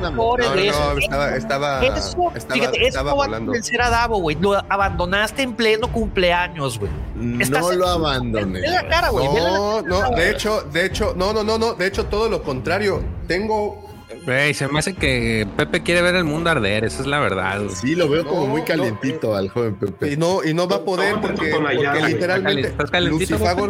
[0.00, 0.98] No, de eso.
[0.98, 4.36] estaba, estaba, Eso, estaba, fíjate, eso estaba no va a convencer a Davo, güey.
[4.40, 6.90] Lo abandonaste en pleno cumpleaños, güey.
[7.14, 8.60] No lo abandoné.
[8.60, 9.26] Ve la cara, güey.
[9.26, 13.02] No, no, de hecho, de hecho, no, no, no, no, de hecho, todo lo contrario.
[13.26, 13.86] Tengo.
[14.24, 17.58] Güey, se me hace que Pepe quiere ver el mundo arder, esa es la verdad.
[17.62, 17.74] güey.
[17.74, 18.66] Sí, lo veo como muy no.
[18.66, 20.12] calientito al joven Pepe.
[20.12, 23.68] Y no, y no va a poder porque, porque literalmente ¿Estás calentito, Lucifago.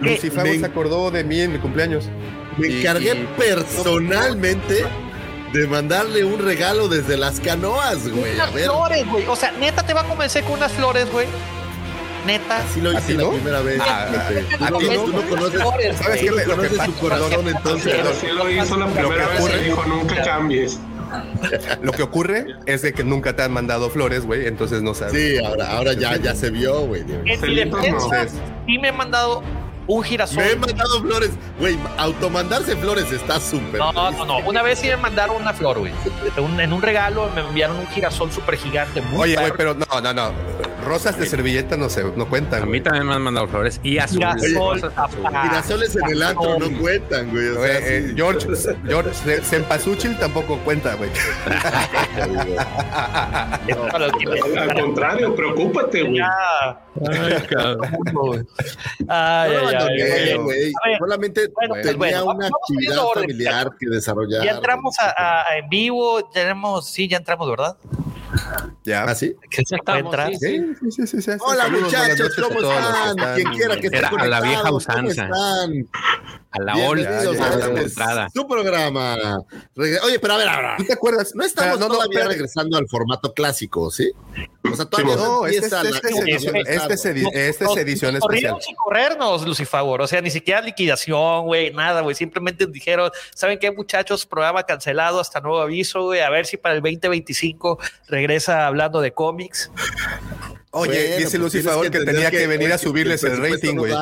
[0.00, 2.08] Lucifago se acordó de mí en mi cumpleaños.
[2.58, 4.84] Me Y- encargué y- personalmente
[5.52, 8.32] de mandarle un regalo desde las canoas, güey.
[8.32, 9.26] A Unas ver, flores, güey.
[9.26, 11.26] O sea, neta te va a convencer con unas flores, güey.
[12.26, 12.58] Neta.
[12.58, 13.30] así lo hice ¿Así la no?
[13.30, 13.80] primera vez.
[13.82, 14.06] Ah,
[14.60, 16.30] ah, Tú, ¿a ti no, tú no conoces, Flores, ¿Sabes qué?
[16.30, 17.94] Lo que conoces pasa- su corazón, entonces.
[17.96, 20.78] Pero sí lo hizo la primera que vez ocurre- y dijo nunca cambies.
[21.82, 25.14] Lo que ocurre es de que nunca te han mandado flores, güey, entonces no sabes.
[25.14, 27.00] Sí, ahora, ahora ya, ya se vio, güey.
[27.00, 28.26] En mi defensa,
[28.66, 29.42] sí me han mandado
[29.96, 30.36] un girasol.
[30.44, 31.30] Me he mandado flores.
[31.58, 33.78] Güey, automandarse flores está súper.
[33.80, 34.38] No, no, no.
[34.40, 35.92] Una vez sí me mandaron una flor, güey.
[36.36, 39.00] En un- en un regalo me enviaron un girasol súper gigante.
[39.02, 40.32] Muy oye, güey, pero no, no, no.
[40.86, 42.62] Rosas de servilleta no se, no A cuentan.
[42.62, 42.80] mí güey.
[42.80, 44.18] también me han mandado flores y azul.
[44.18, 44.94] Girasol, azules.
[45.22, 45.42] papá.
[45.42, 47.48] Girasoles en el antro no cuentan, güey.
[47.48, 48.12] O Güey, sea, eh.
[48.16, 48.46] George,
[48.86, 51.10] George, Se- Cempasúchil tampoco cuenta, güey.
[54.58, 56.20] Al contrario, preocúpate, güey.
[56.20, 58.48] Ah, Ay, cabrón.
[59.08, 60.72] Ay, ay, ay, abandoné, güey.
[60.98, 64.44] Solamente bueno, pues tenía bueno, una actividad orden, familiar que desarrollar.
[64.44, 67.76] Ya entramos a, a- a en vivo, tenemos, sí, ya entramos, ¿verdad?
[68.84, 69.02] Ya.
[69.04, 69.34] ¿Ah, sí?
[69.50, 70.28] Se encuentra.
[70.28, 71.30] sí, Sí, sí, sí, sí, sí.
[71.40, 73.08] Hola muchachos, ¿cómo están?
[73.18, 75.28] están- Quien quiera que esté a la vieja ¿cómo usanza.
[76.52, 76.94] A la ola.
[77.08, 78.28] Bienvenidos ya, a ya, este, ya, entrada.
[78.34, 79.16] su programa.
[79.76, 81.32] Oye, pero a ver, a ver, ¿Tú te acuerdas?
[81.34, 84.10] no estamos Espera, no, todavía regresando al formato clásico, ¿sí?
[84.70, 87.76] O sea, todavía No, no este, este, este es edición, este es edi- este es
[87.76, 88.20] edición especial.
[88.20, 90.02] Corrieron sin corrernos, Lucifavor.
[90.02, 92.16] O sea, ni siquiera liquidación, güey, nada, güey.
[92.16, 94.26] Simplemente dijeron, ¿saben qué, muchachos?
[94.26, 96.20] Programa cancelado hasta nuevo aviso, güey.
[96.20, 97.78] A ver si para el 2025
[98.08, 99.70] regresa hablando de cómics.
[100.72, 103.80] Oye, Bueno, dice pues Lucy Favor que, tenía que, venir a subirles el rating, no
[103.82, 103.92] güey.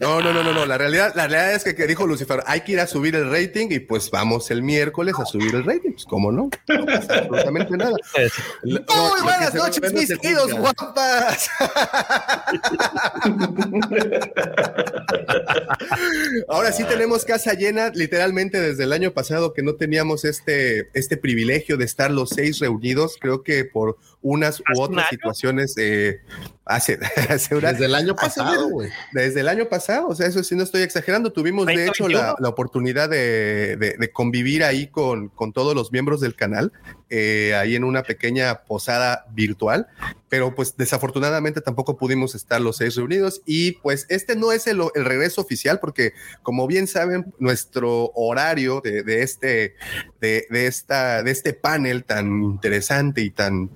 [0.00, 0.66] No, no, no, no, no.
[0.66, 3.30] La realidad, la realidad es que, que dijo Lucifer, hay que ir a subir el
[3.30, 5.92] rating y pues vamos el miércoles a subir el rating.
[5.92, 7.96] Pues cómo no, no pasa absolutamente nada.
[8.64, 11.48] Lo- Muy buenas noches, mis queridos guapas.
[16.48, 21.16] Ahora sí tenemos casa llena, literalmente desde el año pasado que no teníamos este, este
[21.16, 23.16] privilegio de estar los seis reunidos.
[23.18, 26.20] Creo que por unas ¿Hace u otras situaciones eh,
[26.64, 28.90] hace, hace una- Desde el año pasado, güey.
[29.12, 31.32] desde el año pasado, o sea, eso sí no estoy exagerando.
[31.32, 32.36] Tuvimos de hecho la, 2021.
[32.40, 36.72] la oportunidad de, de- de convivir ahí con, con todos los miembros del canal,
[37.10, 39.86] eh, ahí en una pequeña posada virtual,
[40.28, 44.80] pero pues desafortunadamente tampoco pudimos estar los seis reunidos y pues este no es el,
[44.94, 49.74] el regreso oficial porque como bien saben, nuestro horario de, de este,
[50.22, 53.68] de, de esta, de este panel tan interesante y tan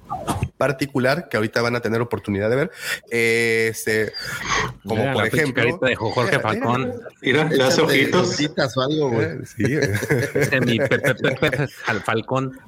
[0.57, 2.71] particular que ahorita van a tener oportunidad de ver,
[3.11, 4.13] eh, este,
[4.85, 5.79] como Mira, por ejemplo...
[5.83, 6.95] de Jorge Falcón.
[7.23, 8.31] Mira, Échate ojitos.
[8.31, 9.27] gotitas o algo, güey.
[9.27, 9.39] Eh,
[10.51, 10.79] sí, mi
[11.87, 12.59] al Falcón.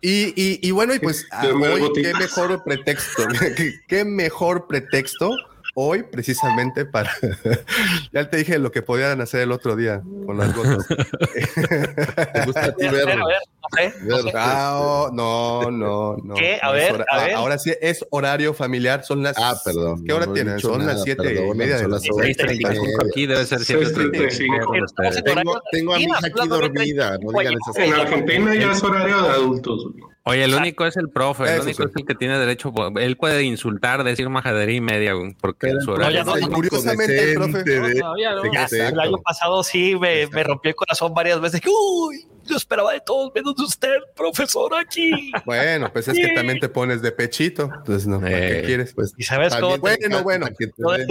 [0.00, 2.20] Y, y, y bueno, y pues ah, hoy qué tipas.
[2.20, 3.22] mejor pretexto,
[3.88, 5.30] qué mejor pretexto
[5.74, 7.10] hoy precisamente para,
[8.12, 10.86] ya te dije lo que podían hacer el otro día con las gotas.
[12.32, 13.24] ¿Te gusta a ti A ver, verlo?
[13.26, 16.34] a ver, no no no, no, no.
[16.34, 16.58] ¿Qué?
[16.60, 17.34] A no es ver, hora- a ah, ver.
[17.34, 19.36] Ahora sí es horario familiar, son las...
[19.38, 20.04] Ah, perdón.
[20.04, 20.58] ¿Qué hora no tienen?
[20.58, 22.10] Son nada, las siete y media de la las noche.
[22.12, 22.80] ocho y 6.35 media.
[23.08, 24.64] aquí debe ser 6:35.
[24.64, 25.24] con ustedes.
[25.24, 28.06] Tengo, tengo a mi hija aquí dormida, no digan esas En cosas.
[28.06, 29.86] Argentina ya es horario de adultos.
[30.24, 31.88] Oye, el único es el profe, el Eso único sí.
[31.88, 32.72] es el que tiene derecho.
[32.98, 36.24] Él puede insultar, decir majadería y media, porque Pero su el horario.
[36.24, 41.14] no, no, curiosamente, el profe- de- el año pasado sí me, me rompió el corazón
[41.14, 41.62] varias veces.
[41.66, 45.32] Uy, yo esperaba de todos menos de usted, profesor, aquí.
[45.46, 48.92] Bueno, pues es que también te pones de pechito, entonces no, ¿para Eh, ¿qué quieres?
[48.94, 50.46] Pues Y sabes también cómo- te Bueno, bueno.
[50.46, 51.08] encanta Que te, den-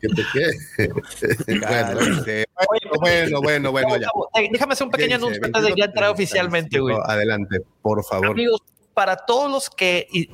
[0.00, 0.54] que te quede.
[2.56, 4.08] bueno, bueno, bueno, bueno, ya.
[4.40, 6.96] Eh, Déjame hacer un pequeño anuncio antes de ya entrar oficialmente, güey.
[7.06, 8.30] Adelante, por favor.
[8.30, 8.60] Amigos,
[8.92, 10.30] para todos los que y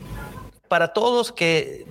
[0.68, 1.86] para todos los que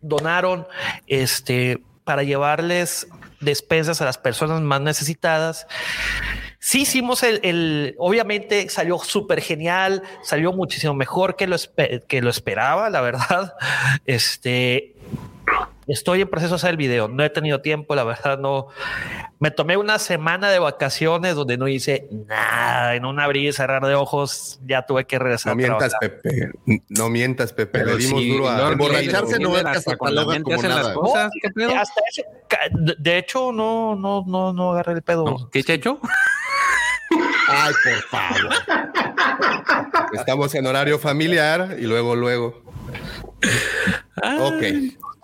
[0.00, 0.66] donaron
[1.06, 3.06] este para llevarles
[3.40, 5.66] despensas a las personas más necesitadas.
[6.62, 11.56] Sí hicimos el, el- obviamente salió súper genial, salió muchísimo mejor que lo,
[12.06, 13.54] que lo esperaba, la verdad.
[14.06, 14.94] Este,
[15.92, 18.68] estoy en proceso de hacer el video, no he tenido tiempo, la verdad no.
[19.38, 23.84] Me tomé una semana de vacaciones donde no hice nada, en un abrir y cerrar
[23.86, 25.48] de ojos ya tuve que regresar.
[25.56, 26.20] No a mientas, trabajar.
[26.22, 26.50] Pepe.
[26.90, 27.78] No mientas, Pepe.
[27.80, 30.58] Pero Le dimos duro a Emborracharse no Gaga es hasta con la cataloga mente como
[30.58, 30.94] hacen las nada.
[30.94, 31.30] cosas.
[31.42, 31.70] ¿Qué pedo?
[31.74, 32.58] Hasta eso, ca-
[32.98, 35.24] de- hecho, no, no, no, no agarré el pedo.
[35.24, 35.98] No, ¿Qué checho?
[37.48, 38.52] Ay, por favor.
[40.12, 42.62] Estamos en horario familiar y luego, luego.
[44.40, 44.62] Ok.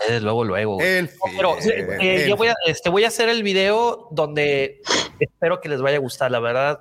[0.08, 0.81] Eh, luego, luego.
[0.81, 4.82] El No, pero eh, el yo voy a, este, voy a hacer el video donde
[5.19, 6.31] espero que les vaya a gustar.
[6.31, 6.81] La verdad,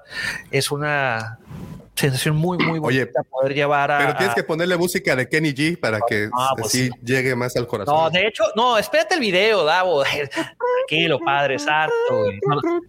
[0.51, 1.39] es una
[1.95, 3.97] sensación muy, muy Oye, bonita poder llevar a.
[3.99, 6.91] Pero tienes que ponerle música de Kenny G para que Ah, pues así sí.
[7.03, 7.95] llegue más al corazón.
[7.95, 10.03] No, de hecho, no, espérate el video, Davo.
[10.87, 11.57] Tranquilo, padre,
[12.09, 12.39] güey.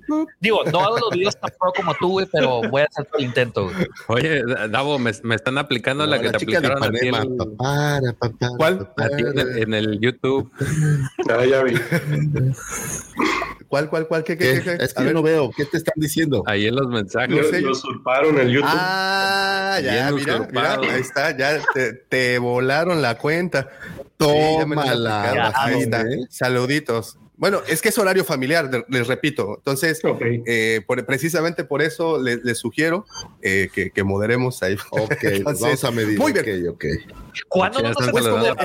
[0.09, 3.07] No, digo, no hago los videos tan pro como tú, güey, pero voy a hacer
[3.07, 3.65] todo el intento.
[3.65, 3.87] güey.
[4.09, 8.53] Oye, Davo, me, me están aplicando la que te aplicaron a ti el- Papara, papara,
[8.57, 8.93] ¿Cuál?
[8.99, 10.51] a ti en el, en el YouTube.
[11.31, 11.75] Ah, ya vi.
[13.69, 14.25] ¿Cuál, cuál, cuál?
[14.25, 14.55] ¿Qué, ¿Qué?
[14.55, 14.85] qué, qué?
[14.85, 15.15] Es que A yo ver.
[15.15, 15.51] no veo.
[15.57, 16.43] ¿Qué te están diciendo?
[16.47, 17.31] Ahí en los mensajes.
[17.31, 18.69] No Lo, sé, lo yo- usurparon el YouTube.
[18.73, 23.69] Ah, ya, mira, mira, ahí está, ya te, te volaron la cuenta.
[24.17, 25.53] Toma ya me lo han la aplicado.
[25.57, 26.03] Ahí está.
[26.03, 26.27] ¿eh?
[26.31, 27.19] Saluditos.
[27.39, 29.57] Bueno, es que es horario familiar, les repito.
[29.59, 30.01] Entonces,
[30.47, 33.05] eh, por- precisamente por eso les, les sugiero
[33.43, 34.77] eh, que, que moderemos ahí.
[34.91, 36.19] Ok, Entonces, vamos a medir.
[36.19, 36.47] Muy bien.
[36.71, 36.85] Ok, ok.
[37.49, 38.57] ¿Cuándo no nos hemos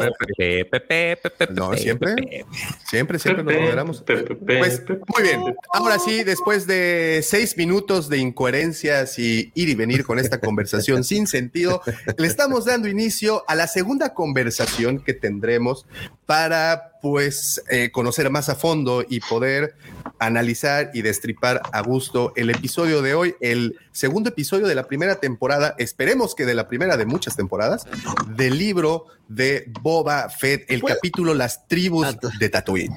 [0.70, 2.46] Pepe, Pepe, No, siempre.
[2.88, 4.04] Siempre, siempre nos moderamos.
[4.06, 5.56] Pues muy bien.
[5.74, 11.04] Ahora sí, después de seis minutos de incoherencias y ir y venir con esta conversación
[11.04, 11.82] sin sentido,
[12.18, 15.86] le estamos dando inicio a la segunda conversación que tendremos
[16.26, 19.76] para pues eh, conocer más a fondo y poder
[20.20, 25.16] analizar y destripar a gusto el episodio de hoy, el segundo episodio de la primera
[25.16, 27.86] temporada, esperemos que de la primera de muchas temporadas,
[28.28, 32.94] del libro de Boba Fett, el capítulo Las tribus de Tatooine.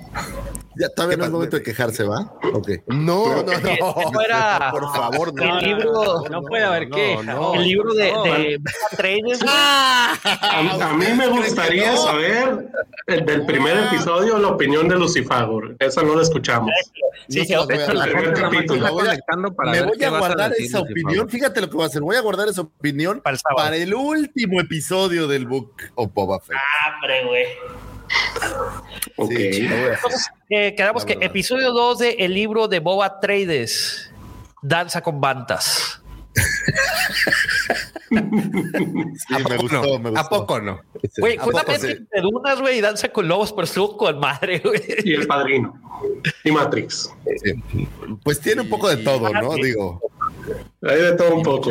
[0.76, 2.32] Ya todavía ¿Qué no es momento de quejarse, ¿va?
[2.53, 2.69] Ok.
[2.88, 3.53] No, no, no.
[3.53, 5.59] eso era- Por favor, no.
[5.59, 7.23] el libro, No puede haber queja.
[7.23, 7.55] no.
[7.55, 8.23] el libro de, no.
[8.25, 8.61] de.
[9.49, 10.15] A,
[10.91, 12.69] a mí me gustaría saber
[13.06, 15.76] el del primer episodio la opinión de Lucifagor.
[15.79, 16.71] Esa no la escuchamos.
[17.29, 17.79] Sí, las voy
[20.05, 21.29] a guardar decir, esa opinión.
[21.29, 22.03] Fíjate lo que voy a hacer.
[22.03, 23.65] Voy a guardar esa opinión Para el sábado.
[23.65, 26.56] para el último episodio del Book of Boba Fett.
[26.87, 27.44] Hambre, güey.
[29.29, 29.69] Sí.
[29.69, 34.11] Entonces, eh, quedamos que episodio 2 de el libro de Boba Trades,
[34.62, 36.03] Danza con Bantas.
[38.11, 39.99] Sí, ¿A me poco gustó, no?
[39.99, 40.21] me gustó.
[40.21, 40.81] ¿A poco no?
[41.03, 41.21] Sí.
[41.21, 42.06] Güey, ¿a fue una poco mezcla sí?
[42.12, 44.83] de dunas, güey, y danza con lobos, pero estuvo con madre, güey.
[45.05, 45.81] Y el padrino.
[46.43, 47.11] Y Matrix.
[47.43, 47.55] Sí.
[48.23, 49.53] Pues tiene un poco de todo, ¿no?
[49.55, 49.62] Sí.
[49.62, 50.01] Digo,
[50.83, 51.71] Hay de todo un poco.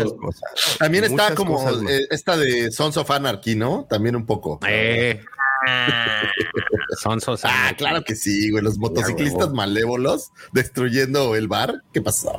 [0.80, 3.85] también está como cosas eh, esta de Sons of Anarchy, ¿no?
[3.89, 4.59] También un poco.
[4.68, 5.21] Eh.
[7.01, 7.42] Son sos.
[7.44, 8.63] Ah, claro que sí, güey.
[8.63, 11.81] Los motociclistas malévolos destruyendo el bar.
[11.94, 12.31] ¿Qué pasó?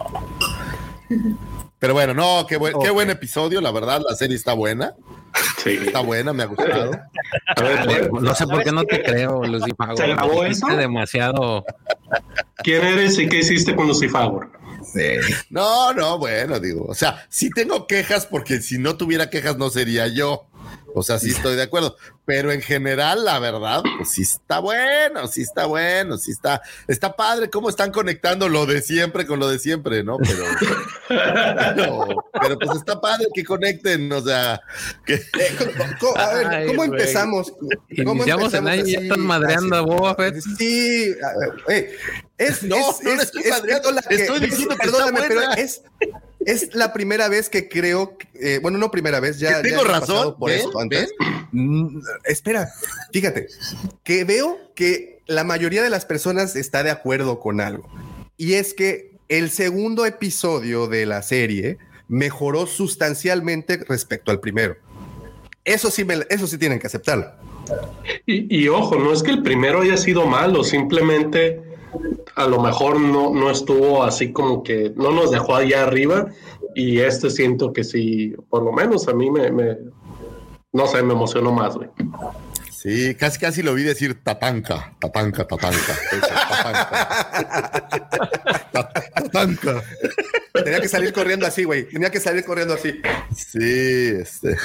[1.78, 4.94] Pero bueno, no, qué buen, qué buen episodio, la verdad, la serie está buena,
[5.58, 5.78] Sí.
[5.86, 6.92] está buena, me ha gustado.
[7.56, 9.96] A ver, No sé por qué no te creo, Lucifago.
[9.96, 10.66] ¿Se grabó eso?
[10.68, 11.64] demasiado.
[12.58, 14.50] ¿quién eres y qué hiciste con Lucifagor?
[15.50, 19.68] No, no, bueno, digo, o sea, sí tengo quejas porque si no tuviera quejas no
[19.68, 20.46] sería yo.
[20.96, 25.26] O sea, sí estoy de acuerdo, pero en general, la verdad, pues sí está bueno,
[25.26, 29.48] sí está bueno, sí está, está padre cómo están conectando lo de siempre con lo
[29.48, 30.18] de siempre, ¿no?
[30.18, 30.44] Pero,
[31.08, 32.06] pero,
[32.40, 34.60] pero, pues está padre que conecten, o sea,
[35.04, 35.20] que
[36.00, 37.52] ¿cómo- a ver, Ay, ¿cómo empezamos?
[38.04, 40.36] ¿Cómo Iniciamos en ahí y ya están madreando a Boba Fett.
[40.58, 41.72] Sí, a-
[42.38, 44.98] es, No, es- no le es- estoy es- madreando, la que- estoy diciendo que está
[45.06, 45.82] perdóname, pero es,
[46.46, 49.62] es la primera vez que creo, que- eh, bueno, no primera vez, ya.
[49.62, 50.60] Que tengo razón, por ¿ven?
[50.60, 51.12] esto antes.
[51.52, 52.70] Mm, espera,
[53.12, 53.46] fíjate,
[54.02, 57.88] que veo que la mayoría de las personas está de acuerdo con algo.
[58.36, 64.76] Y es que el segundo episodio de la serie mejoró sustancialmente respecto al primero.
[65.64, 67.26] Eso sí, me- eso sí tienen que aceptarlo.
[68.26, 71.62] Y, y ojo, no es que el primero haya sido malo, simplemente
[72.36, 76.26] a lo mejor no, no estuvo así como que no nos dejó allá arriba
[76.74, 79.78] y este siento que sí, por lo menos a mí me, me-
[80.72, 81.88] no sé, me emocionó más, güey.
[82.70, 87.08] sí, casi casi lo vi decir tatanca, tatanca, tatanca, eso, tatanca.
[88.72, 89.82] Ta- Tatanca.
[90.62, 91.88] Tenía que salir corriendo así, güey.
[91.88, 93.00] Tenía que salir corriendo así.
[93.34, 94.56] Sí, este.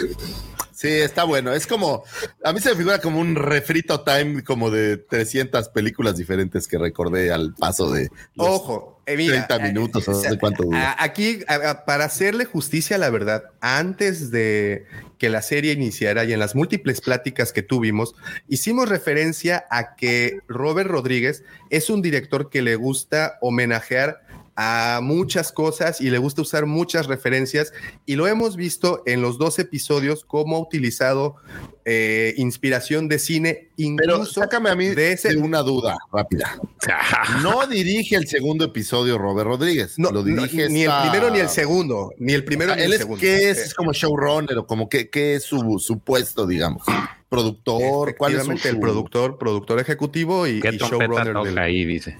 [0.72, 1.51] Sí, está bueno.
[1.51, 2.03] Es como,
[2.43, 6.77] a mí se me figura como un refrito time como de 300 películas diferentes que
[6.77, 10.96] recordé al paso de Ojo, eh, mira, 30 minutos, o no sé cuánto dura.
[11.00, 11.39] Aquí,
[11.88, 14.86] para hacerle justicia a la verdad, antes de
[15.17, 18.13] que la serie iniciara y en las múltiples pláticas que tuvimos,
[18.48, 24.28] hicimos referencia a que Robert Rodríguez es un director que le gusta homenajear
[24.61, 27.71] a muchas cosas y le gusta usar muchas referencias
[28.05, 31.37] y lo hemos visto en los dos episodios cómo ha utilizado
[31.85, 36.59] eh, inspiración de cine Pero incluso sácame a mí de ese de una duda rápida.
[37.41, 39.97] No dirige el segundo episodio Robert Rodríguez.
[39.97, 42.83] no, lo no, dirige ni el primero ni el segundo, ni el primero O sea,
[42.83, 43.21] ni él el es, segundo.
[43.21, 43.59] ¿qué es?
[43.59, 46.83] Eh, ¿Es como showrunner o como qué, qué es su, su puesto, digamos?
[47.29, 48.17] ¿Productor?
[48.17, 51.85] ¿Cuál es su, el productor, productor ejecutivo y, ¿Qué y showrunner toca del, ahí?
[51.85, 52.17] Dice.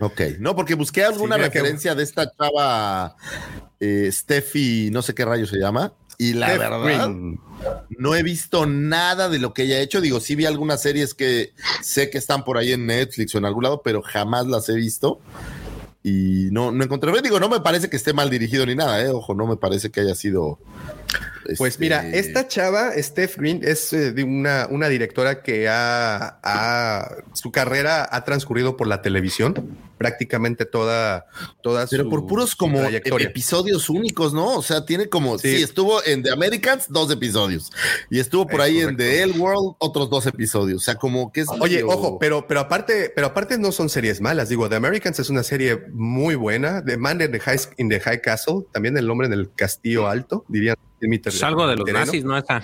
[0.00, 3.16] Ok, no, porque busqué alguna Sí, mira que- referencia de esta chava
[3.80, 7.40] eh, Steffi, no sé qué rayo se llama, y la Steph verdad Green.
[7.98, 10.00] no he visto nada de lo que ella ha hecho.
[10.00, 13.44] Digo, sí vi algunas series que sé que están por ahí en Netflix o en
[13.44, 15.20] algún lado, pero jamás las he visto.
[16.02, 17.10] Y no, no encontré.
[17.22, 19.08] Digo, no me parece que esté mal dirigido ni nada, ¿eh?
[19.08, 20.58] Ojo, no me parece que haya sido.
[21.58, 26.38] Pues este, mira, esta chava, Steph Green, es eh, de una, una directora que ha,
[26.42, 31.26] ha- su carrera ha transcurrido por la televisión, prácticamente toda,
[31.62, 34.56] toda Pero su- por puros como episodios únicos, ¿no?
[34.56, 35.56] O sea, tiene como, sí.
[35.58, 35.62] Sí.
[35.62, 37.70] estuvo en The Americans, dos episodios.
[38.10, 38.96] Y estuvo por Es ahí en.
[38.96, 40.82] The L World, otros dos episodios.
[40.82, 41.48] O sea, como que es.
[41.48, 44.48] Oye, medio- ojo, pero, pero aparte, pero aparte no son series malas.
[44.48, 46.84] Digo, The Americans es una serie muy buena.
[46.84, 50.08] The Man in the High, in the High Castle, también el hombre en el castillo
[50.08, 50.76] alto, dirían.
[51.04, 52.04] En mi ter- Es algo de los terreno.
[52.06, 52.36] nazis, ¿no?
[52.36, 52.62] Esa.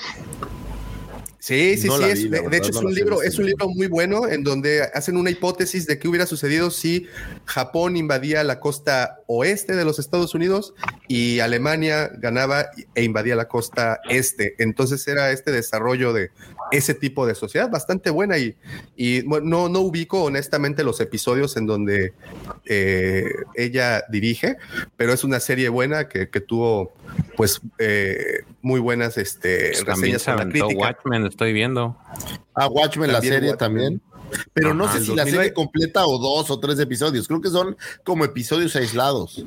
[1.42, 2.04] Sí, sí, No sí.
[2.04, 4.44] es- vi, de, de verdad, hecho, es un libro, es un libro muy bueno en
[4.44, 7.06] donde hacen una hipótesis de qué hubiera sucedido si
[7.47, 10.75] Japón invadía la costa oeste de los Estados Unidos
[11.09, 14.54] y Alemania ganaba e invadía la costa este.
[14.59, 16.30] Entonces era este desarrollo de
[16.71, 18.57] ese tipo de sociedad bastante buena y,
[18.97, 22.12] y bueno, no, no ubico honestamente los episodios en donde
[22.67, 24.57] eh, ella dirige,
[24.97, 26.93] pero es una serie buena que, que tuvo
[27.37, 30.67] pues eh, muy buenas este, Pues también reseñas la crítica.
[30.77, 31.97] Watchmen, estoy viendo.
[32.55, 33.59] Ah, Watchmen, la serie Watchmen.
[33.59, 34.03] también.
[34.53, 35.31] Pero no sé si la 2009.
[35.31, 37.27] serie completa o dos o tres episodios.
[37.29, 39.45] Creo que son como episodios aislados.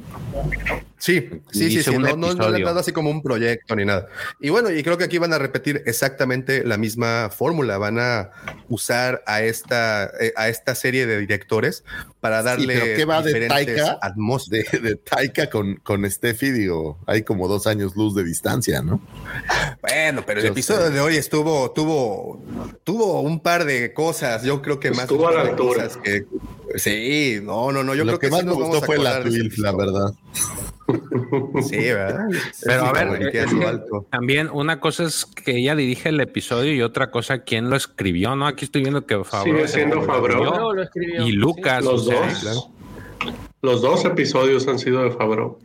[0.98, 1.98] Sí, sí, sí, sí.
[1.98, 4.08] No, no, no dado así como un proyecto ni nada.
[4.40, 7.78] Y bueno, y creo que aquí van a repetir exactamente la misma fórmula.
[7.78, 8.32] Van a
[8.70, 11.84] usar a esta, eh, a esta serie de directores
[12.22, 14.00] para darle pero ¿qué va de Taika?
[14.50, 19.02] De, de Taika con, con Steffi, digo, hay como dos años luz de distancia, ¿no?
[19.82, 20.94] Bueno, pero el Yo episodio sé.
[20.94, 22.42] de hoy estuvo, tuvo,
[22.86, 24.44] tuvo un par de cosas.
[24.44, 25.02] Yo creo que más.
[25.02, 25.88] Estuvo a la altura.
[26.04, 26.26] que-
[26.76, 27.94] sí, no, no, no.
[27.96, 30.14] Yo Lo creo que, que, más sí nos gustó fue la Twilf, la verdad.
[31.68, 32.28] Sí, ¿verdad?
[32.66, 34.06] Pero a ver, eh, eh, alto.
[34.12, 38.36] también una cosa es que ella dirige el episodio y otra cosa quién lo escribió,
[38.36, 38.48] ¿no?
[38.48, 40.74] Aquí estoy viendo que Favreau Sigue siendo lo Favreau.
[40.74, 40.84] lo
[41.26, 41.84] y Lucas.
[41.84, 42.40] Los sea, dos.
[42.40, 42.60] claro.
[43.62, 45.58] Los dos episodios han sido de Favreau.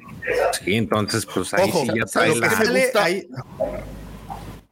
[0.62, 2.49] Sí, entonces pues ahí Ojo, sí ya ¿sabes trae qué la...
[2.49, 3.05] me Sale gusta?
[3.05, 3.29] ahí-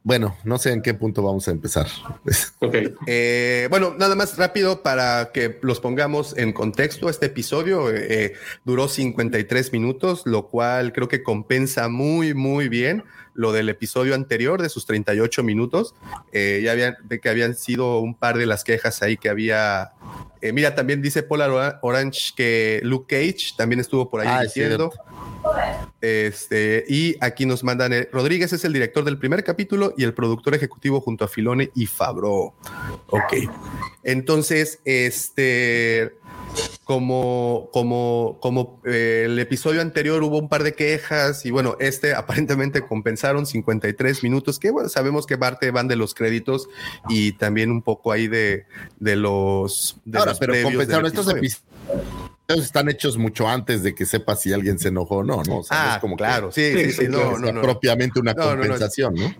[0.07, 1.85] Bueno, no sé en qué punto vamos a empezar.
[2.59, 2.75] Ok.
[3.07, 7.09] Eh, bueno, nada más rápido para que los pongamos en contexto.
[7.09, 8.33] Este episodio eh,
[8.63, 14.61] duró 53 minutos, lo cual creo que compensa muy, muy bien lo del episodio anterior
[14.61, 15.93] de sus 38 minutos.
[16.31, 19.91] Eh, ya habían, de que habían sido un par de las quejas ahí que había.
[20.41, 24.37] eh, mira, también dice Polar Ora- Orange que Luke Cage también estuvo por ahí Ah,
[24.43, 24.91] es diciendo.
[26.01, 30.13] Este, y aquí nos mandan, eh, Rodríguez es el director del primer capítulo y el
[30.13, 32.53] productor ejecutivo junto a Filone y Fabro.
[33.07, 33.33] Ok.
[34.03, 36.13] Entonces, este,
[36.83, 42.13] como, como, como eh, el episodio anterior hubo un par de quejas y bueno, este
[42.13, 46.69] aparentemente compensaron 53 minutos, que bueno, sabemos que parte van de los créditos
[47.09, 48.65] y también un poco ahí de,
[48.99, 49.99] de los...
[50.05, 51.37] De Ahora, los pero compensaron estos episodio.
[51.37, 52.26] episodios.
[52.47, 55.57] Están hechos mucho antes de que sepa si alguien se enojó o no, ¿no?
[55.59, 57.51] O sea, no Ah, es como que claro, sí, sí, Sí, sí, sí, no, no,
[57.51, 57.61] no.
[57.61, 59.33] propiamente una compensación, ¿no?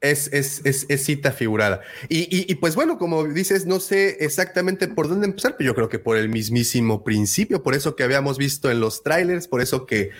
[0.00, 1.80] Es, es, es, es cita figurada.
[2.08, 5.74] Y, y, y, pues bueno, como dices, no sé exactamente por dónde empezar, pero yo
[5.74, 9.60] creo que por el mismísimo principio, por eso que habíamos visto en los trailers, por
[9.60, 10.10] eso que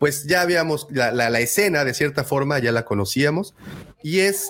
[0.00, 3.54] pues ya habíamos la, la, la escena de cierta forma, ya la conocíamos.
[4.02, 4.48] Y es,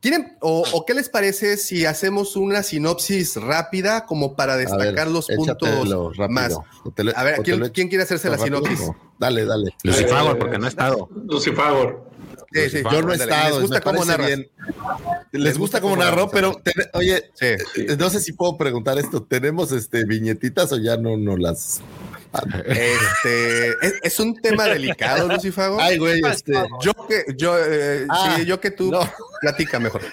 [0.00, 5.28] ¿quieren o, o qué les parece si hacemos una sinopsis rápida como para destacar los
[5.28, 6.28] puntos rápido.
[6.28, 6.50] más?
[6.96, 8.90] Lo- A ver, ¿quién, quién quiere hacerse la rápido, sinopsis?
[9.18, 9.74] Dale, dale.
[9.82, 11.08] Lucifagor, porque no ha estado.
[11.26, 12.09] Lucifagor.
[12.52, 13.60] Sí, sí, Yo no he estado.
[13.60, 14.50] ¿Les gusta cómo bien.
[15.32, 16.60] Les gusta cómo narró, pero
[16.94, 17.46] oye, Sí.
[17.46, 19.22] eh, no sé si puedo preguntar esto.
[19.22, 21.80] ¿Tenemos este viñetitas o ya no no las?
[22.66, 25.80] Este es, es un tema delicado, Lucifago.
[25.80, 26.52] Ay, güey, este.
[26.82, 29.00] Yo que yo eh, Ah, sí, yo que tú no.
[29.40, 30.02] platica mejor.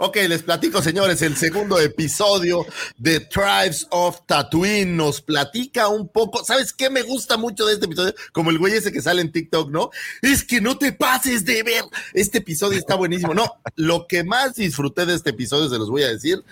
[0.00, 2.64] Ok, les platico, señores, el segundo episodio
[2.96, 6.44] de Tribes of Tatooine nos platica un poco.
[6.44, 8.14] ¿Sabes qué me gusta mucho de este episodio?
[8.32, 9.90] Como el güey ese que sale en TikTok, ¿no?
[10.22, 11.82] Es que no te pases de ver.
[12.14, 13.34] Este episodio está buenísimo.
[13.34, 16.42] No, lo que más disfruté de este episodio, se los voy a decir,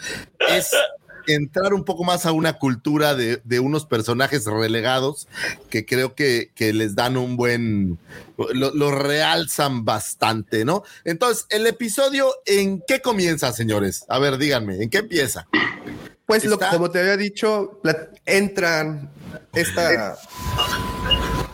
[0.49, 0.71] es
[1.27, 5.29] entrar un poco más a una cultura de, de unos personajes relegados
[5.71, 7.99] que creo que, que les dan un buen,
[8.37, 10.83] lo, lo realzan bastante, ¿no?
[11.05, 14.05] Entonces, el episodio, ¿en qué comienza, señores?
[14.09, 15.47] A ver, díganme, ¿en qué empieza?
[16.27, 19.11] Pues lo- como te había dicho, la- entran
[19.55, 20.17] esta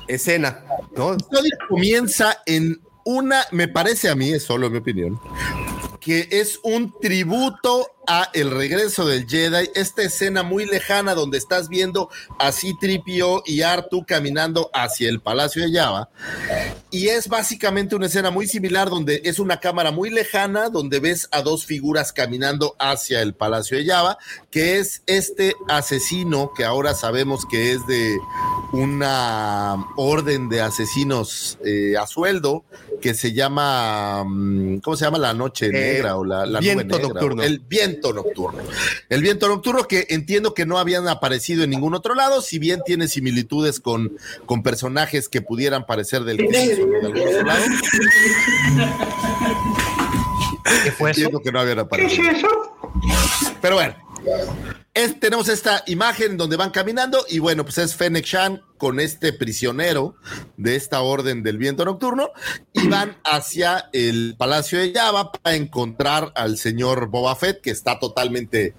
[0.09, 0.64] escena,
[0.97, 1.12] ¿no?
[1.12, 5.19] El episodio comienza en una, me parece a mí, es solo mi opinión,
[6.00, 11.69] que es un tributo a el regreso del Jedi, esta escena muy lejana donde estás
[11.69, 16.09] viendo a Citripio y Artu caminando hacia el Palacio de Java.
[16.91, 21.29] Y es básicamente una escena muy similar donde es una cámara muy lejana donde ves
[21.31, 24.19] a dos figuras caminando hacia el Palacio de Java,
[24.51, 28.19] que es este asesino que ahora sabemos que es de
[28.73, 32.65] una orden de asesinos eh, a sueldo
[33.01, 35.19] que se llama, mm, ¿cómo se llama?
[35.19, 37.43] La noche Eh, negra o la, la nube viento negra, nocturno.
[37.43, 38.63] El viento nocturno.
[39.09, 42.81] El viento nocturno que entiendo que no habían aparecido en ningún otro lado, si bien
[42.85, 47.65] tiene similitudes con, con personajes que pudieran parecer del Cristo de algún otro lado.
[50.85, 51.21] ¿Qué fue eso?
[51.21, 52.31] Entiendo que no habían aparecido.
[53.61, 53.95] Pero bueno,
[54.95, 59.33] es- tenemos esta imagen donde van caminando y bueno, pues es Fennec Shan con este
[59.33, 60.17] prisionero
[60.57, 62.31] de esta orden del viento nocturno
[62.73, 67.99] y van hacia el Palacio de Java para encontrar al señor Boba Fett que está
[67.99, 68.75] totalmente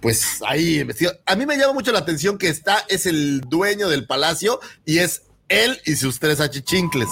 [0.00, 0.86] pues ahí.
[1.26, 4.98] A mí me llama mucho la atención que está, es el dueño del palacio y
[4.98, 7.08] es él y sus tres achichincles.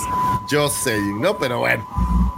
[0.51, 1.39] Just saying, ¿no?
[1.39, 1.85] Pero bueno.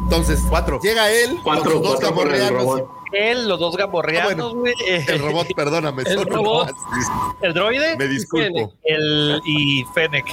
[0.05, 0.81] Entonces, Cuatro.
[0.83, 2.89] llega él Cuatro, dos cuatro el robot.
[3.13, 4.55] Él, los dos gamorreanos, Ah, bueno.
[4.55, 4.75] güey.
[5.07, 6.03] El robot, perdóname.
[6.07, 6.71] El robot.
[7.43, 8.75] el droide Me disculpo.
[8.85, 10.27] el, y Fennec.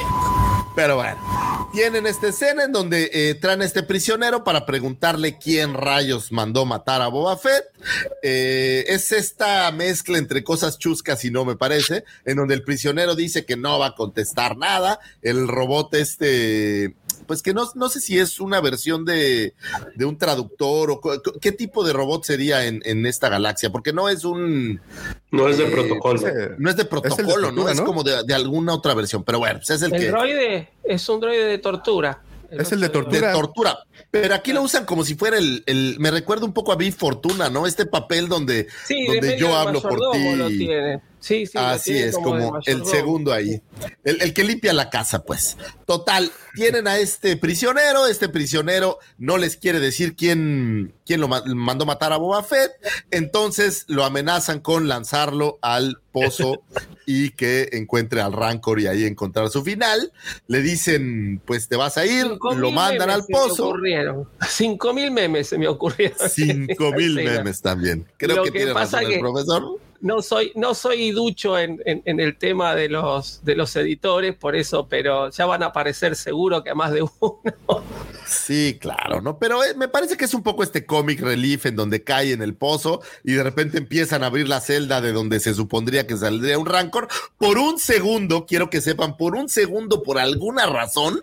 [0.76, 5.74] Pero bueno, tienen esta escena en donde eh, traen a este prisionero para preguntarle quién
[5.74, 7.64] rayos mandó matar a Boba Fett.
[8.22, 13.16] Eh, es esta mezcla entre cosas chuscas y no me parece, en donde el prisionero
[13.16, 15.00] dice que no va a contestar nada.
[15.22, 16.94] El robot este,
[17.26, 19.54] pues que no, no sé si es una versión de,
[19.96, 21.02] de un traductor o
[21.42, 24.80] qué tipo de robot sería en, en esta galaxia, porque no es un,
[25.32, 26.22] No es de Eh, protocolo.
[26.58, 27.86] No es de de protocolo, no tortura, es ¿no?
[27.86, 30.10] como de, de alguna otra versión, pero bueno, pues es el, El que...
[30.10, 32.22] droide es un droide de tortura.
[32.52, 33.32] Es el de de tortura.
[33.34, 33.80] tortura.
[34.12, 36.94] Pero aquí lo usan como si fuera el, el- me recuerda un poco a Big
[36.94, 37.66] Fortuna, ¿no?
[37.68, 40.36] Este papel donde, Sí, donde yo hablo por ti.
[40.36, 41.02] lo tiene.
[41.26, 43.60] Sí, sí, Así es, como el segundo ahí.
[44.04, 45.58] El, el que limpia la casa, pues.
[45.88, 51.42] Total, tienen a este prisionero, este prisionero no les quiere decir quién, quién lo ma-
[51.48, 52.74] mandó matar a Boba Fett,
[53.10, 56.64] entonces lo amenazan con lanzarlo al pozo
[57.06, 60.12] y que encuentre al Rancor y ahí encontrar su final.
[60.48, 63.68] Le dicen, pues te vas a ir, Cinco lo mandan al pozo.
[63.70, 64.28] ocurrieron.
[64.50, 66.18] Cinco mil memes se me ocurrieron.
[66.30, 68.06] Cinco mil memes también.
[68.18, 69.64] Creo Lo que, que tiene pasa razón el que- profesor.
[70.02, 74.36] No soy, no soy ducho en, en- en el tema de los, de los editores,
[74.36, 77.42] por eso, pero ya van a aparecer seguro que a más de uno.
[78.28, 79.40] Sí, claro, ¿no?
[79.40, 82.42] Pero eh, me parece que es un poco este comic relief en donde cae en
[82.42, 86.18] el pozo y de repente empiezan a abrir la celda de donde se supondría que
[86.18, 87.08] saldría un rancor.
[87.38, 91.22] Por un segundo, quiero que sepan, por un segundo, por alguna razón,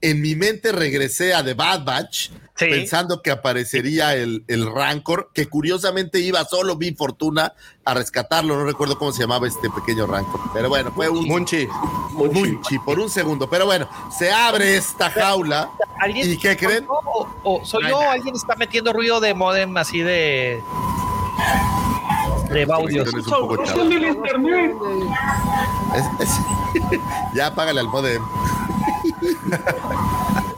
[0.00, 2.30] en mi mente regresé a The Bad Batch.
[2.56, 2.66] Sí.
[2.66, 7.52] Pensando que aparecería el, el Rancor, que curiosamente iba solo mi fortuna
[7.84, 8.56] a rescatarlo.
[8.56, 10.40] No recuerdo cómo se llamaba este pequeño Rancor.
[10.52, 11.66] Pero bueno, fue un Munchi.
[12.12, 13.50] Munchi por un segundo.
[13.50, 15.68] Pero bueno, se abre esta jaula.
[15.98, 16.30] ¿Alguien?
[16.30, 16.86] ¿Y qué creen?
[16.88, 17.98] ¿O, o soy yo?
[17.98, 20.62] ¿Alguien está metiendo ruido de modem así de.
[22.54, 23.08] De audios?
[23.08, 23.82] Es un poco chavo.
[25.94, 26.40] Es- es-
[27.34, 28.22] ya apágale al modem.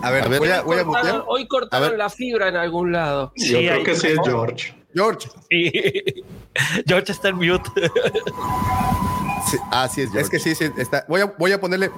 [0.02, 0.38] A ver, A ver.
[0.38, 1.24] voy a, voy a mutear.
[1.26, 1.98] hoy cortaron A ver.
[1.98, 3.32] la fibra en algún lado.
[3.35, 4.76] Yo Sí, creo ahí- que sí es George.
[4.94, 5.72] George, Sí.
[6.87, 7.70] George está en mute.
[9.50, 10.30] Sí, así es, es George.
[10.30, 11.04] que sí, sí, está.
[11.09, 11.90] Voy a, voy a ponerle.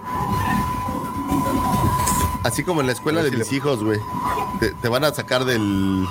[2.45, 3.99] Así como en la escuela de si mis hijos, güey.
[4.61, 6.07] Te, te van a sacar del.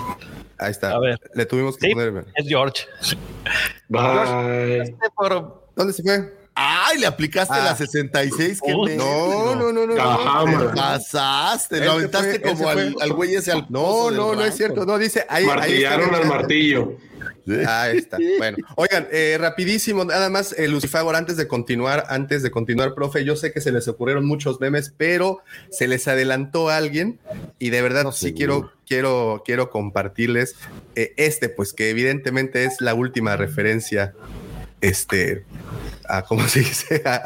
[0.59, 0.91] Ahí está.
[0.91, 1.19] A ver.
[1.33, 2.25] Le tuvimos que Sí, poner.
[2.35, 2.85] es George.
[3.89, 4.95] Bye.
[5.15, 6.33] Por- ¿Dónde se fue?
[6.55, 6.97] ¡Ay!
[6.97, 7.63] Le aplicaste Ah.
[7.65, 8.61] la 66.
[8.65, 9.05] ¡Qué Uy, menso.
[9.05, 9.95] No, no, no, no.
[9.95, 14.55] no, pasaste, lo aventaste fue, como al, al güey ese al No, no, no es
[14.57, 14.83] cierto.
[14.85, 15.43] No, dice ahí.
[15.43, 16.17] ahí Martillaron está.
[16.17, 16.97] al martillo.
[17.67, 18.17] Ahí está.
[18.37, 23.23] Bueno, oigan, eh, rapidísimo, nada más, eh, Lucifagor, antes de continuar, antes de continuar, profe,
[23.25, 27.19] yo sé que se les ocurrieron muchos memes, pero se les adelantó alguien
[27.59, 28.37] y de verdad No, sí seguro.
[28.37, 30.55] quiero, quiero, quiero compartirles
[30.95, 34.13] eh, este, pues que evidentemente es la última referencia,
[34.81, 35.45] este,
[36.07, 37.21] a cómo se dice, a,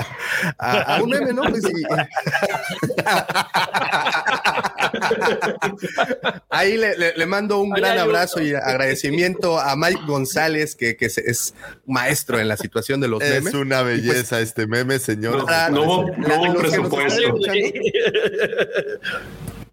[0.58, 1.44] a- a un meme, ¿no?
[1.44, 1.72] Pues, sí.
[6.50, 8.46] Ahí le, le- le mando un Ahí gran abrazo uno.
[8.48, 11.54] y agradecimiento a Mike González, que, que es, es
[11.86, 13.54] maestro en la situación de los Es memes.
[13.54, 15.46] una belleza este meme, señor.
[15.46, 17.38] Para- No no la- hubo los que nos presupuesto.
[17.38, 17.56] están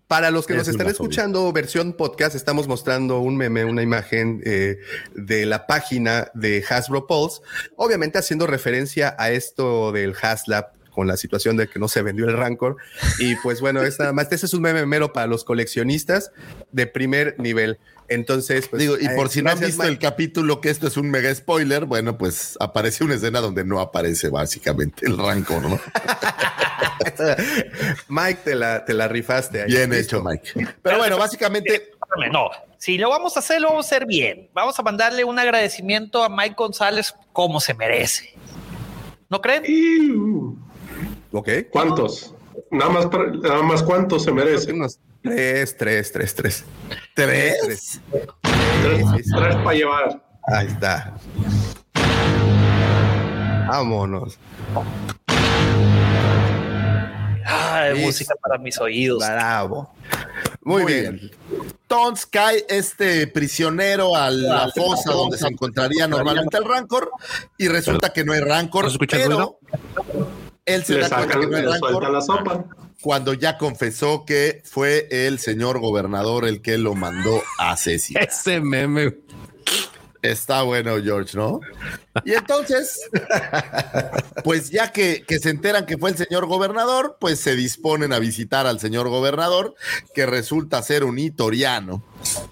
[0.06, 4.40] Para los que nos Es están escuchando versión podcast, estamos mostrando un meme, una imagen
[4.46, 4.78] eh,
[5.14, 7.42] de la página de Hasbro Pulse,
[7.76, 12.26] obviamente haciendo referencia a esto del Haslab con la situación de que no se vendió
[12.26, 12.76] el Rancor.
[13.20, 16.32] Y pues bueno, es nada más, ese es un meme mero para los coleccionistas
[16.72, 17.78] de primer nivel.
[18.08, 19.92] Entonces, pues, Digo, y eh, por si no han visto Mike.
[19.92, 23.78] el capítulo, que esto es un mega spoiler, bueno, pues aparece una escena donde no
[23.78, 25.78] aparece básicamente el rancor, ¿no?
[28.08, 29.68] Mike, te la, te la rifaste ahí.
[29.68, 30.66] Bien hecho, Mike.
[30.82, 31.92] Pero bueno, básicamente,
[32.32, 34.50] No, si lo vamos a hacer, lo vamos a hacer bien.
[34.52, 38.34] Vamos a mandarle un agradecimiento a Mike González como se merece.
[39.28, 39.62] ¿No creen?
[41.32, 41.48] Ok.
[41.70, 42.34] ¿Cuántos?
[42.70, 43.08] Nada más,
[43.42, 44.72] nada más cuántos se merece.
[44.72, 46.64] Unos tres, tres, tres, tres.
[47.14, 47.56] tres.
[47.62, 48.00] Tres.
[48.42, 50.22] Tres, para llevar.
[50.46, 51.14] Ahí está.
[53.68, 54.38] Vámonos.
[57.44, 58.02] Ay, Sí.
[58.02, 59.18] música para mis oídos.
[59.26, 59.90] Bravo.
[60.62, 61.30] Muy, Muy bien.
[61.86, 67.10] Tons cae este prisionero a la fosa donde se encontraría normalmente el rancor
[67.56, 69.58] y resulta que no hay rancor, ¿No se escucha el pero
[70.68, 72.64] él se Le da cuenta que no la sopa.
[73.00, 78.24] cuando ya confesó que fue el señor gobernador el que lo mandó a asesinar.
[78.28, 79.16] Ese meme.
[80.22, 81.60] Está bueno, George, ¿no?
[82.24, 82.98] Y entonces,
[84.44, 88.66] pues ya que, se enteran que fue el señor gobernador, pues se disponen a visitar
[88.66, 89.74] al señor gobernador,
[90.14, 92.02] que resulta ser un itoriano.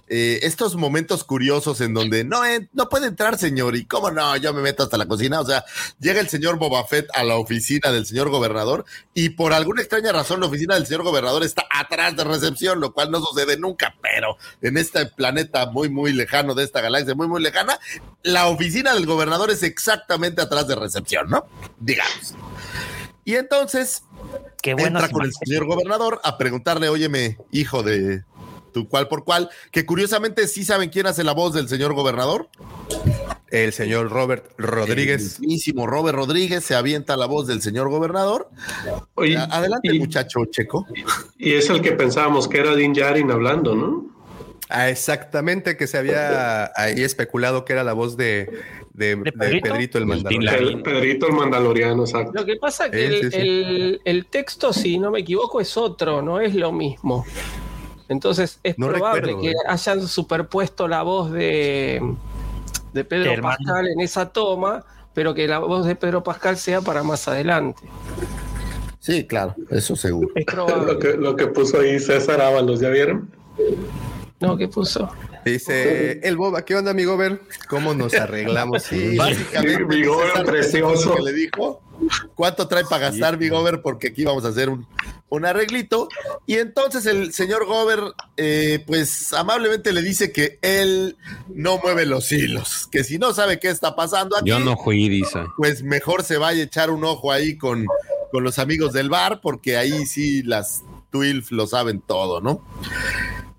[0.09, 4.37] Eh, estos momentos curiosos en donde no, en- no puede entrar, señor, y cómo no,
[4.37, 5.41] yo me meto hasta la cocina.
[5.41, 5.65] O sea,
[5.99, 10.13] llega el señor Boba Fett a la oficina del señor gobernador y por alguna extraña
[10.13, 13.95] razón la oficina del señor gobernador está atrás de recepción, lo cual no sucede nunca,
[14.03, 17.79] pero en este planeta muy, muy lejano de esta galaxia, muy, muy lejana,
[18.23, 21.47] la oficina del gobernador es exactamente atrás de recepción, ¿no?
[21.79, 22.35] Digamos.
[23.25, 24.05] Y entonces
[24.63, 24.99] Qué bueno.
[25.01, 28.23] entra con el señor gobernador a preguntarle, óyeme, hijo de
[28.73, 32.49] tu cual por cual, que curiosamente sí saben quién hace la voz del señor gobernador.
[33.49, 35.37] El señor Robert Rodríguez.
[35.37, 38.51] El mismísimo Robert Rodríguez se avienta la voz del señor gobernador.
[39.15, 40.87] Oye, Adelante, y, muchacho checo.
[41.39, 44.16] y es el que pensábamos que era Din Djarin hablando, ¿no?
[44.69, 48.51] Ah, exactamente, que se había ahí especulado que era la voz de,
[48.95, 49.69] de, de Pedrito?
[49.71, 50.83] Pedrito el Mandaloriano.
[50.83, 52.33] Pedrito, el Mandaloriano, exacto.
[52.35, 53.37] Lo que pasa es que Sí, el, sí, sí.
[53.39, 57.25] el- el texto, si no me equivoco, es otro, no es lo mismo.
[58.09, 59.55] Entonces es No probable recuerdo, que eh.
[59.69, 62.01] hayan superpuesto la voz de,
[62.93, 67.03] de Pedro Pascal en esa toma, pero que la voz de Pedro Pascal sea para
[67.05, 67.83] más adelante.
[68.99, 70.29] Sí, claro, eso seguro.
[70.35, 70.99] Es Lo probable.
[70.99, 73.31] que, lo que puso ahí César Ábalos, ¿ya vieron?
[74.41, 75.11] No, ¿qué puso?
[75.45, 77.17] Dice el Boba, ¿qué onda, amigo?
[77.17, 78.83] Ver cómo nos arreglamos.
[78.83, 81.15] Sí, Básicamente, César, precioso.
[81.17, 81.81] que le dijo
[82.35, 84.87] cuánto trae para gastar mi Gober, porque aquí vamos a hacer un,
[85.31, 86.09] un arreglito.
[86.47, 88.01] Y entonces el señor Gober,
[88.37, 91.17] eh, pues amablemente le dice que él
[91.49, 95.09] no mueve los hilos, que si no sabe qué está pasando aquí, Yo no fui,
[95.09, 95.45] dice.
[95.57, 97.87] pues mejor se vaya a echar un ojo ahí con,
[98.31, 102.63] con los amigos del bar, porque ahí sí las Twilf lo saben todo, ¿no?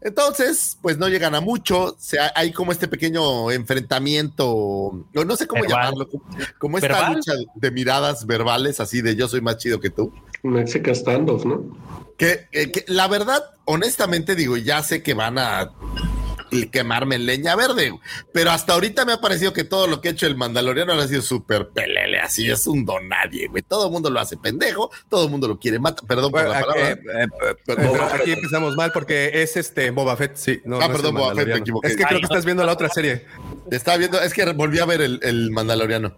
[0.08, 5.36] Entonces, pues no llegan a mucho, o sea, hay como este pequeño enfrentamiento, o no
[5.36, 5.80] sé cómo Verbal.
[5.94, 6.24] llamarlo, como,
[6.58, 7.14] como esta ¿Verbal?
[7.16, 10.14] lucha de miradas verbales, así de yo soy más chido que tú.
[10.44, 11.62] Mexican standoff, ¿no?
[12.18, 15.72] Que, que- que la verdad, honestamente digo, ya sé que van a
[16.72, 17.94] quemarme en leña verde,
[18.34, 21.08] pero hasta ahorita me ha parecido que todo lo que ha hecho el Mandaloriano ha
[21.08, 23.64] sido súper pelele, así es un don nadie, güey.
[23.64, 26.50] Todo el mundo lo hace pendejo, todo el mundo lo quiere matar, perdón por Bueno,
[26.50, 26.92] la aquí, palabra.
[26.92, 27.90] eh, eh, Perdón.
[27.94, 30.62] pero aquí empezamos mal porque es este Boba Fett, sí.
[30.66, 31.62] No, Ah, no es perdón, el Boba Fett, me Mandaloriano.
[31.64, 31.88] equivoqué.
[31.88, 32.28] Es que creo que no.
[32.28, 33.26] estás viendo la otra serie.
[33.72, 36.18] Estaba viendo, es que volví a ver el, el Mandaloriano.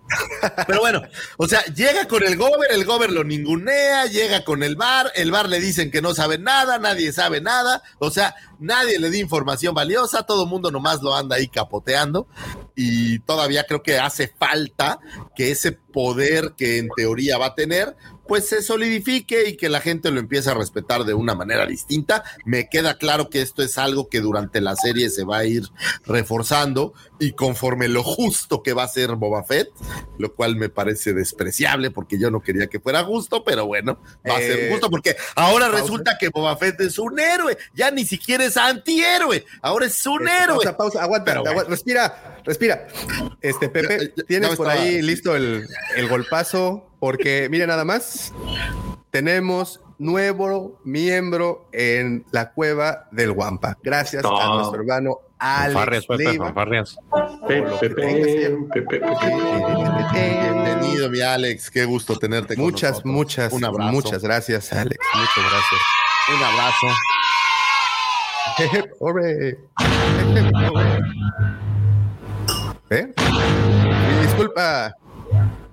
[0.67, 1.01] Pero bueno,
[1.37, 5.31] o sea, llega con el Gober, el Gober lo ningunea, llega con el bar, el
[5.31, 9.17] bar le dicen que no sabe nada, nadie sabe nada, o sea, nadie le da
[9.17, 12.27] información valiosa, todo el mundo nomás lo anda ahí capoteando
[12.75, 14.99] y todavía creo que hace falta
[15.35, 17.95] que ese poder que en teoría va a tener,
[18.29, 22.23] pues se solidifique y que la gente lo empiece a respetar de una manera distinta.
[22.45, 25.63] Me queda claro que esto es algo que durante la serie se va a ir
[26.05, 29.69] reforzando y conforme lo justo que va a ser Boba Fett,
[30.17, 34.35] lo cual me parece despreciable porque yo no quería que fuera justo, pero bueno, va
[34.35, 35.81] a ser Eh, justo porque ahora pausa.
[35.81, 40.27] resulta que Boba Fett es un héroe, ya ni siquiera es antihéroe, ahora es un
[40.27, 40.55] Este, héroe.
[40.57, 41.63] Pausa, pausa, aguanta, bueno.
[41.69, 42.87] respira, respira.
[43.41, 48.33] Este, Pepe, tienes por ahí listo el, el golpazo, porque mire nada más,
[49.11, 53.77] tenemos nuevo miembro en la cueva del Guampa.
[53.83, 54.55] Gracias a No.
[54.55, 56.97] nuestro hermano Alex Fanfarrias,
[60.13, 61.71] Bienvenido, mi Alex.
[61.71, 63.13] Qué gusto tenerte con Muchas, nosotros.
[63.13, 63.91] muchas, Un abrazo.
[63.91, 64.97] muchas gracias, Alex.
[65.13, 65.81] Muchas gracias.
[66.35, 66.87] Un abrazo.
[72.91, 73.13] ¿Eh?
[74.23, 74.91] Disculpa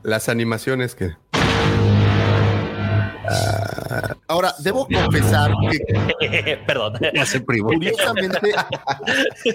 [0.07, 1.17] las animaciones que.
[4.29, 5.53] Ahora, debo confesar
[6.21, 6.95] que Perdón.
[7.65, 8.55] Curiosamente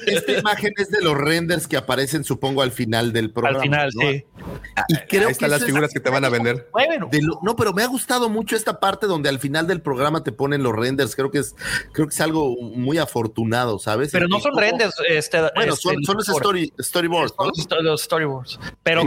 [0.08, 3.58] esta imagen es de los renders que aparecen, supongo, al final del programa.
[3.58, 4.02] Al final, ¿no?
[4.10, 4.26] sí.
[4.90, 6.70] Y creo Ahí están que las eso es- figuras que te van a vender.
[6.72, 9.82] Bueno, de lo- no, pero me ha gustado mucho esta parte donde al final del
[9.82, 11.16] programa te ponen los renders.
[11.16, 11.56] Creo que es,
[11.92, 14.12] creo que es algo muy afortunado, ¿sabes?
[14.12, 14.94] pero Y no son renders.
[15.10, 17.46] Este, Bueno, este, son, son los story, storyboards, ¿no?
[17.48, 18.60] los sto- los storyboards.
[18.84, 19.02] Pero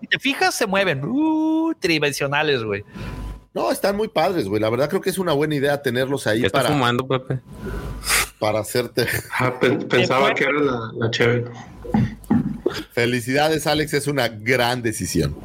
[0.00, 1.04] si te fijas, se mueven.
[1.04, 2.84] Uh, tridimensionales, güey.
[3.54, 4.60] No, están muy padres, güey.
[4.62, 7.40] La verdad creo que es una buena idea tenerlos ahí ¿Ya está para, fumando, Pepe?
[8.38, 9.06] para hacerte.
[9.38, 11.44] Ah, pe- pensaba que era la, la chévere.
[12.92, 15.36] Felicidades, Alex, es una gran decisión.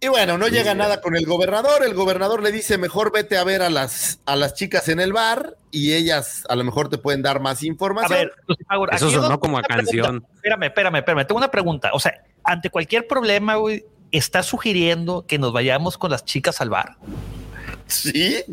[0.00, 1.84] Y bueno, no llega nada con el gobernador.
[1.84, 5.12] El gobernador le dice, mejor vete a ver a las, a las chicas en el
[5.12, 8.18] bar y ellas a lo mejor te pueden dar más A información.
[8.18, 9.84] ver, Lucy Power, Eso sonó como a pregunta.
[9.92, 10.26] canción.
[10.34, 11.26] Espérame, espérame, espérame.
[11.26, 11.90] Tengo una pregunta.
[11.92, 16.70] O sea, ante cualquier problema, güey, ¿estás sugiriendo que nos vayamos con las chicas al
[16.70, 16.96] bar?
[17.86, 18.44] Sí.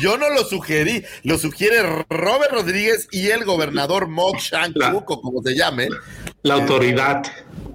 [0.00, 4.36] Yo no lo sugerí, lo sugiere Robert Rodríguez y el gobernador Mok
[4.94, 5.88] o como se llame.
[6.42, 7.22] La autoridad.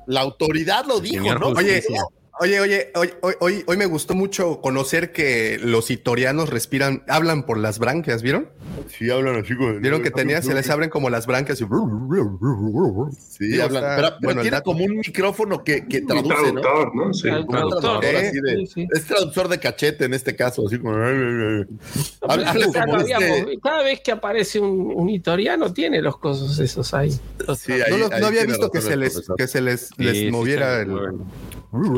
[0.08, 1.52] La autoridad lo dijo, Señor ¿no?
[1.52, 2.04] Justicia.
[2.04, 2.60] oye, oye,
[2.96, 7.80] hoy, hoy, hoy, hoy me gustó mucho conocer que los itorianos respiran, hablan por las
[7.80, 8.50] branquias, ¿vieron?
[8.90, 9.56] Sí, hablan así.
[9.56, 13.84] como- Vieron que tenía, se les abren como las branquias y Sí, hablan.
[13.84, 14.64] está- pero pero bueno, tiene dato.
[14.72, 16.62] como un micrófono que, que Un traduce, ¿no?
[16.62, 17.14] traductor, ¿no?
[17.14, 17.30] Sí.
[17.30, 18.00] Al Como un traductor.
[18.02, 18.28] traductor ¿eh?
[18.28, 18.88] así de- Sí, sí.
[18.94, 20.94] Es traductor de cachete en este caso, así como.
[20.94, 27.12] Habla este- Cada vez que aparece un, un itoriano, tiene los cosos esos ahí.
[27.12, 30.32] Sí, no, ahí- no había visto que se les, que se les, Sí, les sí,
[30.32, 30.90] moviera el.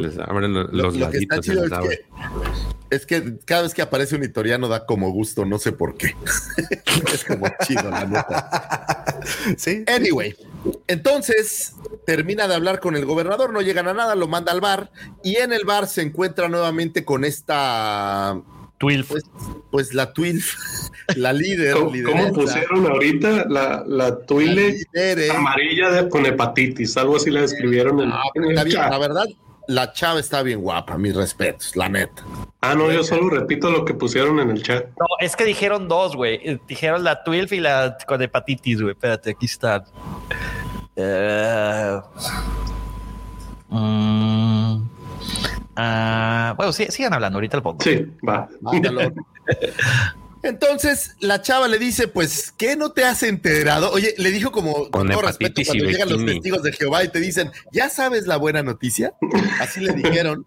[0.02, 2.06] Les abren los, Lo, los lo que está chido es que,
[2.90, 6.16] es que cada vez que aparece un itoriano da como gusto, no sé por qué.
[7.14, 9.20] es como chido, la neta.
[9.58, 9.84] Sí.
[9.88, 10.36] Anyway,
[10.88, 11.74] entonces
[12.06, 14.92] termina de hablar con el gobernador, no llegan a nada, lo manda al bar
[15.24, 18.42] y en el bar se encuentra nuevamente con esta,
[18.78, 19.10] Twilf.
[19.10, 19.24] pues,
[19.72, 20.56] pues la Twilf,
[21.16, 21.76] la líder.
[21.76, 26.96] ¿Cómo, pusieron ahorita la, la la tuile líder, amarilla de, con hepatitis?
[26.98, 28.92] Algo así la describieron en, Ah, en el bien, chat.
[28.92, 29.26] la verdad,
[29.68, 32.24] la chava está bien guapa, mis respetos, la neta.
[32.62, 34.86] Ah, no, yo solo repito lo que pusieron en el chat.
[35.00, 36.60] No, es que dijeron dos, güey.
[36.68, 38.94] Dijeron la Twilf y la con hepatitis, güey.
[38.94, 39.84] Espérate, aquí está.
[40.96, 42.00] Eh,
[43.70, 44.82] mm,
[45.76, 47.84] ah, bueno, sí, sigan hablando, ahorita lo pongo.
[47.84, 48.48] Sí, va.
[50.44, 53.92] Entonces la chava le dice, pues, ¿qué no te has enterado?
[53.92, 57.20] Oye, le dijo como con, todo respeto cuando llegan los testigos de Jehová y te
[57.20, 59.14] dicen, ¿ya sabes la buena noticia?
[59.60, 60.46] Así le dijeron.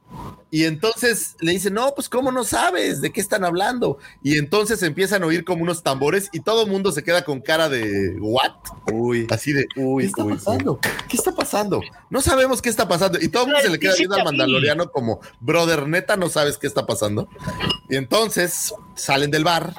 [0.50, 3.00] Y entonces le dicen, no, pues, ¿cómo no sabes?
[3.00, 3.98] ¿De qué están hablando?
[4.22, 7.40] Y entonces empiezan a oír como unos tambores y todo el mundo se queda con
[7.40, 8.52] cara de, ¿what?
[8.92, 9.26] Uy.
[9.30, 10.38] Así de, Uy, ¿qué está uy, uy.
[10.38, 10.80] pasando?
[11.08, 11.80] ¿Qué está pasando?
[12.10, 13.18] No sabemos qué está pasando.
[13.20, 16.58] Y todo el mundo se le queda viendo al mandaloriano como, brother, neta, no sabes
[16.58, 17.28] qué está pasando.
[17.88, 19.74] Y entonces salen del bar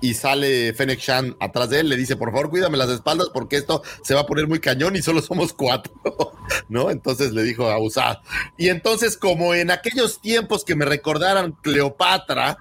[0.00, 1.88] y sale Fennec Shan atrás de él.
[1.88, 4.96] Le dice, por favor, cuídame las espaldas porque esto se va a poner muy cañón
[4.96, 5.92] y solo somos cuatro.
[6.68, 6.90] ¿No?
[6.90, 8.18] Entonces le dijo a Usad.
[8.56, 12.56] Y entonces, como en aquellos tiempos que me recordaran Cleopatra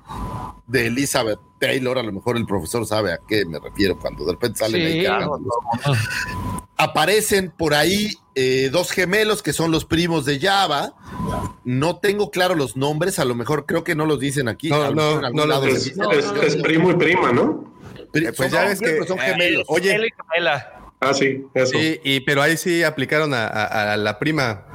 [0.67, 4.31] de Elizabeth Taylor, a lo mejor el profesor sabe a qué me refiero cuando de
[4.33, 5.05] repente salen ahí Sí.
[5.05, 5.39] cagando
[6.77, 10.93] aparecen por ahí eh, dos gemelos que son los primos de Java.
[11.63, 14.69] No tengo claro los nombres, a lo mejor creo que no los dicen aquí.
[14.69, 17.71] No, no, no los lado Es, primo y prima, ¿no?
[18.11, 19.63] Pri- pues son ya ves que- son eh, gemelos.
[19.67, 19.91] oye.
[19.91, 20.77] Gemela y gemela.
[20.99, 21.71] Ah, sí, eso.
[21.77, 24.65] Sí, y, pero ahí sí aplicaron a, a- a la prima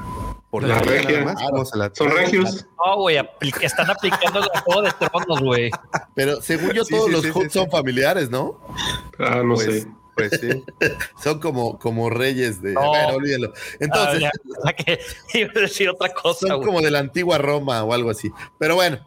[0.61, 1.21] por La la regia regia.
[1.21, 1.42] nada más.
[1.51, 2.66] ¿Cómo se la- Son regios.
[2.85, 5.71] No, güey, apli- están aplicando el juego de tronos, güey.
[6.14, 7.71] Pero según yo, Sí, todos sí, los sí, son sí.
[7.71, 8.61] familiares, ¿no?
[9.19, 9.87] Ah, no Pues, sé.
[10.14, 10.64] pues sí.
[11.23, 12.73] Son como, como reyes de.
[12.73, 12.88] No.
[12.88, 13.53] Bueno, olvídalo.
[13.81, 14.31] Entonces, Ah,
[14.66, 14.99] ya, que
[15.38, 16.66] iba a decir otra cosa, son güey.
[16.66, 18.31] como de la antigua Roma o algo así.
[18.59, 18.99] Pero bueno,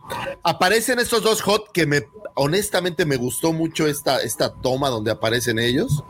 [0.43, 2.03] aparecen estos dos hot que me
[2.35, 6.03] honestamente me gustó mucho esta, esta toma donde aparecen ellos.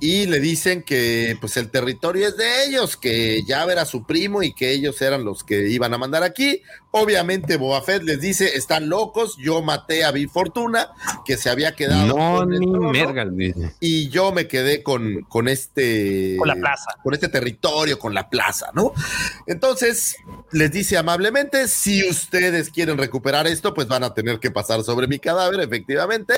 [0.00, 4.42] Y le dicen que pues el territorio es de ellos, que ya era su primo
[4.42, 6.62] y que ellos eran los que iban a mandar aquí.
[6.90, 10.88] Obviamente Boba Fett les dice, están locos, yo maté a Big Fortuna,
[11.26, 16.36] que se había quedado No, con el ni y yo me quedé con, con este
[16.38, 16.90] Con la plaza.
[17.02, 18.92] con este territorio, con la plaza, ¿no?
[19.46, 20.16] Entonces
[20.52, 25.06] les dice amablemente, si ustedes quieren recuperar esto, pues van a tener que pasar sobre
[25.08, 26.34] mi cadáver, efectivamente.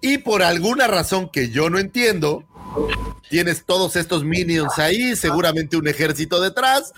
[0.00, 2.44] Y por alguna razón que yo no entiendo,
[3.28, 6.92] tienes todos estos minions ahí, seguramente un ejército detrás,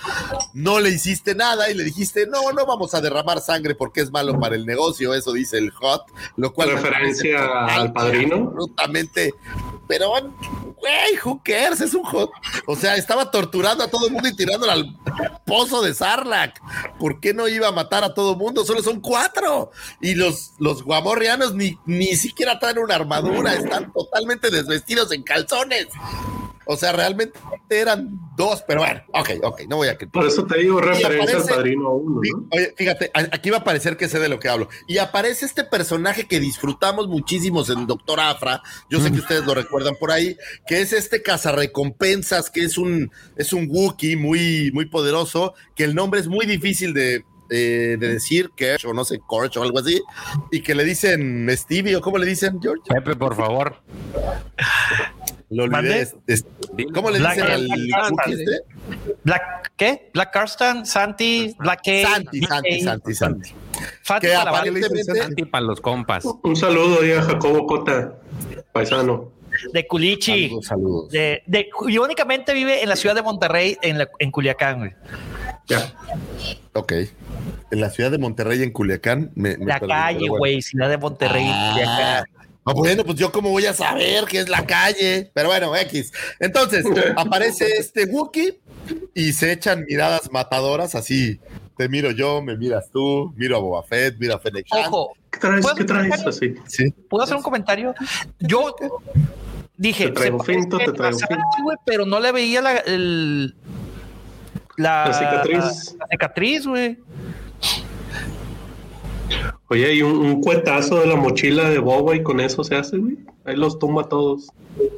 [0.53, 4.11] no le hiciste nada y le dijiste, no, no vamos a derramar sangre porque es
[4.11, 6.03] malo para el negocio, eso dice el hot,
[6.37, 6.73] lo cual...
[6.73, 8.49] Referencia al padrino.
[8.49, 9.35] Absolutamente,
[9.89, 12.31] pero, güey, who cares, es un hot.
[12.67, 14.97] O sea, estaba torturando a todo el mundo y tirándolo al
[15.47, 16.61] pozo de Sarlacc.
[16.99, 18.67] ¿Por qué no iba a matar a todo el mundo?
[18.67, 19.71] Solo son cuatro.
[20.03, 25.23] Y los, los guamorrianos ni, ni siquiera traen una armadura, están totalmente desvestidos en
[26.71, 27.39] O sea, realmente
[27.71, 31.45] eran dos, pero bueno, ok, ok, no voy a Por eso te digo referencia al
[31.47, 32.21] padrino 1.
[32.21, 34.69] Fí- Oye, fíjate, aquí va a parecer que sé de lo que hablo.
[34.87, 38.61] Y aparece este personaje que disfrutamos muchísimos en Doctor Afra.
[38.91, 43.11] Yo sé que ustedes lo recuerdan por ahí, que es este cazarrecompensas, que es un,
[43.37, 48.09] es un Wookiee muy, muy poderoso, que el nombre es muy difícil de, eh, de
[48.09, 50.03] decir, Kersh o no sé, Korch o algo así,
[50.53, 52.83] y que le dicen Stevie o cómo le dicen, George.
[52.87, 53.81] Pepe, por favor.
[55.51, 56.01] Lo olvidé.
[56.03, 56.47] Es- es-
[56.95, 59.43] ¿Cómo le Black- dicen al Black- este?
[59.77, 60.11] ¿qué?
[60.13, 61.91] Black Carston, Santi, Black K.
[62.09, 63.51] Santi, Santi, Santi, Santi.
[64.03, 66.25] Santi Que aparentemente Santi para los compas.
[66.43, 68.15] Un saludo ahí a Jacobo Cota,
[68.73, 69.33] paisano.
[69.73, 70.45] de Culichi.
[70.49, 71.11] Saludos, saludos.
[71.11, 74.93] De, de, y únicamente vive en la ciudad de Monterrey, en, la- en Culiacán, güey.
[75.67, 75.95] Ya.
[76.75, 76.93] Ok.
[77.71, 79.31] En la ciudad de Monterrey, en Culiacán.
[79.35, 80.37] Me, me La perdí, calle, bueno.
[80.39, 82.25] güey, ciudad de Monterrey, Ah, Culiacán.
[82.69, 85.31] Ah, bueno, pues yo cómo voy a saber que es la calle.
[85.35, 86.13] Pero bueno, X.
[86.41, 86.85] Entonces,
[87.17, 88.61] aparece este Wookiee
[89.15, 91.41] y se echan miradas matadoras así.
[91.77, 94.67] Te miro yo, me miras tú, miro a Boba Fett, miro a Fennec.
[94.71, 95.63] Ojo, ¿Qué traes?
[95.63, 96.13] ¿Puedo ¿Qué traes?
[96.13, 96.55] hacer un Así.
[96.67, 96.91] Sí.
[97.09, 97.95] ¿puedo hacer un comentario?
[98.41, 98.75] Yo
[99.77, 101.37] dije, Te traigo finto, te traigo finto.
[101.63, 103.55] güey, pero no le veía la, el-
[104.77, 105.97] la, La cicatriz.
[105.99, 106.99] la cicatriz, güey.
[109.69, 112.97] Oye, hay un, un cuetazo de la mochila de Boba y con eso se hace,
[112.99, 113.19] güey.
[113.45, 114.47] Ahí los tumba a todos.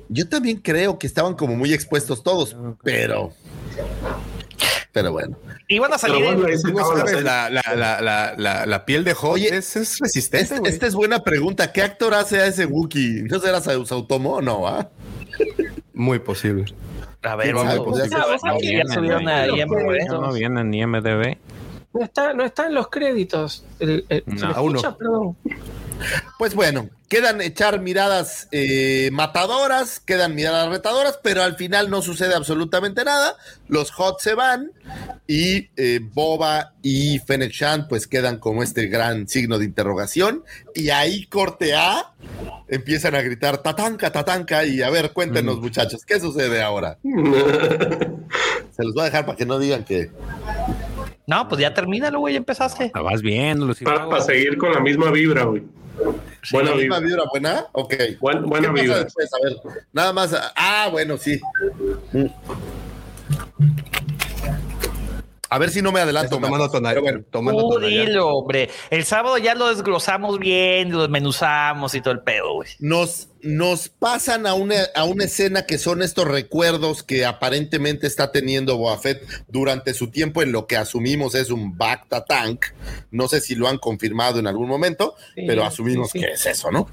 [0.08, 3.32] Yo también creo que estaban como muy expuestos todos, pero.
[4.92, 5.36] Pero bueno.
[5.68, 7.24] Iban a salir bueno, en- no la sabes, serie.
[7.24, 10.72] la, la, la, la, la, la piel de Hot Oye, es, es resistente, Esta, güey.
[10.72, 11.72] esta es buena pregunta.
[11.72, 13.22] ¿Qué actor hace a ese Wookiee?
[13.30, 14.66] ¿No será Sautomo o no?
[14.66, 14.88] ah?
[15.94, 16.64] Muy posible.
[17.22, 17.80] A ver, vamos.
[17.86, 19.58] Pues ya No, sabés que ya subieron a Los
[20.38, 21.36] IMDb.
[21.92, 23.64] No está, no está en los créditos.
[23.80, 24.96] El- el- ¿se No?
[24.96, 25.36] Perdón.
[26.38, 32.34] Pues bueno, quedan echar miradas eh, matadoras, quedan miradas retadoras, pero al final no sucede
[32.34, 33.36] absolutamente nada.
[33.68, 34.70] Los Hot se van
[35.26, 40.42] y eh, Boba y Fennec Shand pues quedan como este gran signo de interrogación.
[40.74, 42.14] Y ahí corte A,
[42.68, 44.64] empiezan a gritar tatanca, tatanca.
[44.64, 45.60] Y a ver, cuéntenos Mm.
[45.60, 46.96] muchachos, ¿qué sucede ahora?
[47.02, 50.10] Se los voy a dejar para que no digan que...
[51.30, 52.90] No, pues ya termínalo, güey, ya empezaste.
[52.92, 53.84] La vas viendo, Lucy.
[53.84, 55.62] Para seguir con la misma vibra, güey.
[56.50, 57.08] Buena ¿La misma vibra.
[57.08, 57.66] vibra buena?
[57.70, 57.94] Ok.
[58.20, 59.04] Buen- buena ¿Qué pasa vibra.
[59.04, 59.30] después?
[59.32, 59.56] A ver,
[59.92, 60.52] nada más.
[60.56, 61.38] Ah, bueno, sí.
[65.48, 66.38] A ver si no me adelanto.
[66.38, 68.70] Tomando tonal- bueno, tomando dilo, hombre.
[68.90, 72.68] El sábado ya lo desglosamos bien, lo desmenuzamos y todo el pedo, güey.
[72.78, 78.32] nos, nos pasan a una, a una escena que son estos recuerdos que aparentemente está
[78.32, 82.66] teniendo Boba Fett durante su tiempo en lo que asumimos es un Bacta Tank.
[83.10, 86.24] No sé si lo han confirmado en algún momento, Sí, pero asumimos sí, sí.
[86.24, 86.88] que es eso, ¿no?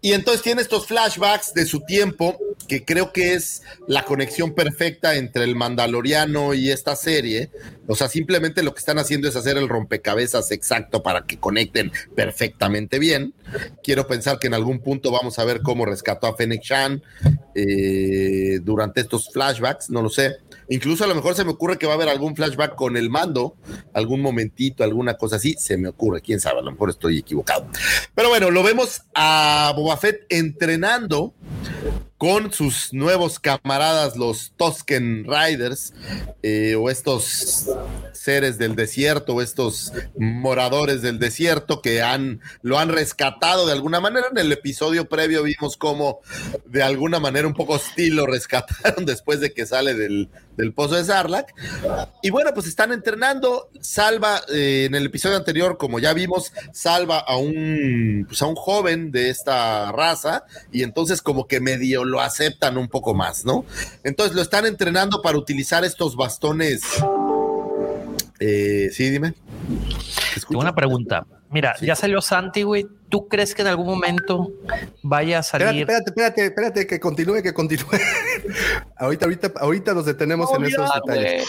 [0.00, 5.16] Y entonces tiene estos flashbacks de su tiempo, que creo que es la conexión perfecta
[5.16, 7.50] entre el Mandaloriano y esta serie.
[7.86, 11.90] O sea, simplemente lo que están haciendo es hacer el rompecabezas exacto para que conecten
[12.14, 13.34] perfectamente bien.
[13.82, 17.02] Quiero pensar que en algún punto vamos a ver cómo rescató a Fennec Shan
[17.54, 20.36] eh, durante estos flashbacks, no lo sé.
[20.70, 23.08] Incluso a lo mejor se me ocurre que va a haber algún flashback con el
[23.08, 23.56] mando,
[23.94, 27.66] algún momentito, alguna cosa así, se me ocurre, quién sabe, a lo mejor estoy equivocado.
[28.14, 31.34] Pero bueno, lo vemos a Boba Fett entrenando
[32.18, 35.94] con sus nuevos camaradas, los Tusken Riders,
[36.42, 37.70] eh, o estos
[38.12, 44.00] seres del desierto, o estos moradores del desierto que han, lo han rescatado de alguna
[44.00, 44.26] manera.
[44.32, 46.18] En el episodio previo vimos cómo
[46.66, 50.96] de alguna manera un poco hostil lo rescataron después de que sale del, del pozo
[50.96, 51.54] de Sarlacc.
[52.20, 53.70] Y bueno, pues están entrenando.
[53.80, 58.56] Salva, eh, en el episodio anterior, como ya vimos, salva a un, pues a un
[58.56, 63.64] joven de esta raza y entonces como que medio lo aceptan un poco más, ¿no?
[64.02, 66.80] Entonces lo están entrenando para utilizar estos bastones.
[68.40, 69.34] Eh, sí, dime.
[70.48, 71.26] Tengo una pregunta.
[71.50, 71.86] Mira, Sí.
[71.86, 72.86] ya salió Santi, güey.
[73.08, 74.52] ¿Tú crees que en algún momento
[75.02, 75.80] vaya a Espérate, salir?
[75.82, 77.86] espérate, espérate, espérate, que continúe, que continúe.
[78.96, 81.44] ahorita, ahorita, ahorita nos detenemos en esos detalles.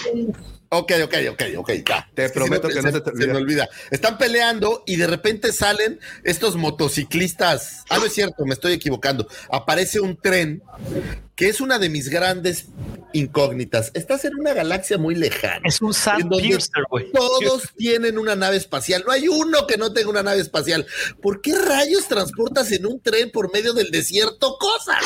[0.72, 2.07] Ok, ok, ok, ok, ya.
[2.14, 3.68] Te Es que prometo se que no se te se me olvida.
[3.89, 7.84] Están peleando y de repente salen estos motociclistas.
[7.89, 9.28] Ah, no es cierto, me estoy equivocando.
[9.51, 10.62] Aparece un tren
[11.36, 12.68] que es una de mis grandes
[13.14, 13.91] incógnitas.
[13.93, 15.62] Estás en una galaxia muy lejana.
[15.64, 17.12] Es un en Sand donde Piercer, güey.
[17.14, 19.03] Todos tienen una nave espacial.
[19.07, 20.86] No hay uno que no tenga una nave espacial.
[21.22, 25.04] ¿Por qué rayos transportas en un tren por medio del desierto cosas?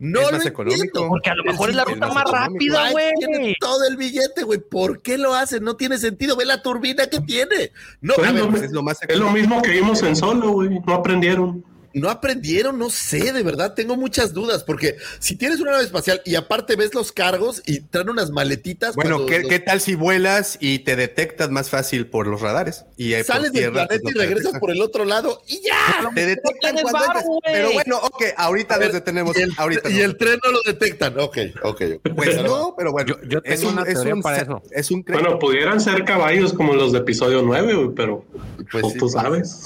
[0.00, 0.48] No Es lo más entiendo.
[0.70, 1.08] económico.
[1.08, 3.12] Porque a lo mejor es la ruta es más rápida, güey.
[3.18, 4.60] Tiene todo el billete, güey.
[4.60, 5.64] ¿Por qué lo hacen?
[5.64, 6.36] No tiene sentido.
[6.36, 7.72] Ve la turbina que tiene.
[8.00, 10.78] No, a ver, Es lo más Es lo mismo que vimos en solo, güey.
[10.86, 11.64] No aprendieron.
[11.94, 16.20] No aprendieron, no sé, de verdad, tengo muchas dudas, porque si tienes una nave espacial
[16.24, 18.94] y aparte ves los cargos y traen unas maletitas.
[18.94, 22.84] Bueno, ¿qué, los- qué tal si vuelas y te detectas más fácil por los radares?
[22.96, 24.60] Y eh, sales del tierra, planeta pues, y regresas detectan.
[24.60, 26.10] por el otro lado y ya.
[26.14, 27.40] Te detectan cuando güey.
[27.44, 29.36] Pero bueno, ok, ahorita ver, nos detenemos.
[29.38, 31.18] Y el, ahorita y el tren no lo detectan.
[31.18, 31.82] Ok, ok.
[32.14, 33.08] Pues no, pero bueno.
[33.22, 34.62] Yo- yo tengo una teoría para eso.
[34.70, 35.02] Es un.
[35.04, 38.24] Bueno, pudieran ser caballos como los de episodio 9, güey, pero
[38.70, 39.12] Pues pues, sí, tú pues.
[39.12, 39.62] sabes.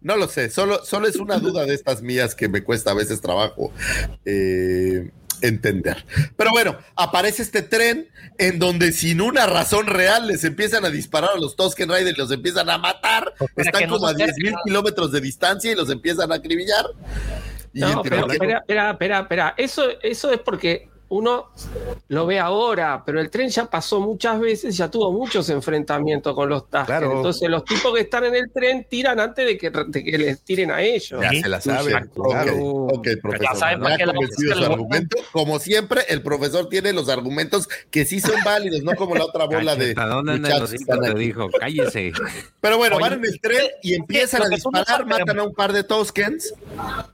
[0.00, 2.94] No lo sé, solo, solo es una duda de estas mías que me cuesta a
[2.94, 3.72] veces trabajo
[4.24, 5.10] eh,
[5.42, 6.04] entender.
[6.36, 8.08] Pero bueno, aparece este tren
[8.38, 12.20] en donde sin una razón real les empiezan a disparar a los Tosken Riders y
[12.20, 13.34] los empiezan a matar.
[13.54, 14.52] Pues Están no como a se 10 acerquen.
[14.52, 16.86] mil kilómetros de distancia y los empiezan a acribillar.
[17.72, 19.54] Y No, pero espera, espera, espera, espera.
[19.58, 21.50] Eso, eso es porque uno
[22.08, 26.48] lo ve ahora, pero el tren ya pasó muchas veces, ya tuvo muchos enfrentamientos con
[26.48, 26.98] los Tasker.
[26.98, 27.16] Claro.
[27.16, 30.42] Entonces los tipos que están en el tren tiran antes de que, de que les
[30.42, 31.20] tiren a ellos.
[31.20, 31.92] Ya Sí, se la sabe.
[32.14, 32.56] claro.
[32.58, 33.46] ok, profesor.
[33.52, 34.14] Ya saben para qué la.
[35.32, 39.46] Como siempre, el profesor tiene los argumentos que sí son válidos, no como la otra
[39.46, 42.12] bola de muchachos están te dijo, cállese.
[42.60, 45.42] Pero bueno, Oye, van en el tren y empiezan lo a no disparar, matan a
[45.44, 46.54] un par de Toskens.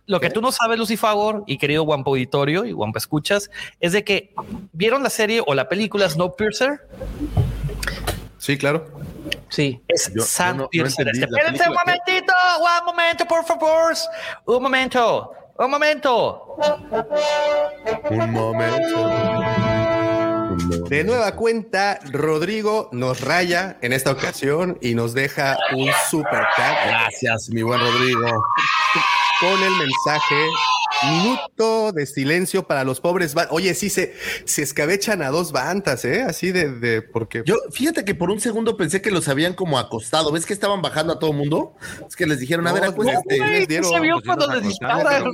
[0.06, 3.50] Lo que tú no sabes, Lucifagor, y querido Wampa Auditorio y Wampa Escuchas,
[3.82, 4.32] es de que
[4.72, 6.80] vieron la serie o la película Snowpiercer.
[8.38, 8.86] Sí, claro.
[9.50, 9.82] Sí.
[9.88, 10.22] Es Yo-
[10.54, 11.04] no- Piercer.
[11.06, 12.32] la Espérense un momentito,
[12.80, 13.92] un momento, por favor.
[14.46, 16.56] Un momento, un momento.
[18.10, 19.10] Un momento.
[20.88, 26.76] De nueva cuenta, Rodrigo nos raya en esta ocasión y nos deja un super tag
[26.88, 28.44] Gracias, mi buen Rodrigo.
[29.40, 30.46] con el mensaje
[31.10, 33.34] minuto de silencio para los pobres.
[33.50, 36.22] Oye, sí se, se escabechan a dos bandas, ¿eh?
[36.22, 39.78] Así de, de porque Yo, fíjate que por un segundo pensé que los habían como
[39.78, 40.32] acostado.
[40.32, 41.74] ¿Ves que estaban bajando a todo mundo?
[42.06, 43.38] Es que les dijeron, a No, ver, pues, acuéstate.
[43.38, 45.24] güey, les dieron, se vio pues, cuando les disparan.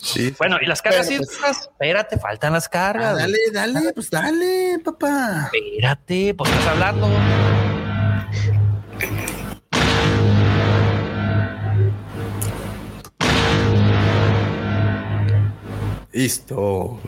[0.00, 3.16] sí, Bueno, y las cargas, pues- espérate, faltan las Ah, cargas.
[3.16, 5.50] dale, dale, pues dale, papá.
[5.52, 7.08] Espérate, pues estás hablando.
[16.12, 17.00] Listo.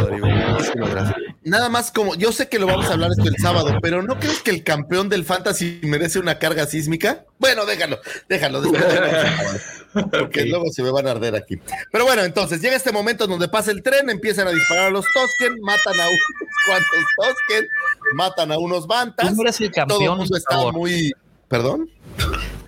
[0.00, 1.16] Rodrigo, muchísimas gracias.
[1.42, 4.18] Nada más como, yo sé que lo vamos a hablar esto el sábado, pero ¿no
[4.18, 7.24] crees que el campeón del fantasy merece una carga sísmica?
[7.38, 11.34] Bueno, déjalo, déjalo, después lo vamos a hablar, porque luego se me van a arder
[11.34, 11.58] aquí.
[11.90, 15.06] Pero bueno, entonces llega este momento donde pasa el tren, empiezan a disparar a los
[15.12, 16.20] Tosken, matan a unos
[16.66, 17.68] cuantos Tosken,
[18.14, 21.12] matan a unos Bantas, Tú no eres el todo el campeón, mundo está muy...
[21.48, 21.90] ¿Perdón?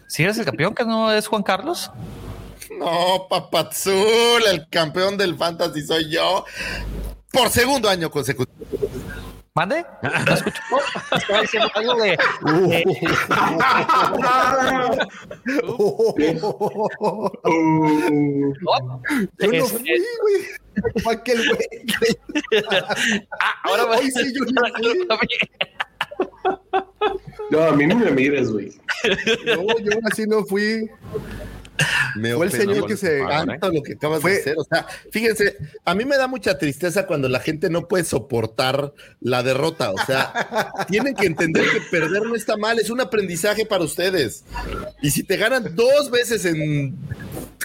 [0.08, 1.90] Si eres el campeón, que no es Juan Carlos.
[2.82, 6.44] No, papazul, el campeón del fantasy soy yo.
[7.30, 8.58] Por segundo año consecutivo.
[9.54, 9.84] ¿Mande?
[10.02, 10.60] ¿No escucho?
[11.16, 12.18] Estaba diciendo algo de...
[12.42, 12.72] Uh,
[19.38, 19.84] Yo no fui,
[20.22, 20.42] güey.
[21.14, 21.68] Aquel güey.
[23.40, 25.06] Ah, ahora va Hoy sí yo no fui.
[27.50, 28.72] no, a mí no me mires, güey.
[29.44, 30.88] No, yo así no fui.
[32.16, 34.54] Me Fue el señor que se- tanto lo que acabas Fue- de hacer.
[34.58, 38.92] O sea, fíjense, a mí me da mucha tristeza cuando la gente no puede soportar
[39.20, 39.90] la derrota.
[39.90, 40.32] O sea,
[40.88, 44.44] tienen que entender que perder no está mal, es un aprendizaje para ustedes.
[45.00, 46.96] Y si te ganan dos veces en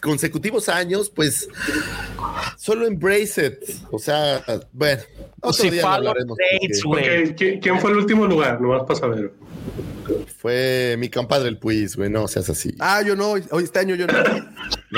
[0.01, 1.49] consecutivos años, pues
[2.57, 3.57] solo embrace it.
[3.91, 5.01] O sea, bueno,
[5.41, 6.38] otro Si día lo follow hablaremos.
[6.38, 7.24] dates, porque güey.
[7.32, 8.61] Ok, ¿qui- ¿Quién fue el último lugar?
[8.61, 9.32] Nomás para saber.
[10.48, 12.74] Fue mi compadre el Puis, güey, no seas así.
[12.80, 13.32] Ah, yo no.
[13.32, 14.14] Hoy este año yo no.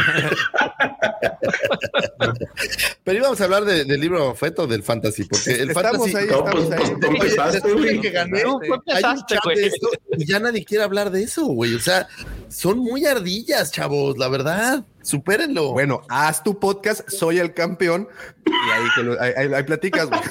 [3.04, 6.18] Pero íbamos a hablar de- del libro feto del fantasy, porque el Estamos fantasy.
[6.18, 6.86] ahí, No, estamos pues, ahí.
[7.00, 8.02] tú Oye, empezaste, después de güey.
[8.02, 9.58] que gané, Tú hay un empezaste, chat güey.
[9.58, 11.74] de esto y ya nadie quiere hablar de eso, güey.
[11.76, 12.08] O sea,
[12.50, 14.84] son muy ardillas, chavos, la verdad.
[15.02, 15.72] Supérenlo.
[15.72, 18.08] Bueno, haz tu podcast, soy el campeón,
[18.46, 20.22] y ahí, que lo- ahí- ahí- ahí platicas, güey.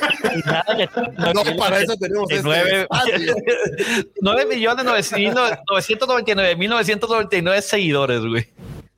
[1.35, 3.35] no, para eso tenemos este nueve- espacio.
[4.21, 8.47] 9 millones 999 mil 999 seguidores, güey.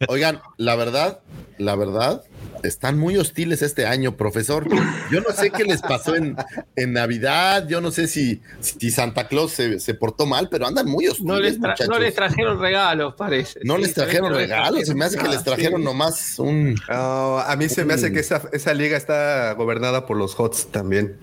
[0.09, 1.20] Oigan, la verdad,
[1.59, 2.24] la verdad,
[2.63, 4.67] están muy hostiles este año, profesor.
[5.11, 6.37] Yo no sé qué les pasó en,
[6.77, 10.87] en Navidad, yo no sé si, si Santa Claus se, se portó mal, pero andan
[10.87, 11.89] muy hostiles, No les, tra- muchachos.
[11.89, 13.61] no les trajeron regalos, parece.
[13.65, 15.85] No Sí, les trajeron regalos, se me hace que les Ah, trajeron sí.
[15.85, 16.75] nomás un...
[16.89, 20.69] No, a mí se me hace que esa, esa liga está gobernada por los HOTS
[20.71, 21.19] también.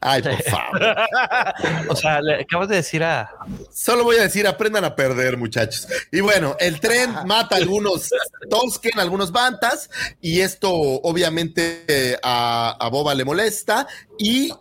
[0.00, 0.96] Ay, por favor.
[1.88, 3.30] O sea, le acabas de decir a.
[3.72, 5.86] Solo voy a decir, aprendan a perder, muchachos.
[6.12, 8.08] Y bueno, el tren mata a algunos
[8.50, 13.86] Tosken, algunos Bantas, y esto obviamente a, a Boba le molesta.
[14.18, 14.52] Y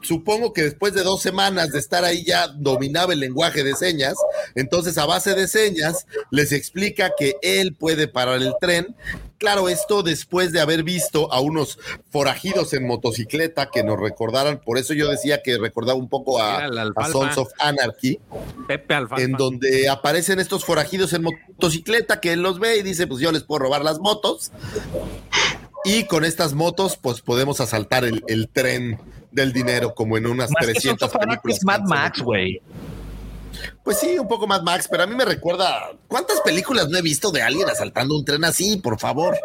[0.00, 4.14] supongo que después de dos semanas de estar ahí ya dominaba el lenguaje de señas.
[4.54, 8.94] Entonces, a base de señas, les explica que él puede parar el tren.
[9.38, 11.78] Claro, esto después de haber visto a unos
[12.10, 16.68] forajidos en motocicleta que nos recordaran, por eso yo decía que recordaba un poco a.
[17.12, 18.18] Sons of Anarchy
[18.66, 19.22] Pepe Alfalfa.
[19.22, 23.30] en donde aparecen estos forajidos en motocicleta que él los ve y dice, pues yo
[23.30, 24.50] les puedo robar las motos.
[25.84, 28.98] Y con estas motos, pues podemos asaltar el, el tren
[29.30, 31.56] del dinero como en unas Más que 300 Sons of Anarchy películas.
[31.58, 32.62] es Mad que Max, güey.
[33.82, 37.02] Pues sí, un poco Mad Max, pero a mí me recuerda, ¿cuántas películas no he
[37.02, 39.36] visto de alguien asaltando un tren así, por favor?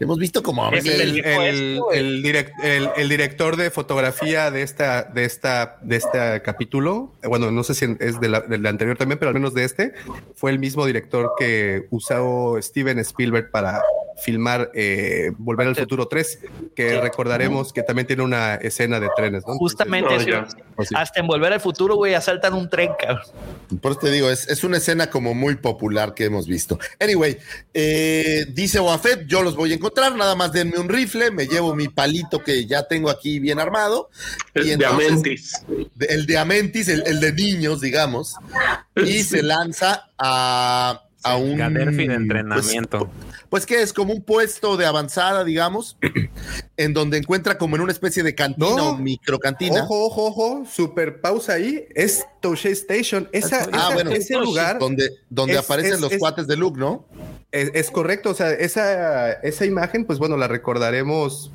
[0.00, 1.00] Hemos visto como a Es veces...
[1.00, 5.96] El, el- el- el direct- el- el director de fotografía de esta, de esta, de
[5.96, 9.34] este capítulo, eh, bueno, no sé si es de la- del anterior también, pero al
[9.34, 9.94] menos de este,
[10.34, 13.82] fue el mismo director que usó Steven Spielberg para
[14.22, 16.38] filmar eh, Volver al Futuro 3,
[16.74, 19.54] que recordaremos que también tiene una escena de trenes, ¿no?
[19.54, 20.28] Justamente No, eso.
[20.28, 20.46] ya.
[20.76, 20.94] Pues sí.
[20.96, 23.22] Hasta en volver al futuro, güey, asaltan un tren, cabrón.
[23.80, 26.78] Por eso te digo, es, es una escena como muy popular que hemos visto.
[27.00, 27.38] Anyway,
[27.72, 31.74] eh, dice Wafet, yo los voy a encontrar, nada más denme un rifle, me llevo
[31.74, 34.10] mi palito que ya tengo aquí bien armado.
[34.54, 35.62] El y entonces-
[35.94, 38.34] de- el de Amentis, el, el de niños, digamos,
[38.96, 41.56] y se lanza a, a un...
[41.56, 43.10] Gaderfi de entrenamiento.
[43.10, 43.33] Pues,
[43.66, 45.96] que es como un puesto de avanzada, digamos,
[46.76, 48.88] en donde encuentra como en una especie de cantina No.
[48.90, 49.84] o microcantina.
[49.84, 51.86] Ojo, ojo, ojo, super pausa ahí.
[51.94, 53.28] Es Touché Station.
[53.32, 54.10] Esa, Ah, esa- bueno.
[54.10, 57.06] ese lugar Donde, donde Es- aparecen es- los es- cuates de Luke, ¿no?
[57.52, 58.30] es, es correcto.
[58.30, 61.50] O sea, esa, esa imagen, pues bueno, la recordaremos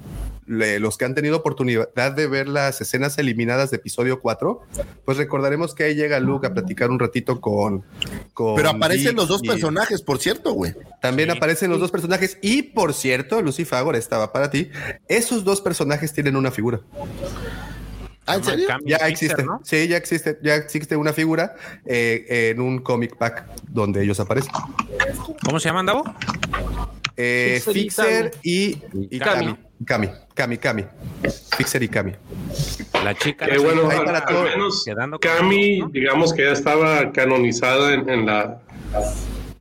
[0.49, 4.61] le- los que han tenido oportunidad de ver las escenas eliminadas de episodio 4.
[5.05, 7.85] Pues recordaremos que ahí llega Luke a platicar un ratito con.
[8.33, 10.73] con Pero aparecen los dos y personajes, por cierto, güey.
[11.01, 11.37] También Sí.
[11.37, 12.37] aparecen los dos personajes.
[12.41, 14.69] Y por cierto, Lucy Fagor estaba para ti.
[15.07, 16.81] Esos dos personajes tienen una figura.
[18.25, 18.67] ¿Ah, en serio?
[18.85, 19.59] Ya existe, ¿no?
[19.63, 24.51] sí, ya existe, ya existe una figura eh, en un comic pack donde ellos aparecen.
[25.43, 26.03] ¿Cómo se llaman, Davo?
[27.17, 28.77] Eh, Fixer y Fixer y,
[29.15, 29.45] y Kami.
[29.47, 29.57] Kami.
[29.85, 30.85] Kami, Kami, Kami.
[31.57, 32.11] Fixer y Kami.
[33.03, 33.45] La chica.
[33.45, 38.09] Que bueno, al, para al menos Quedando con- Cami, digamos que ya estaba canonizada en,
[38.09, 38.59] en la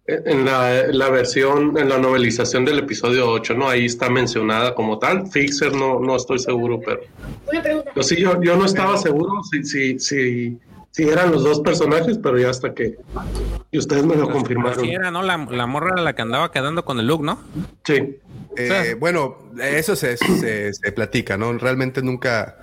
[0.07, 3.69] en la, la versión, en la novelización del episodio 8, ¿no?
[3.69, 5.27] Ahí está mencionada como tal.
[5.31, 7.01] Fixer no, no estoy seguro, pero
[7.53, 7.91] Una pregunta.
[7.95, 10.59] yo sí, yo, yo no estaba seguro si, si, si,
[10.91, 12.97] si eran los dos personajes, pero ya hasta que
[13.71, 14.85] y ustedes me lo confirmaron.
[14.85, 15.23] Sí, era, ¿no?
[15.23, 17.41] La, la morra era la que andaba quedando con el look, ¿no?
[17.85, 18.17] Sí.
[18.57, 21.53] Eh, bueno, eso se, se, se platica, ¿no?
[21.59, 22.57] Realmente nunca,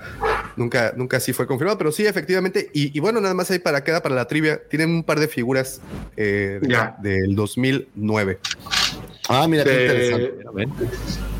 [0.57, 2.69] nunca, nunca sí fue confirmado, pero sí, efectivamente.
[2.73, 4.61] Y, y bueno, nada más ahí para queda para la trivia.
[4.69, 5.80] Tienen un par de figuras
[6.17, 6.97] eh, Ya.
[7.01, 8.39] del 2009.
[9.30, 11.34] Ah, mira, qué interesante.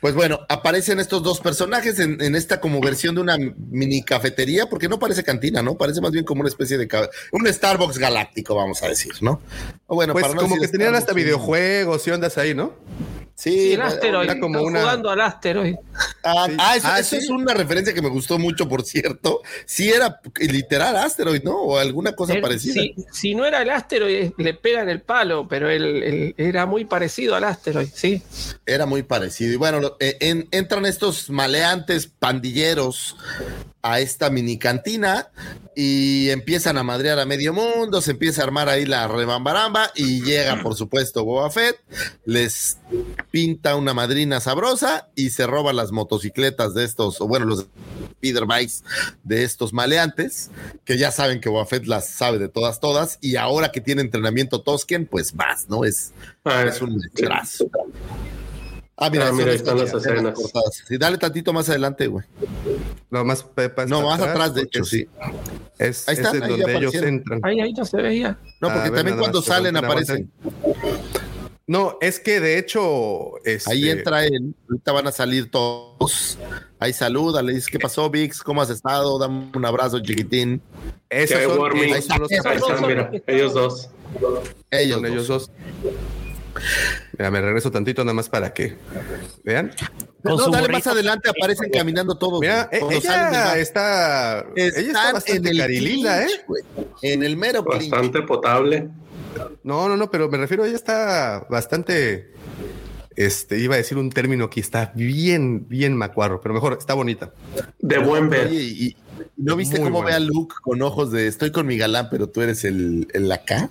[0.00, 4.66] Pues bueno, aparecen estos dos personajes en, en esta como versión de una mini cafetería,
[4.66, 5.76] porque no parece cantina, ¿no?
[5.76, 6.88] Parece más bien como una especie de
[7.32, 9.40] un Starbucks galáctico, vamos a decir, ¿no?
[9.86, 12.74] O bueno, Pues para no como que tenían hasta videojuegos y ondas ahí, ¿no?
[13.40, 14.24] Sí, Sí, el asteroid.
[14.28, 15.76] era como una- jugando al asteroid.
[16.24, 16.56] Ah, Sí.
[16.58, 17.16] ah, eso, Ah, eso ¿sí?
[17.18, 19.42] es una referencia que me gustó mucho, por cierto.
[19.64, 21.54] Sí era literal asteroid, ¿no?
[21.56, 22.72] O alguna cosa parecida.
[22.82, 26.84] si, si no era el asteroid, le pegan el palo, pero él, él era muy
[26.84, 28.20] parecido al asteroid, sí.
[28.66, 29.52] Era muy parecido.
[29.52, 33.14] Y bueno, eh, en- entran estos maleantes pandilleros
[33.92, 35.30] a esta mini cantina
[35.74, 40.22] y empiezan a madrear a medio mundo, se empieza a armar ahí la rebambaramba y
[40.22, 41.76] llega, por supuesto, Boba Fett,
[42.24, 42.78] les
[43.30, 47.66] pinta una madrina sabrosa y se roba las motocicletas de estos, o bueno, los
[48.20, 48.82] Peter Bikes
[49.22, 50.50] de estos maleantes,
[50.84, 54.02] que ya saben que Boba Fett las sabe de todas, todas, y ahora que tiene
[54.02, 55.84] entrenamiento Tosken, pues más, ¿no?
[55.84, 56.12] Es,
[56.44, 57.66] Ah, es un sí.
[59.00, 60.34] Ah, mira, Ah, mira, ahí están las escenas.
[60.34, 60.82] cortadas.
[60.86, 62.26] Sí, dale tantito más adelante, güey.
[63.10, 63.86] No, más Pepa.
[63.86, 65.06] No, más atrás, de hecho, sí.
[65.78, 67.40] Es, Ahí está, es ahí donde ya ellos entran.
[67.44, 68.36] Ahí, ahí no se veía.
[68.60, 70.30] No, A porque ver, también nada cuando más, salen aparecen.
[71.68, 73.36] No, es que de hecho.
[73.44, 76.38] Este, Ahí entra él, ahorita van a salir todos.
[76.80, 78.42] Ahí saluda, le dice, ¿qué pasó, Vix?
[78.42, 79.18] ¿Cómo has estado?
[79.18, 80.60] Dame un abrazo, chiquitín.
[81.10, 81.94] Esos son, warming.
[81.94, 83.90] esos son los Ahí Ahí están, mira, ellos dos.
[84.70, 85.50] Ellos, ellos dos.
[87.16, 88.76] Mira, me regreso tantito nada más para que
[89.44, 89.70] vean.
[90.22, 90.78] Con No, su dale burrito.
[90.78, 92.40] más adelante, aparecen caminando todos.
[92.40, 92.94] Mira, güey.
[92.94, 94.46] eh, ella está.
[94.56, 95.60] ella está bastante en el
[96.22, 96.26] ¿eh?
[96.46, 96.62] güey.
[97.02, 97.90] En el mero clinch.
[97.90, 98.88] Bastante potable.
[99.62, 102.32] No, no, no, pero me refiero, ella está bastante.
[103.18, 107.32] Este, iba a decir un término que está bien, bien macuarro, pero mejor, está bonita.
[107.80, 108.46] De buen ver.
[108.46, 108.96] Oye, y, y
[109.36, 110.06] ¿no viste Muy cómo bueno.
[110.06, 113.32] ve a Luke con ojos de estoy con mi galán, pero tú eres el, el
[113.32, 113.70] acá?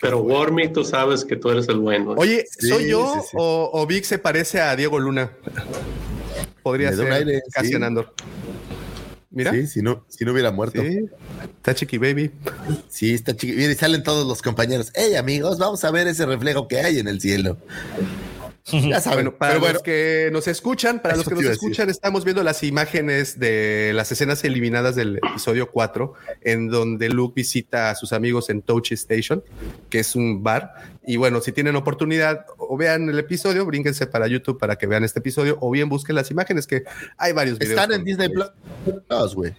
[0.00, 2.14] Pero Wormy, tú sabes que tú eres el bueno.
[2.16, 3.36] Oye, Sí, ¿soy yo sí, sí.
[3.38, 5.30] O, o Vic se parece a Diego Luna?
[6.64, 7.74] Podría Me ser aire, sí.
[7.76, 8.12] Andor.
[9.30, 10.82] Mira, Sí, si no, si no hubiera muerto.
[10.82, 11.06] Sí, sí,
[11.58, 12.32] está chiqui baby.
[13.00, 13.56] está chiquito.
[13.56, 14.90] Mira, y salen todos los compañeros.
[14.96, 17.56] Hey, amigos, vamos a ver ese reflejo que hay en el cielo.
[18.72, 21.90] Ya saben, Bueno, para pero bueno, los que nos escuchan, para los que nos escuchan,
[21.90, 27.90] estamos viendo las imágenes de las escenas eliminadas del episodio 4, en donde Luke visita
[27.90, 29.42] a sus amigos en Touch Station,
[29.90, 30.93] que es un bar.
[31.06, 35.04] Y bueno, si tienen oportunidad, o vean el episodio, brínquense para YouTube para que vean
[35.04, 36.84] este episodio, o bien busquen las imágenes, que
[37.18, 37.80] hay varios videos.
[37.80, 39.54] están en Disney Plus, güey.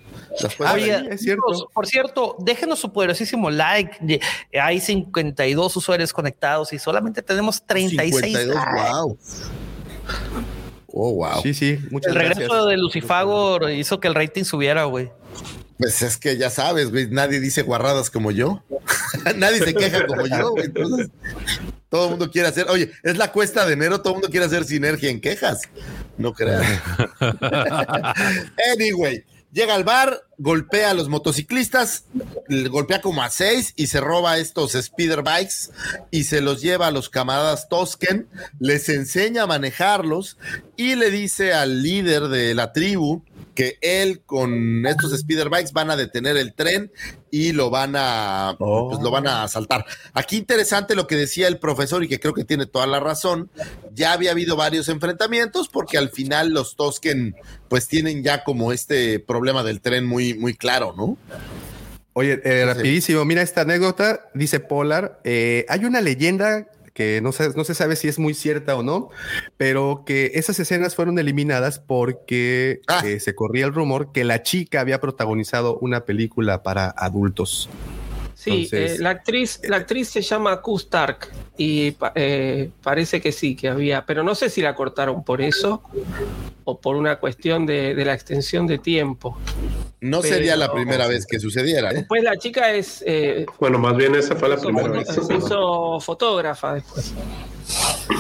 [1.10, 1.70] Es cierto.
[1.74, 4.20] por cierto, déjenos su poderosísimo like.
[4.60, 8.92] Hay 52 usuarios conectados y solamente tenemos 36 52, likes.
[8.92, 9.18] wow.
[10.98, 11.42] Oh, wow.
[11.44, 15.12] Sí, sí, muchas El regreso de Lucifago hizo que el rating subiera, güey.
[15.78, 18.64] Pues es que ya sabes, güey, nadie dice guarradas como yo.
[19.36, 20.66] nadie se queja como yo, güey.
[20.66, 21.10] Entonces,
[21.90, 24.46] todo el mundo quiere hacer, oye, es la cuesta de enero, todo el mundo quiere
[24.46, 25.62] hacer sinergia en quejas.
[26.18, 26.66] No creas.
[28.74, 32.06] anyway, llega al bar, golpea a los motociclistas,
[32.48, 35.72] le golpea como a seis y se roba estos speeder bikes
[36.10, 38.28] y se los lleva a los camaradas Tosken,
[38.60, 40.38] les enseña a manejarlos
[40.78, 43.24] y le dice al líder de la tribu
[43.56, 46.92] que él con estos speeder bikes van a detener el tren
[47.32, 49.86] y lo van a pues lo van a asaltar.
[50.14, 53.50] Aquí interesante lo que decía el profesor y que creo que tiene toda la razón.
[53.94, 57.36] Ya había habido varios enfrentamientos porque al final los Tosken
[57.68, 61.18] pues tienen ya como este problema del tren muy muy claro, ¿no?
[62.18, 66.66] Oye, eh, rapidísimo, mira esta anécdota, dice Polar, eh, hay una leyenda
[66.96, 69.10] que no se, no se sabe si es muy cierta o no,
[69.58, 73.02] pero que esas escenas fueron eliminadas porque Ah.
[73.06, 77.70] eh, se corría el rumor que la chica había protagonizado una película para adultos.
[78.46, 83.32] Sí, Entonces- eh, la actriz, la actriz se llama Q Stark y eh, parece que
[83.32, 85.82] sí, que había, pero no sé si la cortaron por eso
[86.64, 89.38] o por una cuestión de, de la extensión de tiempo.
[90.02, 92.06] No Pero- sería la primera vez que sucediera, ¿eh?
[92.08, 95.38] Pues la chica es eh, Bueno, más bien esa fue la primera foto- vez.
[95.44, 97.14] hizo fotógrafa después.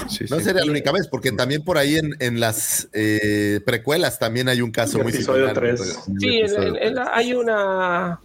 [0.10, 0.44] Sí, No sí.
[0.46, 4.62] sería la única vez, porque también por ahí en, en las eh, precuelas también hay
[4.62, 5.54] un caso muy Episodio similar.
[5.78, 5.82] tres.
[6.08, 8.20] En el Sí, en- episodio en- en la- hay una,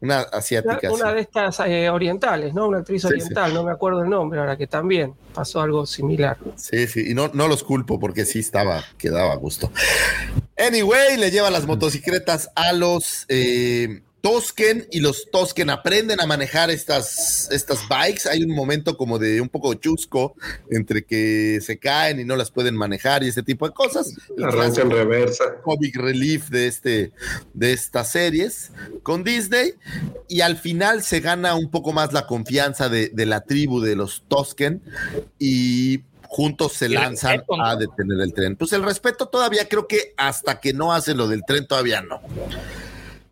[0.00, 0.92] Una asiática.
[0.92, 2.68] una de estas eh, orientales, ¿no?
[2.68, 6.36] Una actriz Sí, oriental, no me acuerdo el nombre ahora, que también pasó algo similar.
[6.56, 9.70] Sí, sí, y no, no los culpo porque sí estaba, quedaba a gusto.
[10.56, 16.70] Anyway, le lleva las motocicletas a los eh, Tosken y los Tosken aprenden a manejar
[16.70, 18.28] estas, estas bikes.
[18.28, 20.34] Hay un momento como de un poco chusco
[20.70, 24.14] entre que se caen y no las pueden manejar y ese tipo de cosas.
[24.36, 25.44] El Arranca en clásico reversa.
[25.62, 27.12] comic relief de este
[27.54, 29.74] de estas series con Disney
[30.28, 33.94] y al final se gana un poco más la confianza de, de la tribu de
[33.94, 34.82] los Tosken
[35.38, 37.64] y juntos se lanzan respeto, ¿no?
[37.64, 38.56] a detener el tren.
[38.56, 42.20] Pues el respeto todavía creo que hasta que no hacen lo del tren todavía no.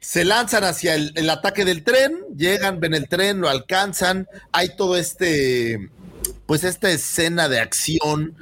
[0.07, 4.97] Se lanzan hacia el, ataque del tren, llegan, ven el tren, lo alcanzan, hay todo
[4.97, 5.91] este,
[6.47, 8.37] pues esta escena de acción,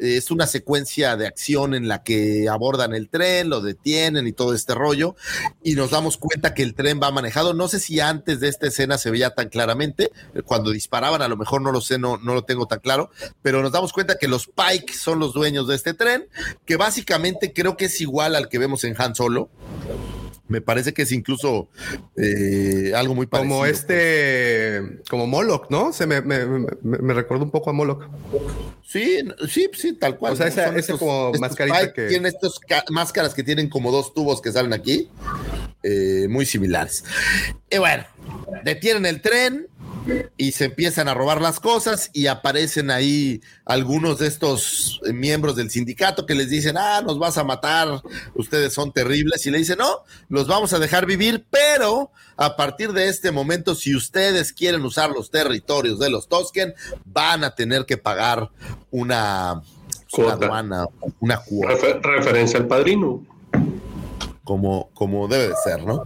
[0.00, 4.54] es una secuencia de acción en la que abordan el tren, lo detienen y todo
[4.54, 5.14] este rollo,
[5.62, 7.54] y nos damos cuenta que el tren va manejado.
[7.54, 10.10] No sé si antes de esta escena se veía tan claramente,
[10.44, 13.62] cuando disparaban, a lo mejor no lo sé, no, no lo tengo tan claro, pero
[13.62, 16.26] nos damos cuenta que los Pike son los dueños de este tren,
[16.64, 19.48] que básicamente creo que es igual al que vemos en Han Solo.
[20.46, 21.68] Me parece que es incluso
[22.16, 23.54] eh, algo muy parecido.
[23.54, 23.78] Como pues.
[23.80, 25.92] este, como Moloch, ¿no?
[25.92, 28.02] Se me, me, me, me recuerda un poco a Moloch.
[28.86, 30.34] Sí, sí, sí, tal cual.
[30.34, 30.52] O sea, ¿no?
[30.52, 34.74] esa- ese como mascarita que- Tiene estas máscaras que tienen como dos tubos que salen
[34.74, 35.08] aquí,
[35.82, 37.04] eh, muy similares.
[37.70, 38.04] Y bueno,
[38.64, 39.66] detienen el tren
[40.36, 45.70] y se empiezan a robar las cosas y aparecen ahí algunos de estos miembros del
[45.70, 48.02] sindicato que les dicen, ah, nos vas a matar,
[48.34, 49.46] ustedes son terribles.
[49.46, 53.74] Y le dicen, no, los vamos a dejar vivir, pero a partir de este momento,
[53.74, 56.74] si ustedes quieren usar los territorios de los Tosken,
[57.04, 58.50] van a tener que pagar
[58.90, 59.62] una,
[60.16, 60.86] una aduana,
[61.20, 63.24] una cuota Refer- referencia al padrino.
[64.44, 66.04] Como, como debe de ser, ¿no?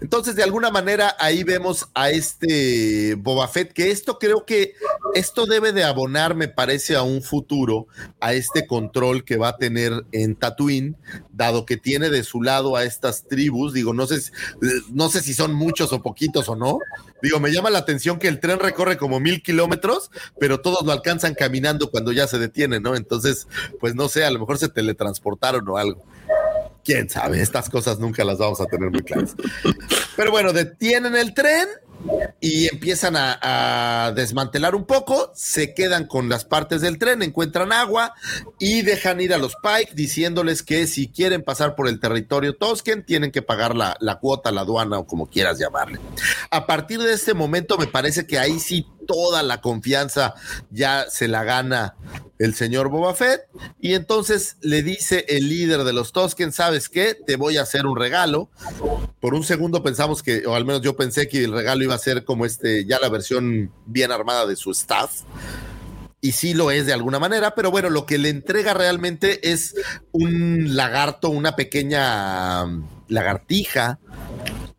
[0.00, 4.74] Entonces, de alguna manera, ahí vemos a este Boba Fett, que esto creo que
[5.14, 7.86] esto debe de abonar, me parece, a un futuro,
[8.20, 10.96] a este control que va a tener en Tatooine,
[11.32, 13.72] dado que tiene de su lado a estas tribus.
[13.72, 14.20] Digo, no sé,
[14.90, 16.78] no sé si son muchos o poquitos o no.
[17.22, 20.92] Digo, me llama la atención que el tren recorre como mil kilómetros, pero todos lo
[20.92, 22.94] alcanzan caminando cuando ya se detiene, ¿no?
[22.94, 23.48] Entonces,
[23.80, 26.04] pues no sé, a lo mejor se teletransportaron o algo
[26.88, 29.36] quién sabe, estas cosas nunca las vamos a tener muy claras.
[30.16, 31.68] Pero bueno, detienen el tren
[32.40, 38.14] y empiezan a, desmantelar un poco, se quedan con las partes del tren, encuentran agua
[38.58, 43.04] y dejan ir a los Pike diciéndoles que si quieren pasar por el territorio Tosken
[43.04, 46.00] tienen que pagar la, la cuota, la aduana o como quieras llamarle.
[46.50, 50.34] A partir de este momento me parece que ahí sí toda la confianza
[50.70, 51.96] ya se la gana
[52.38, 53.48] el señor Boba Fett
[53.80, 57.14] y entonces le dice el líder de los Tosken, ¿sabes qué?
[57.14, 58.50] Te voy a hacer un regalo.
[59.18, 61.98] Por un segundo pensamos que, o al menos yo pensé que el regalo iba a
[61.98, 65.22] ser como este, ya la versión bien armada de su staff.
[66.20, 69.74] Y sí lo es de alguna manera, pero bueno, lo que le entrega realmente es
[70.12, 74.00] un lagarto, una pequeña mm, lagartija,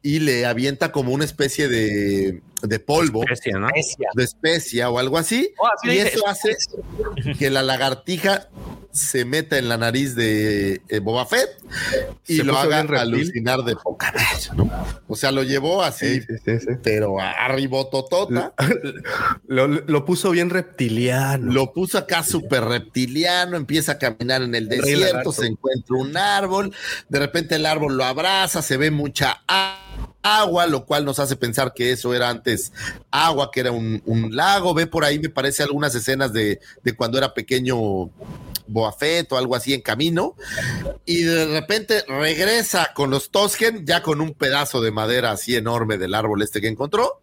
[0.09, 3.67] y le avienta como una especie de, de polvo, Especia, ¿no?
[4.15, 5.53] de especia o algo así.
[5.59, 6.57] Oh, así y eso hace
[7.37, 8.47] que la lagartija
[8.91, 11.47] se meta en la nariz de eh, Boba Fett
[12.25, 14.11] y Se lo haga alucinar de poca
[14.55, 14.67] ¿no?
[15.07, 18.53] O sea, lo llevó así, Sí, sí, pero arribototota.
[19.47, 21.51] Lo, lo puso bien reptiliano.
[21.51, 26.73] Lo puso acá súper reptiliano, empieza a caminar en el desierto, se encuentra un árbol,
[27.09, 29.43] de repente el árbol lo abraza, se ve mucha
[30.21, 32.71] agua, lo cual nos hace pensar que eso era antes
[33.11, 34.73] agua, que era un, lago.
[34.73, 38.09] Ve por ahí, me parece, algunas escenas de, de cuando era pequeño
[38.69, 40.35] Boa Fett o algo así en camino.
[41.05, 45.97] Y de repente regresa con los Tosken, ya con un pedazo de madera así enorme
[45.97, 47.21] del árbol este que encontró.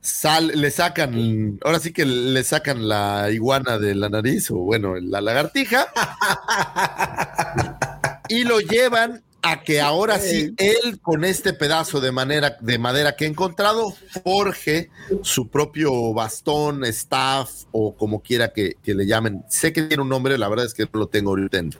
[0.00, 4.96] Sal, le sacan, ahora sí que le sacan la iguana de la nariz, o bueno,
[4.96, 5.86] la lagartija,
[8.28, 13.14] y lo llevan a que ahora sí él con este pedazo de, manera, de madera
[13.14, 13.92] que ha encontrado
[14.24, 14.90] forje
[15.22, 19.44] su propio bastón, staff o como quiera que, que le llamen.
[19.48, 21.70] Sé que tiene un nombre, la verdad es que no lo tengo ahorita en,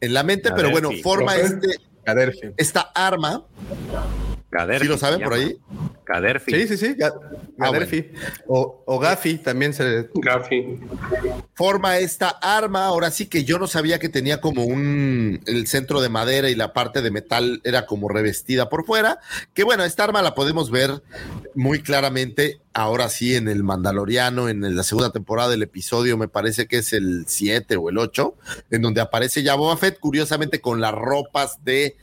[0.00, 1.02] en la mente, A pero ver, bueno, sí.
[1.02, 1.54] forma Profe.
[1.54, 3.44] este, esta arma.
[4.50, 5.56] Caderfi ¿Sí lo saben por ahí?
[6.12, 6.52] Caderfi.
[6.52, 6.96] Sí, sí, sí.
[7.02, 7.10] Ah,
[7.56, 8.10] Gaderfi.
[8.46, 10.10] O, o Gafi también se.
[10.14, 10.78] Gafi.
[11.54, 12.84] forma esta arma.
[12.84, 16.54] Ahora sí que yo no sabía que tenía como un el centro de madera y
[16.54, 19.20] la parte de metal era como revestida por fuera.
[19.54, 21.02] Que bueno, esta arma la podemos ver
[21.54, 26.66] muy claramente ahora sí en el Mandaloriano, en la segunda temporada del episodio, me parece
[26.66, 28.34] que es el 7 o el 8,
[28.70, 31.96] en donde aparece ya Boba Fett, curiosamente con las ropas de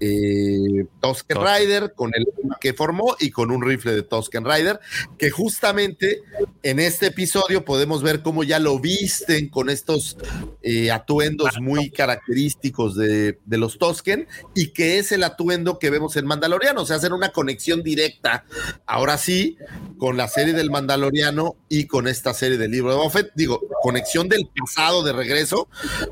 [0.00, 0.86] eh,
[1.28, 2.26] Rider, con el
[2.60, 4.80] que formó y con un rifle de Tusken Rider,
[5.18, 6.22] que justamente
[6.62, 10.16] en este episodio podemos ver cómo ya lo visten con estos
[10.62, 16.26] eh, atuendos muy característicos de, los Tosken y que es el atuendo que vemos en
[16.26, 18.44] Mandaloriano, o sea, hacen una conexión directa,
[18.86, 19.56] ahora sí,
[19.98, 24.28] con la serie del Mandaloriano y con esta serie del libro de Buffett, digo, conexión
[24.28, 25.68] del pasado de regreso,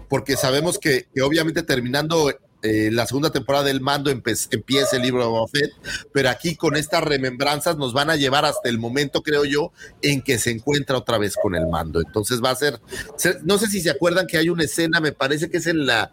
[0.09, 2.32] porque sabemos que obviamente terminando
[2.67, 5.71] eh, la segunda temporada del mando empieza el libro de Boba Fett,
[6.12, 10.21] pero aquí con estas remembranzas nos van a llevar hasta el momento, creo yo, en
[10.23, 12.01] que se encuentra otra vez con el mando.
[12.01, 12.81] Entonces va a ser,
[13.17, 15.87] se- no sé si se acuerdan que hay una escena, me parece que es en
[15.87, 16.11] la,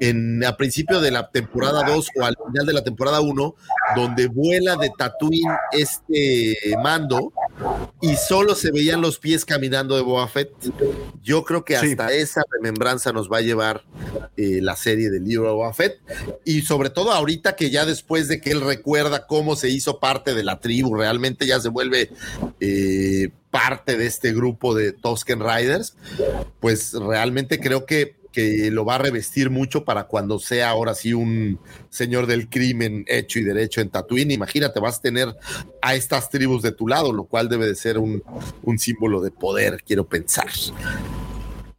[0.00, 3.54] en a principio de la temporada 2 o al final de la temporada 1,
[3.96, 7.32] donde vuela de Tatooine este mando
[8.00, 10.50] y solo se veían los pies caminando de Boba Fett.
[11.22, 11.90] Yo creo que Sí.
[11.92, 13.84] hasta esa remembranza nos va a llevar
[14.36, 15.91] eh, la serie del libro de Boba Fett.
[16.44, 20.34] Y sobre todo ahorita que ya después de que él recuerda cómo se hizo parte
[20.34, 22.10] de la tribu, realmente ya se vuelve
[22.60, 25.96] eh, parte de este grupo de Tusken Riders,
[26.60, 31.12] pues realmente creo que que lo va a revestir mucho para cuando sea ahora sí
[31.12, 34.32] un señor del crimen hecho y derecho en Tatooine.
[34.32, 35.36] Imagínate, vas a tener
[35.82, 38.24] a estas tribus de tu lado, lo cual debe de ser un,
[38.62, 40.48] un símbolo de poder, quiero pensar.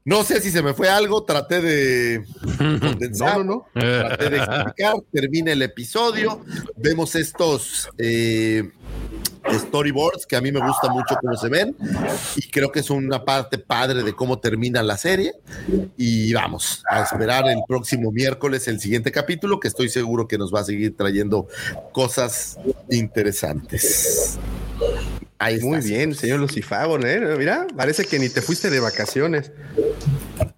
[0.06, 2.26] No sé si se me fue algo, traté de
[2.58, 6.44] condensar, No, traté de explicar, termina el episodio,
[6.76, 8.70] vemos estos eh,
[9.50, 11.76] storyboards que a mí me gusta mucho cómo se ven
[12.36, 15.34] y creo que es una parte padre de cómo termina la serie
[15.98, 20.54] y vamos a esperar el próximo miércoles el siguiente capítulo que estoy seguro que nos
[20.54, 21.48] va a seguir trayendo
[21.92, 22.58] cosas
[22.90, 24.38] interesantes.
[25.40, 25.90] Ahí Muy está.
[25.90, 27.36] bien, señor Lucifago, ¿eh?
[27.38, 29.52] Mira, parece que ni te fuiste de vacaciones.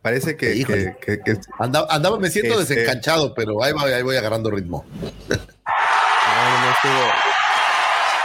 [0.03, 0.95] Parece que, Híjole.
[1.01, 4.51] que- que- que- Andaba, andaba- me siento Este- desencanchado, pero ahí, va- ahí voy agarrando
[4.51, 4.85] ritmo.
[5.27, 7.11] no, no, no, estuvo,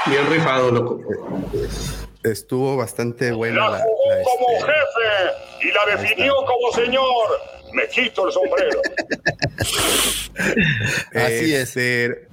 [0.06, 1.00] Bien rifado, loco.
[2.24, 7.60] estuvo bastante buena La la, como este, jefe y la definió como señor.
[7.72, 8.80] Me quito el sombrero.
[11.14, 11.76] Así es.
[11.76, 12.26] Este,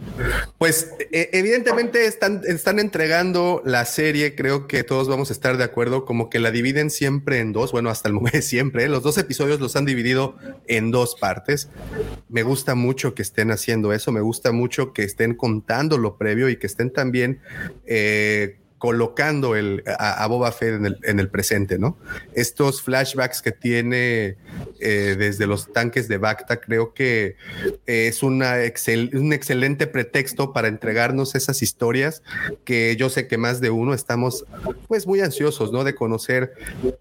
[0.58, 5.64] Pues e- evidentemente están, están entregando la serie, creo que todos vamos a estar de
[5.64, 8.90] acuerdo, como que la dividen siempre en dos, bueno, hasta el momento siempre, ¿eh?
[8.90, 10.36] los dos episodios los han dividido
[10.68, 11.70] en dos partes.
[12.30, 16.50] Me gusta mucho que estén haciendo eso, me gusta mucho que estén contando lo previo
[16.50, 17.42] y que estén también...
[18.78, 21.98] eh, colocando el, a, Boba Fett en el, en el presente, ¿no?
[22.34, 24.38] Estos flashbacks que tiene
[24.80, 27.36] eh, desde los tanques de Bacta, creo que
[27.86, 32.22] es una excel- un excelente pretexto para entregarnos esas historias
[32.66, 34.46] que yo sé que más de uno estamos
[34.88, 35.84] pues muy ansiosos, ¿no?
[35.84, 36.54] De conocer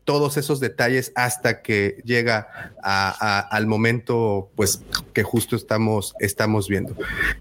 [0.04, 4.80] todos esos detalles hasta que llega a- a- al momento pues
[5.12, 6.96] que justo estamos, estamos viendo.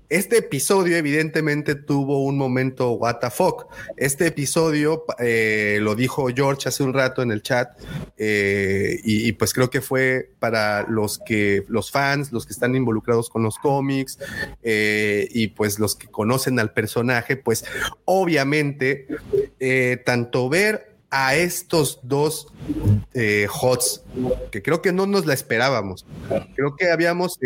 [0.09, 3.67] Este episodio evidentemente tuvo un momento what the fuck.
[3.97, 7.69] Este episodio eh, lo dijo George hace un rato en el chat
[8.17, 13.29] eh, y, pues creo que fue para los que los fans, los que están involucrados
[13.29, 14.19] con los cómics
[14.63, 17.65] eh, y pues los que conocen al personaje, pues
[18.05, 19.07] obviamente
[20.05, 22.47] tanto ver a estos dos
[23.13, 24.03] eh, HOTS,
[24.51, 26.05] que creo que no nos la esperábamos.
[26.55, 27.39] Creo que habíamos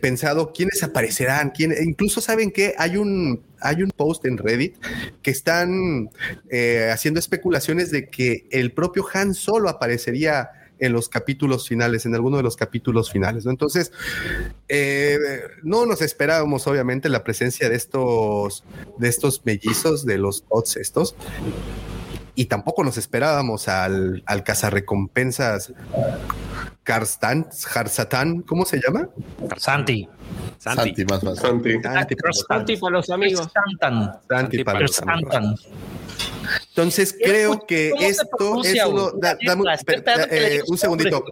[0.00, 4.76] pensado quiénes aparecerán, quién, incluso saben que hay un, hay un post en Reddit
[5.22, 6.10] que están
[6.50, 12.14] eh, haciendo especulaciones de que el propio Han solo aparecería en los capítulos finales, en
[12.14, 13.46] alguno de los capítulos finales.
[13.46, 13.92] Entonces,
[14.68, 15.18] eh,
[15.62, 18.62] no nos esperábamos, obviamente, la presencia de estos,
[18.98, 21.16] de estos mellizos, de los HOTS estos
[22.36, 25.72] y tampoco nos esperábamos al, al cazarrecompensas
[26.86, 29.08] Karstan, Harsatan, ¿cómo se llama?
[29.58, 30.08] Santi.
[30.56, 30.82] Santi.
[30.90, 31.38] Santi, más más.
[31.40, 31.72] Santi.
[31.82, 33.48] Santi, para los- Santi para los amigos.
[33.52, 34.20] Santan.
[34.28, 35.32] Santi para los amigos.
[35.32, 35.56] Santan.
[36.68, 39.10] Entonces creo que ¿Cómo se esto es uno.
[39.20, 39.82] da- eh, digas
[40.68, 41.24] un segundito.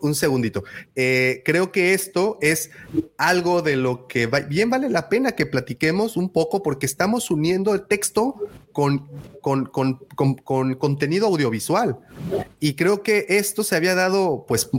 [0.00, 0.64] Un segundito.
[0.96, 2.70] Eh, creo que esto es
[3.18, 7.30] algo de lo que va- bien vale la pena que platiquemos un poco porque estamos
[7.30, 8.36] uniendo el texto
[8.72, 9.08] con,
[9.40, 11.98] con, con, con- con contenido audiovisual.
[12.60, 14.70] Y creo que esto se había dado, pues,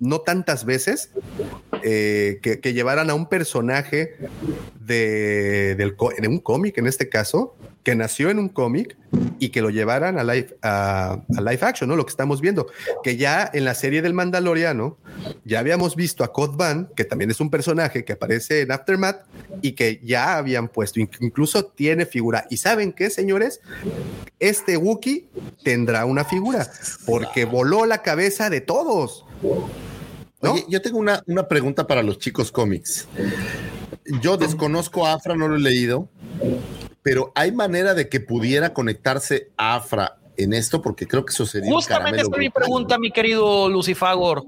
[0.00, 1.10] no tantas veces
[1.82, 4.16] eh, que, que llevaran a un personaje
[4.80, 8.96] de, del de un cómic, en este caso, que nació en un cómic
[9.38, 11.94] y que lo llevaran a live, a, a live action, ¿no?
[11.94, 12.66] Lo que estamos viendo,
[13.04, 14.96] que ya en la serie del Mandaloriano
[15.44, 19.24] ya habíamos visto a Cod Van, que también es un personaje que aparece en Aftermath
[19.62, 22.46] y que ya habían puesto, inc- incluso tiene figura.
[22.50, 23.08] ¿Y saben qué,
[24.38, 25.28] Este Wookiee
[25.62, 26.70] tendrá una figura
[27.06, 29.24] porque voló la cabeza de todos.
[30.42, 30.52] ¿no?
[30.52, 33.06] Oye, yo tengo una, una pregunta para los chicos cómics.
[34.20, 36.08] Yo desconozco a Afra, no lo he leído,
[37.02, 40.80] pero ¿hay manera de que pudiera conectarse Afra en esto?
[40.82, 44.44] Porque creo que eso sería un Justamente es mi pregunta, mi querido Lucifagor.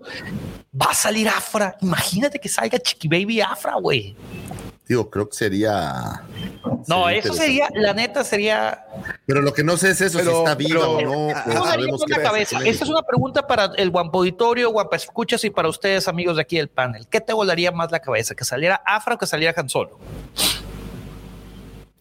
[0.81, 1.77] ¿Va a salir Afra?
[1.81, 4.15] Imagínate que salga Chiqui Baby Afra, güey.
[4.87, 6.23] Digo, creo que sería.
[6.87, 8.87] No, sería eso sería, la neta sería
[9.27, 11.35] Pero lo que no sé es eso, Pero- si está viva pero- o no.
[11.37, 12.59] ah, pues sabemos cabeza.
[12.59, 12.67] él.
[12.69, 16.43] Esta es una pregunta para el Guampo Auditorio, Guampa Escuchas y para ustedes, amigos de
[16.43, 17.07] aquí del panel.
[17.09, 18.35] ¿Qué te volaría más la cabeza?
[18.35, 19.99] ¿Que saliera Afra o que saliera Han Solo?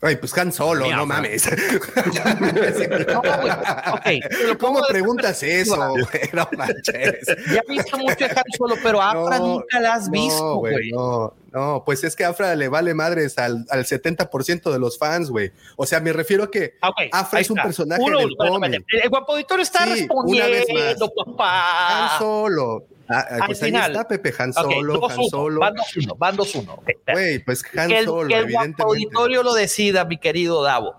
[0.08, 1.50] Ay, pues Han Solo, Mira, no mames.
[3.08, 4.22] No, güey.
[4.58, 5.76] Pongo ¿Cómo preguntas eso?
[5.90, 6.30] güey?
[6.32, 7.26] No manches.
[7.52, 10.92] Ya viste mucho de Han Solo, pero Afra No, nunca la has no, visto, güey.
[10.92, 15.30] No, no, pues es que Afra le vale madres al, al 70% de los fans,
[15.30, 15.52] güey.
[15.76, 17.68] O sea, me refiero a que Ah, ok, Afra ahí es un está.
[17.68, 18.74] personaje Uno, del cómic.
[18.74, 19.04] espérate.
[19.04, 22.16] El Guampo Auditorio está Sí, respondiendo, Han papá.
[22.20, 22.86] Solo.
[23.10, 23.92] Ah, ah, Al pues ahí final.
[23.92, 25.60] está Pepe Han Solo, Han 2-1, Solo.
[25.62, 26.70] Van 2-1, van 2-1.
[26.74, 27.12] Ok, espérate.
[27.14, 28.84] Güey, pues Han que el, Solo, que el evidentemente.
[28.84, 30.96] Auditorio lo decida, mi querido Davo.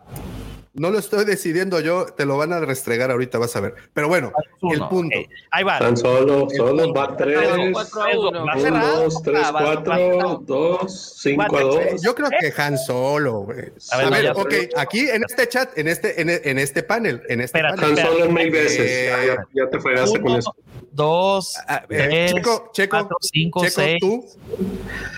[0.78, 3.74] No lo estoy decidiendo yo, te lo van a restregar ahorita, vas a ver.
[3.92, 4.32] Pero bueno,
[4.70, 5.16] el punto.
[5.50, 5.78] Ahí va.
[5.78, 7.38] Tan solo, solo va tres.
[7.72, 8.46] Cuatro a uno.
[8.46, 9.02] Va Un, cerrado.
[9.04, 10.42] dos, tres, Ah, va- va cuatro, cerrado.
[10.46, 12.02] dos, cinco a Cuatro, dos.
[12.02, 13.58] Yo creo que Han Solo, güey.
[13.90, 16.82] A A ver, ver, ya- ok, aquí en este chat, en este, en, en este
[16.84, 17.80] panel, en este Espérate.
[17.80, 17.96] panel.
[17.96, 18.78] Tan solo en mil veces.
[18.80, 20.54] Eh, Ya, ya- ya te fregaste con eso.
[20.92, 24.24] dos, Ah, eh, tres, Checo, Checo, cuatro, cinco, Checo, seis, tú,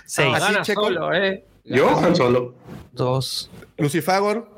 [0.06, 0.82] seis, así, Gana Checo.
[0.84, 1.44] solo, ¿eh?
[1.64, 2.54] Yo, Han Solo.
[2.92, 3.50] dos.
[3.76, 4.48] Lucifagor.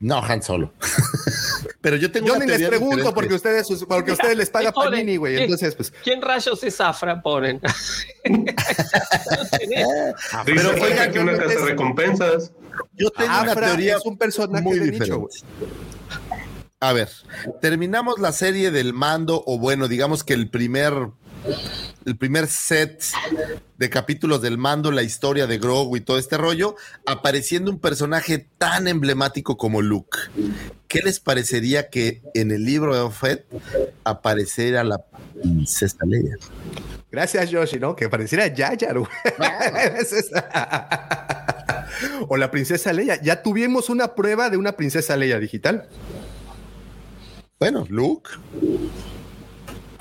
[0.00, 0.72] No, Han Solo.
[1.80, 3.14] Pero yo tengo Yo una ni les pregunto diferente.
[3.14, 5.42] porque ustedes, porque ustedes les paga Panini, güey.
[5.42, 7.20] Entonces, pues, ¿Quién rayos es Afra?
[7.22, 7.60] Ponen.
[8.24, 8.54] Dice
[10.44, 12.52] Pero, oigan, que una yo- casa recompensas.
[12.94, 15.16] Yo tengo una Afra teoría es un personaje muy de diferente.
[15.26, 15.46] nicho.
[16.80, 17.08] A ver,
[17.60, 20.92] terminamos la serie del mando, o bueno, digamos que el primer,
[22.04, 23.02] el primer set
[23.76, 26.76] de capítulos del mando, la historia de Grogu y todo este rollo,
[27.06, 30.18] apareciendo un personaje tan emblemático como Luke.
[30.88, 33.46] ¿Qué les parecería que en el libro de Fett
[34.04, 34.98] apareciera la
[35.40, 36.36] princesa Leia?
[37.10, 37.94] Gracias, Yoshi, ¿no?
[37.94, 39.10] Que pareciera Yayar, güey.
[42.28, 43.20] O la princesa Leia.
[43.22, 45.88] Ya tuvimos una prueba de una princesa Leia digital.
[47.58, 48.30] Bueno, Luke.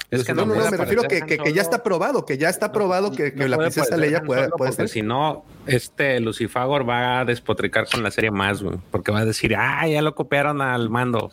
[0.09, 2.47] Es que no, no, no, me refiero que, que, que ya está probado, que ya
[2.49, 4.89] está probado que, que no la princesa Leia puede, puede porque ser.
[4.89, 8.77] Si no, este Lucifagor va a despotricar con la serie más, güey.
[8.89, 11.29] Porque va a decir, ah, ya lo copiaron al mando.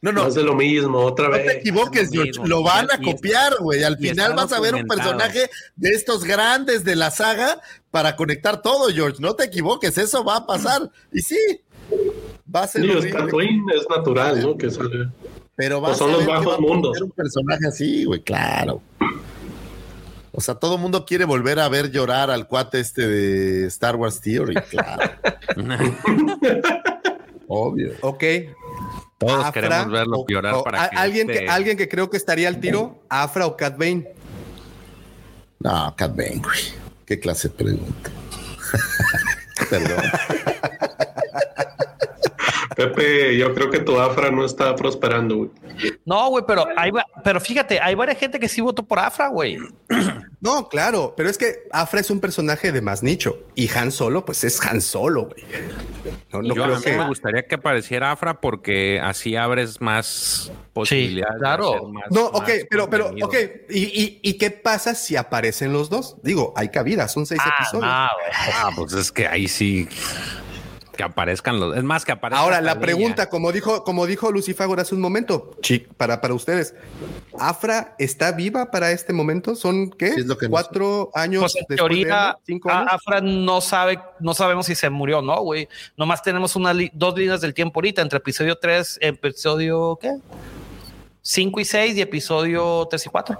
[0.00, 1.56] No, no, Más de lo mismo, otra No te vez.
[1.56, 2.30] equivoques, es lo George.
[2.30, 2.46] mismo.
[2.46, 3.82] Lo van a copiar, güey.
[3.82, 7.60] Al final vas a ver un personaje de estos grandes de la saga
[7.90, 9.16] para conectar todo, George.
[9.20, 10.90] No te equivoques, eso va a pasar.
[11.12, 11.36] Y sí,
[12.54, 14.56] va a ser Sí, es Tatooine, es natural, ¿no?
[14.56, 15.08] Que sale.
[15.58, 16.94] Pero va Pues a son los saber que bajos va a mundos.
[16.94, 18.80] ser un personaje así, güey, claro.
[20.30, 23.96] O sea, todo el mundo quiere volver a ver llorar al cuate este de Star
[23.96, 25.10] Wars Theory, claro.
[27.48, 27.92] Obvio.
[28.02, 28.22] Ok.
[29.18, 31.88] Todos Afra queremos verlo o- llorar o para a- que alguien, este- que, alguien que
[31.88, 34.12] creo que estaría al tiro, Afra o Cat Bane.
[35.58, 36.60] No, Cat Bane, güey.
[37.04, 38.10] ¿Qué clase de pregunta?
[39.70, 40.04] Perdón.
[42.78, 45.50] Pepe, yo creo que tu Afra no está prosperando, güey.
[46.04, 46.92] No, güey, pero hay,
[47.24, 49.58] pero fíjate, hay varias gente que sí votó por Afra, güey.
[50.40, 54.24] No, claro, pero es que Afra es un personaje de más nicho y Han Solo,
[54.24, 55.42] pues es Han Solo, güey.
[56.32, 56.96] No, no Yo a creo mí que.
[56.96, 61.34] me gustaría que apareciera Afra porque así abres más posibilidades.
[61.34, 61.88] de claro.
[61.88, 63.34] más- No, ok, pero, pero, ok.
[63.68, 66.14] ¿Y, y, y qué pasa si aparecen los dos?
[66.22, 67.84] Digo, hay cabida, son seis Ah, episodios.
[67.84, 67.90] no.
[67.90, 69.88] Ah, pues es que ahí sí
[70.98, 71.76] que aparezcan los.
[71.76, 72.44] Es más que aparezcan.
[72.44, 75.56] Ahora, la pregunta, como dijo, como dijo Lucifagor hace un momento,
[75.96, 76.74] para, para ustedes,
[77.38, 79.54] ¿Afra está viva para este momento?
[79.54, 80.12] ¿Son qué?
[80.12, 82.40] Sí, es lo que no ¿Cuatro años Pues en después de teoría, Endo?
[82.44, 82.88] ¿Cinco años?
[82.92, 85.68] Afra no sabe, no sabemos si se murió o no, güey.
[85.96, 90.16] Nomás tenemos una li- dos líneas del tiempo ahorita, entre episodio 3, episodio, ¿qué?
[91.22, 93.38] 5 y 6 y episodio 3 y 4.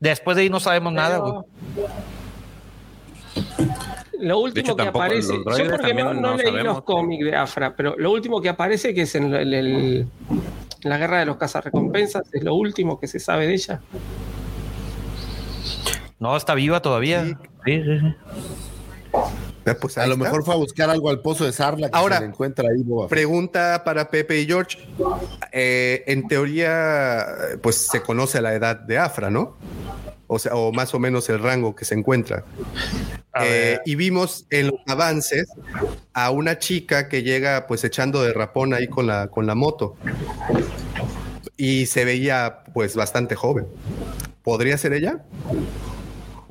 [0.00, 1.34] Después de ahí no sabemos nada, güey.
[4.20, 6.64] Lo último hecho, que aparece, yo porque no, no no leí sabemos.
[6.76, 10.06] los cómics de Afra, pero lo último que aparece que es en, el- el-
[10.82, 13.80] en la guerra de los cazarrecompensas, es lo último que se sabe de ella.
[16.18, 17.24] No, está viva todavía.
[17.24, 17.34] Sí.
[17.64, 18.14] Sí, sí, sí.
[19.80, 20.24] Pues A lo está.
[20.24, 23.06] mejor fue a buscar algo al pozo de Sarla que Ahora, se encuentra ahí, Boba.
[23.08, 24.78] Pregunta para Pepe y George.
[25.52, 27.26] Eh, en teoría,
[27.62, 29.56] pues se conoce la edad de Afra, ¿no?
[30.26, 32.44] O sea, o más o menos el rango que se encuentra.
[33.42, 35.48] Eh, y vimos en los avances
[36.12, 39.96] a una chica que llega pues echando de rapón ahí con la, con la moto.
[41.56, 43.66] Y se veía pues bastante joven.
[44.42, 45.24] ¿Podría ser ella?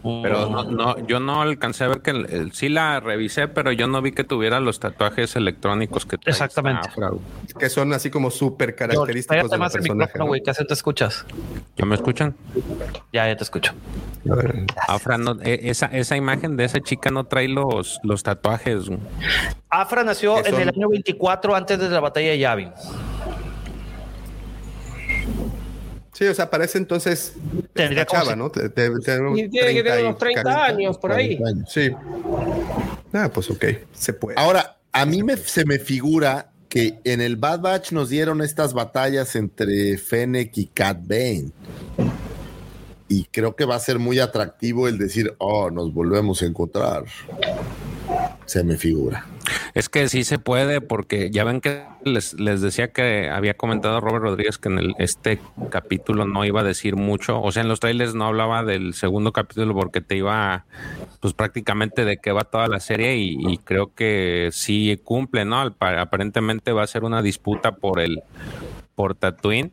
[0.03, 3.71] Pero no, no, yo no alcancé a ver que el- el- sí la revisé, pero
[3.71, 6.89] yo no vi que tuviera los tatuajes electrónicos que Exactamente.
[6.95, 7.19] güey.
[7.59, 10.19] Que son así como súper característicos más el personaje.
[10.19, 10.31] ¿no?
[10.47, 11.25] así te escuchas.
[11.75, 12.35] ¿Ya me escuchan?
[13.11, 13.73] Ya, ya te escucho.
[14.29, 14.65] A ver.
[14.87, 18.85] Afra no, e- esa, esa imagen de esa chica no trae los, los tatuajes.
[19.69, 22.71] Afra nació en el año 24 antes de la batalla de Yavin.
[26.17, 27.33] Sí, o sea, parece entonces
[27.73, 28.49] Tendría chava, ¿no?
[28.49, 30.65] Te- te- te- Y tiene que tener unos 30 40.
[30.65, 31.37] años por ahí.
[31.37, 31.71] 40 años.
[31.71, 31.91] Sí.
[33.13, 34.35] Ah, pues ok, se puede.
[34.39, 38.73] Ahora, a mí me, se me figura que en el Bad Batch nos dieron estas
[38.73, 41.51] batallas entre Fennec y Cat Bane.
[43.07, 47.03] Y creo que va a ser muy atractivo el decir, oh, nos volvemos a encontrar.
[48.47, 49.23] Se me figura.
[49.73, 53.99] Es que sí se puede, porque ya ven que les, les decía que había comentado
[53.99, 55.39] Robert Rodríguez que en el, este
[55.69, 57.41] capítulo no iba a decir mucho.
[57.41, 60.65] O sea, en los trailers no hablaba del segundo capítulo porque te iba,
[61.19, 65.75] pues prácticamente de qué va toda la serie y, y creo que sí cumple, ¿no?
[65.79, 68.21] Aparentemente va a ser una disputa por el
[68.97, 69.71] por Tatooine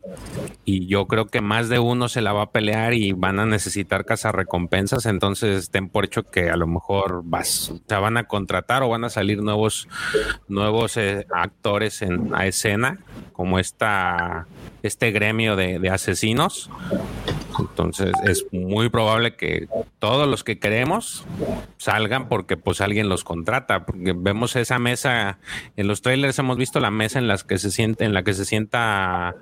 [0.65, 3.47] y yo creo que más de uno se la va a pelear y van a
[3.47, 4.05] necesitar
[4.35, 8.83] recompensas entonces ten por hecho que a lo mejor vas, o sea, van a contratar
[8.83, 9.87] o van a salir nuevos
[10.47, 12.99] nuevos eh, actores en a escena
[13.33, 14.45] como esta
[14.83, 16.69] este gremio de asesinos
[17.59, 19.67] entonces es muy probable que
[19.99, 21.25] todos los que queremos
[21.77, 25.37] salgan porque pues alguien los contrata porque vemos esa mesa
[25.75, 28.33] en los trailers hemos visto la mesa en las que se siente en la que
[28.33, 29.35] se sienta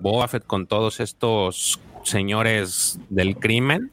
[0.00, 3.90] Boba Fett con todos estos señores del crimen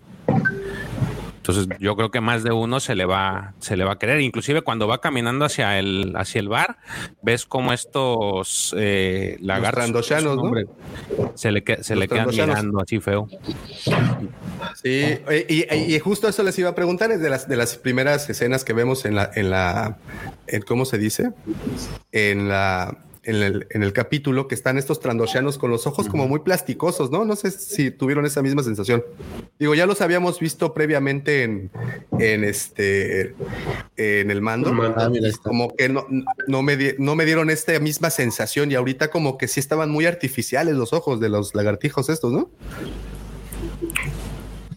[1.49, 4.21] entonces yo creo que más de uno se le va se le va a querer
[4.21, 6.77] inclusive cuando va caminando hacia el hacia el bar
[7.21, 10.51] ves como estos eh, lagartos trandoshanos, ¿no?
[11.35, 13.27] se le se Los le quedan mirando así feo
[14.81, 18.29] Sí, y, y justo eso les iba a preguntar, es de las, de las primeras
[18.29, 19.97] escenas que vemos en la, en la,
[20.47, 21.31] en, ¿cómo se dice?
[22.11, 22.97] En la,
[23.29, 27.11] en el, en el capítulo que están estos trandoshanos con los ojos como muy plasticosos,
[27.11, 27.25] ¿no?
[27.25, 29.03] No sé si tuvieron esa misma sensación.
[29.59, 31.69] Digo, ya los habíamos visto previamente en,
[32.19, 33.33] en este,
[33.97, 34.71] en el mando.
[34.97, 35.29] Ah, mira.
[35.43, 36.05] Como que no,
[36.47, 39.89] no, me di- no me dieron esta misma sensación y ahorita como que sí estaban
[39.89, 42.49] muy artificiales los ojos de los lagartijos estos, ¿no?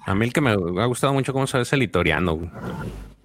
[0.05, 2.51] a mí el que me ha gustado mucho cómo se ve es el itoriano.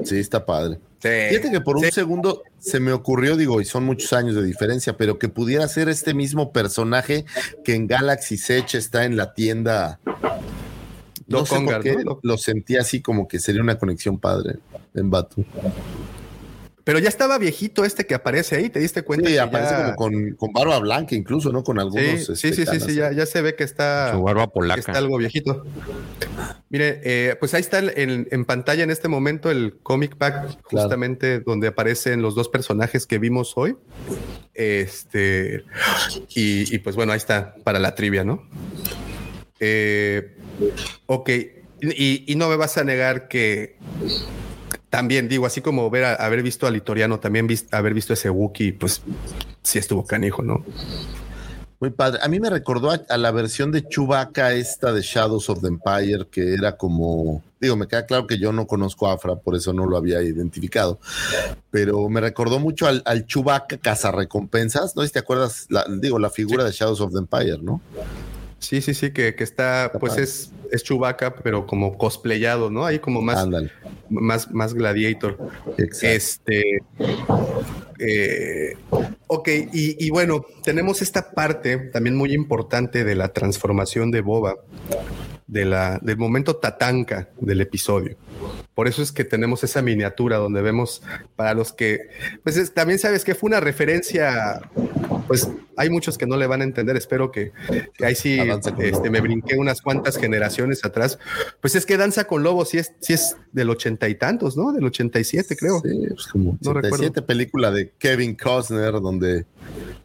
[0.04, 0.80] Sí, está padre.
[1.02, 1.10] Sí.
[1.30, 1.92] Fíjate que por un Sí.
[1.92, 5.90] segundo se me ocurrió, digo, y son muchos años de diferencia, pero que pudiera ser
[5.90, 7.26] este mismo personaje
[7.64, 10.00] que en Galaxy Edge está en la tienda.
[11.28, 12.04] No Doc sé Ongar, por qué, ¿no?
[12.12, 14.58] Doc- lo sentí así como que sería una conexión padre
[14.94, 15.44] en Batu.
[16.88, 19.28] Pero ya estaba viejito este que aparece ahí, ¿te diste cuenta?
[19.28, 21.62] Sí, que aparece ya- como con, con barba blanca, incluso, ¿no?
[21.62, 22.02] Con algunos.
[22.02, 22.84] Sí, este, sí, sí, sí, canas.
[22.84, 25.66] sí, ya, ya se ve que está, su barba que polaca está algo viejito.
[26.70, 30.60] Mire, eh, pues ahí está el- en, en pantalla en este momento el comic pack,
[30.64, 33.76] justamente donde aparecen los dos personajes que vimos hoy.
[34.54, 35.66] Este,
[36.36, 38.48] y, y pues bueno, ahí está para la trivia, ¿no?
[39.60, 40.38] Eh,
[41.08, 41.30] ok,
[41.82, 43.76] y, y no me vas a negar que
[44.98, 48.74] también digo, así como ver a- haber visto al Litoriano, también haber visto ese Wookiee,
[48.74, 49.04] pues
[49.62, 50.66] sí estuvo canijo, ¿no?
[51.80, 52.20] Muy padre.
[52.24, 55.68] A mí me recordó a, a la versión de Chewbacca esta de Shadows of the
[55.68, 59.56] Empire, que era como, digo, me queda claro que yo no conozco a Afra, por
[59.56, 60.98] eso no lo había identificado,
[61.70, 65.04] pero me recordó mucho al, al Chewbacca cazarrecompensas, ¿no?
[65.04, 67.80] Si te acuerdas, la- digo, la figura de Shadows of the Empire, ¿no?
[68.60, 70.24] Sí, sí, sí, que, que está, Está pues padre.
[70.24, 72.86] es, es Chewbacca, pero como cosplayado, ¿no?
[72.86, 73.72] Ahí como más, Ándale.
[74.10, 75.38] más, más gladiator.
[75.78, 76.08] Exacto.
[76.08, 76.80] Este.
[78.00, 78.76] eh,
[79.28, 84.56] ok, y, y bueno, tenemos esta parte también muy importante de la transformación de Boba,
[85.48, 88.18] de la, del momento tatanca del episodio.
[88.76, 91.02] Por eso es que tenemos esa miniatura donde vemos
[91.36, 92.10] para los que,
[92.44, 94.62] pues es- también sabes que fue una referencia,
[95.28, 97.52] pues hay muchos que no le van a entender, espero que,
[97.94, 98.40] que ahí sí
[98.80, 101.20] este, me brinqué unas cuantas generaciones atrás.
[101.62, 104.72] Pues es que Danza con Lobos sí es, sí es del ochenta y tantos, ¿no?
[104.72, 105.82] Del 87 creo.
[105.82, 109.46] Sí, pues como No 87 película de Kevin Costner donde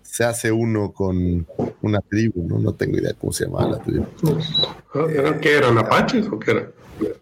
[0.03, 1.47] se hace uno con
[1.81, 2.59] una tribu, ¿no?
[2.59, 4.05] No tengo idea cómo se llamaba la tribu.
[5.09, 6.70] ¿Era- ¿Qué eran apaches o qué era?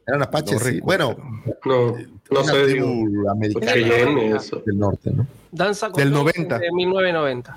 [0.06, 0.70] Eran apaches, No sí.
[0.76, 1.14] recuerdo.
[1.16, 1.96] Bueno, No,
[2.30, 4.62] no una sé, tribu digo, americana Cheyenne, eso.
[4.66, 5.26] del norte, ¿no?
[5.52, 6.58] Danza con Del Lobos 90.
[6.58, 7.56] De 1990.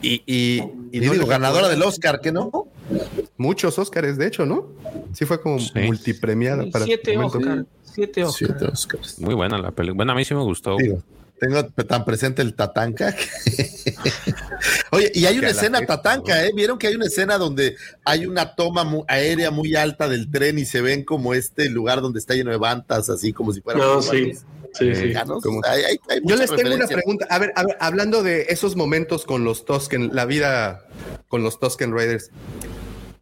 [0.00, 0.62] Y, y,
[0.92, 2.68] Y, no digo, ganadora del Oscar, ¿que no?
[3.36, 4.68] Muchos Óscares, de hecho, ¿no?
[5.12, 5.72] Sí fue como Sí.
[5.80, 7.16] multipremiada para Siete.
[7.18, 7.66] Oscar.
[7.82, 8.48] Siete Oscar.
[8.48, 9.18] Siete Oscars.
[9.20, 11.02] muy buena la película bueno a mí sí me gustó Digo,
[11.40, 13.14] tengo tan presente el Tatanka.
[13.14, 13.94] que-
[14.90, 16.50] Oye, y hay una escena fecha, Tatanka, ¿eh?
[16.54, 20.58] ¿Vieron que hay una escena donde hay una toma mu- aérea muy alta del tren
[20.58, 23.82] y se ven como este lugar donde está lleno de bantas, así como si fueran
[23.82, 24.32] No, sí,
[24.74, 25.12] sí, sí.
[25.64, 27.26] Hay- hay- hay Yo les tengo una pregunta.
[27.30, 30.84] A ver, a ver, hablando de esos momentos con los Tusken, la vida
[31.28, 32.30] con los Tusken Raiders.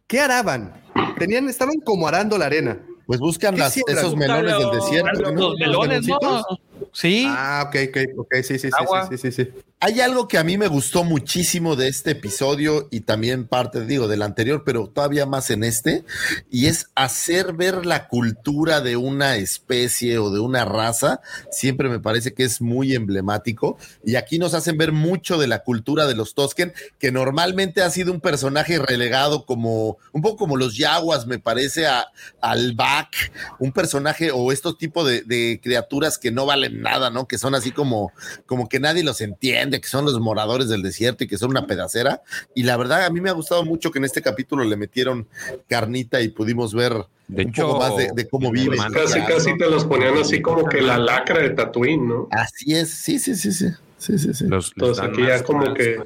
[0.07, 0.73] ¿Qué araban?
[1.19, 2.79] Tenían, estaban como arando la arena.
[3.05, 5.21] Pues buscan ¿Qué las- esos melones del desierto.
[5.21, 5.53] Los, ¿no?
[5.55, 6.17] melones, ¿no?
[6.93, 7.25] Sí.
[7.27, 9.51] Ah, ok, ok, ok, sí, sí, sí, sí, sí, sí, sí.
[9.79, 14.07] Hay algo que a mí me gustó muchísimo de este episodio y también parte, digo,
[14.07, 16.03] del anterior, pero todavía más en este,
[16.49, 21.21] y es hacer ver la cultura de una especie o de una raza.
[21.51, 23.77] Siempre me parece que es muy emblemático.
[24.03, 27.91] Y aquí nos hacen ver mucho de la cultura de los Tosken, que normalmente ha
[27.91, 32.07] sido un personaje relegado como, un poco como los Yaguas, me parece, a,
[32.41, 37.27] al Back, un personaje o estos tipos de, de criaturas que no valen nada, ¿no?
[37.27, 38.11] Que son así como,
[38.45, 41.67] como que nadie los entiende, que son los moradores del desierto y que son una
[41.67, 42.21] pedacera.
[42.55, 45.27] Y la verdad, a mí me ha gustado mucho que en este capítulo le metieron
[45.67, 46.93] carnita y pudimos ver
[47.27, 48.79] De un hecho, poco más de, de cómo viven.
[48.93, 52.27] Casi, casi te los ponían así como que la lacra de Tatooine, ¿no?
[52.31, 53.67] Así es, sí, sí, sí, sí.
[53.97, 54.45] Sí, sí, sí.
[54.47, 55.97] los, Entonces aquí ya más- como más- que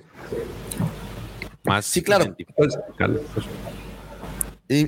[1.63, 2.35] más Sí, claro.
[2.55, 2.77] pues.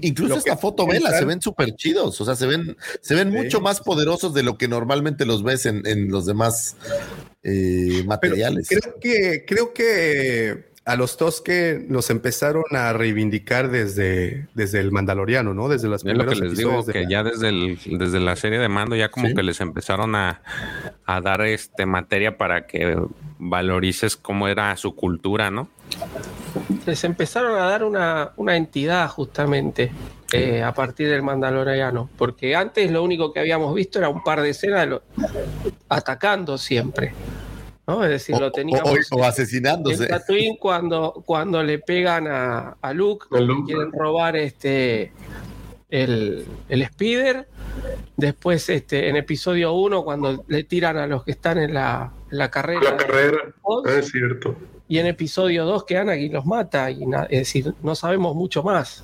[0.01, 3.37] Incluso esta foto, vela, se ven súper chidos, o sea, se ven, se ven Sí.
[3.37, 6.75] mucho más poderosos de lo que normalmente los ves en, en los demás
[7.43, 8.67] eh, Pero materiales.
[8.69, 15.53] creo que, creo que a los Tosque los empezaron a reivindicar desde, desde el Mandaloriano,
[15.53, 15.69] ¿no?
[15.69, 18.35] Desde las Es lo primeros que les digo, que la- ya desde, el, desde la
[18.35, 19.33] serie de mando ya como Sí.
[19.35, 20.41] que les empezaron a,
[21.05, 22.97] a dar este materia para que
[23.39, 25.69] valorices cómo era su cultura, ¿no?
[26.85, 29.91] Les empezaron a dar una, una entidad justamente
[30.33, 34.41] eh, a partir del Mandaloriano, porque antes lo único que habíamos visto era un par
[34.41, 35.03] de escenas de lo-
[35.89, 37.13] atacando siempre,
[37.87, 38.03] ¿no?
[38.03, 40.07] Es decir, o, lo o- teníamos o- o en asesinándose.
[40.07, 43.63] Tatooine cuando, cuando le pegan a, a Luke, Luke.
[43.71, 45.11] quieren robar este
[45.89, 47.47] el, el speeder.
[48.17, 52.37] Después, este, en episodio 1, cuando le tiran a los que están en la, en
[52.37, 52.81] la carrera.
[52.91, 53.37] la carrera.
[53.63, 54.55] Oz, Es cierto.
[54.87, 56.89] y en episodio 2 que Anakin los mata.
[56.91, 59.03] Y na- es decir, no sabemos mucho más.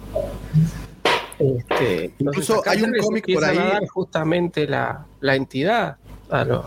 [1.40, 3.72] Este, Incluso hay un cómic por empiezan a ahí.
[3.74, 5.98] dar justamente la, la entidad
[6.30, 6.66] a los.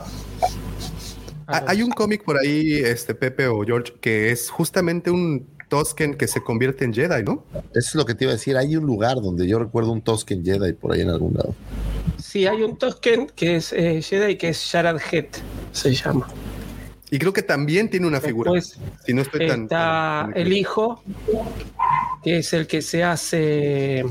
[1.52, 6.14] Ah, Hay un cómic por ahí, este Pepe o George, que es justamente un Tosken
[6.16, 7.44] que se convierte en Jedi, ¿no?
[7.74, 8.56] Eso es lo que te iba a decir.
[8.56, 11.54] Hay un lugar donde yo recuerdo un Tosken Jedi por ahí en algún lado.
[12.18, 15.28] Sí, hay un Tosken que es eh, Jedi, que es Sharad Het,
[15.72, 16.28] se llama.
[17.10, 18.52] Y creo que también tiene una figura.
[18.52, 19.62] Después si no estoy tan.
[19.64, 21.02] está tan- el hijo,
[22.22, 24.04] que es el que se hace.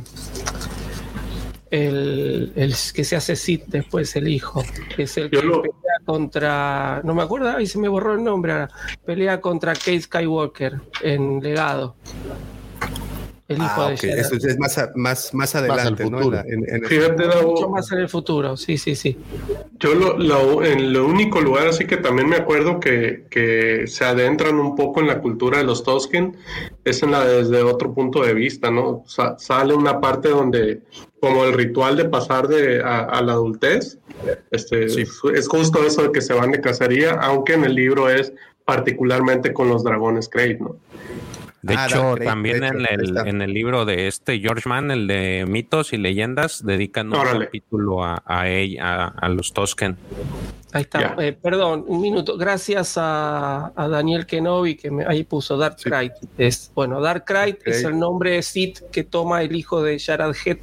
[1.70, 4.64] El, el que se hace Sith después, el hijo,
[4.96, 7.02] que es el que Yo lo- pelea contra.
[7.04, 8.70] No me acuerdo, ahí se me borró el nombre ahora.
[9.06, 11.96] Pelea contra Kate Skywalker en legado.
[13.52, 14.00] El hijo Ah, de ok.
[14.00, 14.20] Jedi.
[14.20, 16.22] Eso es más, a- más, más adelante, ¿no?
[16.22, 19.18] En en- en el- Fíjate, Mucho más en el futuro, sí, sí, sí.
[19.80, 24.06] Yo lo, lo- en el único lugar así que también me acuerdo que, que se
[24.06, 26.38] adentran un poco en la cultura de los Tosken
[26.86, 29.04] es en la desde otro punto de vista, ¿no?
[29.08, 30.82] Sa- sale una parte donde
[31.20, 33.98] como el ritual de pasar de a, a la adultez,
[34.52, 35.02] este Sí.
[35.02, 38.34] es, es justo eso de que se van de cacería, aunque en el libro es
[38.66, 40.78] particularmente con los dragones Krayt, ¿no?
[41.62, 44.90] De Ah, hecho, también de hecho, en, el, en el libro de este George Mann,
[44.90, 47.46] el de mitos y leyendas, dedican un Órale.
[47.46, 49.96] capítulo a, a, ella- a, a los Tosken.
[50.74, 51.16] Ahí está.
[51.20, 52.38] Eh, perdón, un minuto.
[52.38, 55.90] Gracias a, a Daniel Kenobi que me, ahí puso Dark Sí.
[55.90, 56.14] Knight.
[56.38, 60.34] Es, bueno, Dark Knight es el nombre de Sith que toma el hijo de Sharad
[60.46, 60.60] Het,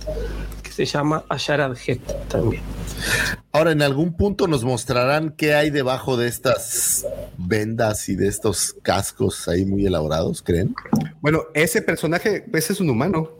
[0.63, 2.63] que se llama Asharad Het también.
[3.53, 7.07] Ahora, en algún punto nos mostrarán qué hay debajo de estas
[7.37, 10.75] vendas y de estos cascos ahí muy elaborados, ¿creen?
[11.21, 13.31] Bueno, ese personaje, ese es un humano.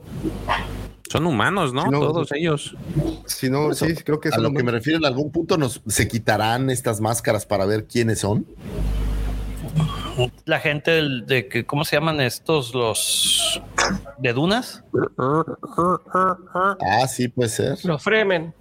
[1.09, 1.89] Son humanos, ¿no?
[1.89, 2.75] Todos ellos.
[3.25, 5.81] Si no, sí, creo que es A lo que me refiero, en algún punto nos
[5.87, 8.45] se quitarán estas máscaras para ver quiénes son.
[10.45, 12.73] La gente del- de que, ¿cómo se llaman estos?
[12.73, 13.61] Los
[14.17, 14.83] de dunas,
[15.17, 17.77] Ah, sí, puede ser.
[17.83, 18.53] Los Fremen.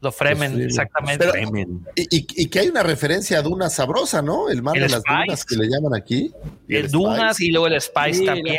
[0.00, 1.18] los Fremen, Los exactamente.
[1.18, 1.86] Pero- Fremen.
[1.96, 4.48] Y, y- y que hay una referencia a Duna sabrosa, ¿no?
[4.48, 5.24] El mar El de las Spice.
[5.26, 6.32] dunas que le llaman aquí.
[6.68, 7.44] Y el Dunas Spice.
[7.48, 8.58] y luego el Spice Sí, también.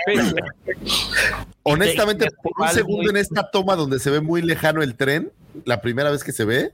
[1.64, 5.32] Honestamente, por un segundo en esta toma donde se ve muy lejano el tren,
[5.66, 6.74] la primera vez que se ve,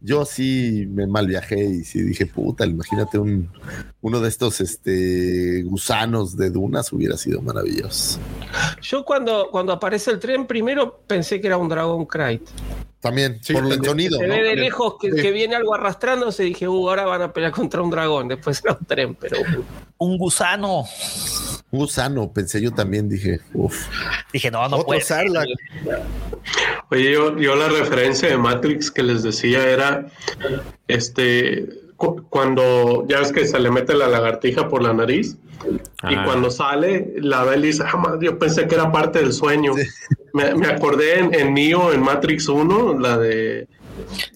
[0.00, 3.50] yo sí me mal viajé y sí dije, puta, imagínate un,
[4.00, 8.18] uno de estos este, gusanos de dunas hubiera sido maravilloso.
[8.80, 12.42] Yo cuando, cuando aparece el tren, primero pensé que era un dragón Krayt.
[13.02, 14.16] También, Sí, por el sonido.
[14.18, 14.32] Se ¿no?
[14.34, 15.20] ve de lejos que, Sí.
[15.20, 18.28] que viene algo arrastrándose dije, uh, ahora van a pelear contra un dragón.
[18.28, 19.36] Después era un tren, pero
[19.98, 20.84] Un gusano.
[21.72, 23.86] Un gusano, pensé yo también, dije, uff.
[24.32, 25.26] Dije, no, no Otro puede ser.
[25.26, 25.48] Sarlacc.
[26.90, 30.06] Oye, yo, yo la referencia de Matrix que les decía era,
[30.88, 31.66] este,
[31.96, 35.36] cu- cuando ya ves que se le mete la lagartija por la nariz
[36.08, 39.32] y cuando sale la ve y dice, "Ah, madre, yo pensé que era parte del
[39.32, 39.72] sueño.
[40.32, 43.68] Me, me acordé en, en Neo, en Matrix 1, la de...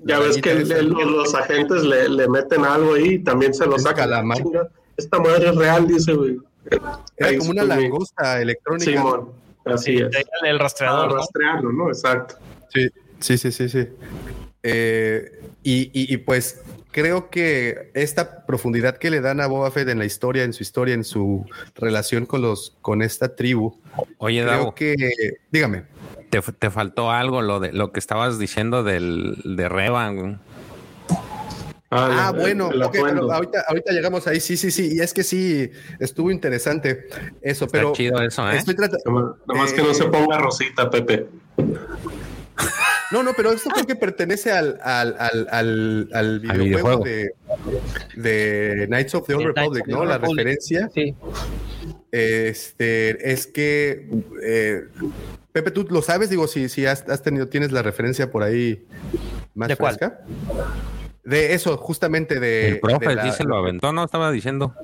[0.04, 0.78] Ya La ves que esa.
[0.78, 4.10] el- los, agentes le, le meten algo ahí y también se lo sacan.
[4.10, 4.38] calamar.
[4.38, 6.36] Chinga, Esta madre es real, dice, güey.
[6.70, 8.90] Era Ahí como una estoy, langosta electrónica.
[8.90, 9.30] Simón,
[9.64, 10.10] así es.
[10.44, 11.08] El, rastreador.
[11.10, 11.16] ¿no?
[11.16, 11.88] rastrearlo, ¿no?
[11.88, 12.36] Exacto.
[12.74, 12.88] Sí,
[13.20, 13.88] sí, sí, sí, sí.
[14.62, 16.60] Eh, y, y- y, pues
[16.96, 20.62] creo que esta profundidad que le dan a Boba Fett en la historia, en su
[20.62, 21.44] historia, en su
[21.74, 23.78] relación con los, con esta tribu,
[24.16, 24.96] Oye, creo Davo, que,
[25.52, 25.82] dígame,
[26.30, 30.40] te, te faltó algo, lo de lo que estabas diciendo del de Revan.
[31.90, 34.40] Ah, la- bueno, el pero ahorita, ahorita llegamos ahí.
[34.40, 34.94] Sí, sí, sí.
[34.96, 35.70] Y es que sí,
[36.00, 37.06] estuvo interesante
[37.42, 38.56] eso, Está pero chido eso, ¿eh?
[38.56, 39.02] estoy tratando.
[39.06, 41.26] Nomás, nomás que no Eh, se ponga rosita, Pepe.
[43.12, 47.04] No, no, pero esto creo que pertenece al, al, al, al, al videojuego, videojuego.
[48.16, 50.04] De, de Knights of the Old Republic, ¿no?
[50.04, 50.38] La Republic.
[50.38, 51.14] referencia Sí.
[52.10, 54.08] este, es que
[54.42, 54.82] eh,
[55.52, 58.86] Pepe, tú lo sabes, digo, si, si has, has tenido, tienes la referencia por ahí
[59.54, 59.98] más ¿De cuál?
[61.26, 62.68] De eso, justamente de.
[62.68, 64.04] El profe de la- sí se lo aventó, ¿no?
[64.04, 64.74] Estaba diciendo.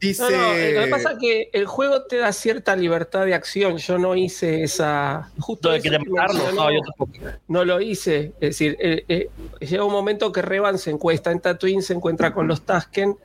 [0.00, 0.22] Dice.
[0.22, 3.78] No, no, lo que pasa es que el juego te da cierta libertad de acción.
[3.78, 5.32] Yo no hice esa.
[5.40, 7.12] Justo de que que matarlo, mencionó, no, yo tampoco.
[7.48, 8.32] no lo hice.
[8.40, 12.32] Es decir, eh, eh, llega un momento que Revan se encuesta en Tatooine, se encuentra
[12.32, 13.16] con los Tasken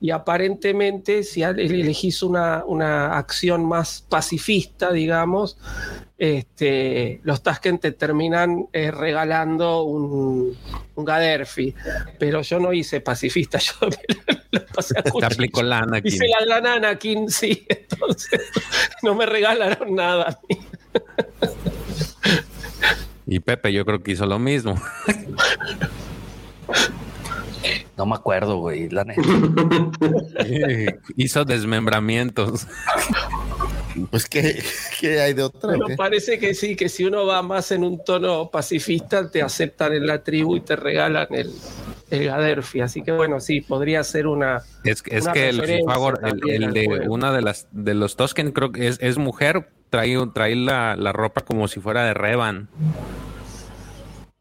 [0.00, 5.58] y aparentemente si elegís una, una acción más pacifista, digamos,
[6.22, 10.56] este, los Tasken te terminan eh, regalando un,
[10.94, 11.74] un Gaderfi.
[12.20, 13.96] Pero yo no hice pacifista, yo me
[14.52, 15.62] lo, lo pasé a Te cuchillo.
[15.64, 16.00] la.
[16.04, 18.40] Hice la gran Anakin, sí, entonces
[19.02, 20.60] no me regalaron nada a mí.
[23.26, 24.80] Y Pepe, yo creo que hizo lo mismo.
[27.96, 28.88] No me acuerdo, güey.
[28.90, 29.22] La neta.
[31.16, 32.68] hizo desmembramientos.
[34.10, 34.62] Pues, ¿qué,
[35.00, 35.72] qué hay de otra?
[35.72, 39.94] Pero parece que sí, que si uno va más en un tono pacifista, te aceptan
[39.94, 41.50] en la tribu y te regalan el,
[42.10, 42.80] el Gaderfi.
[42.80, 44.62] Así que bueno, sí, podría ser una.
[44.84, 48.72] Es, es Una que el el, el de una de las de los Tosken creo
[48.72, 52.68] que es, es mujer, trae, trae la, la ropa como si fuera de Revan.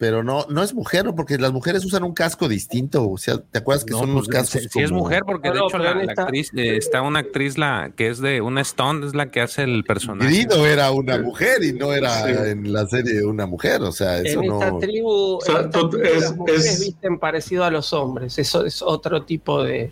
[0.02, 1.14] Pero no, no es mujer, ¿no?
[1.14, 3.08] porque las mujeres usan un casco distinto.
[3.08, 4.62] O sea, ¿te acuerdas que No, son unos pues, cascos?
[4.64, 7.92] sí, sí es mujer, porque No, de hecho la, actriz, eh, está una actriz la
[7.96, 10.28] que es de una Stone, es la que hace el personaje.
[10.32, 12.32] Grido era una mujer y no era Sí.
[12.50, 13.84] en la serie una mujer.
[13.84, 14.60] O sea, eso en no.
[14.64, 18.40] esta tribu, sea, en esta tribu es- las mujeres es- visten parecido a los hombres.
[18.40, 19.92] Eso es otro tipo de,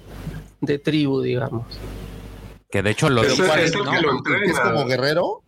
[0.60, 1.68] de tribu, digamos.
[2.72, 3.84] Que de hecho lo Pero dice, ¿cuál es ¿no?
[3.84, 5.42] el que lo ¿Que es como guerrero?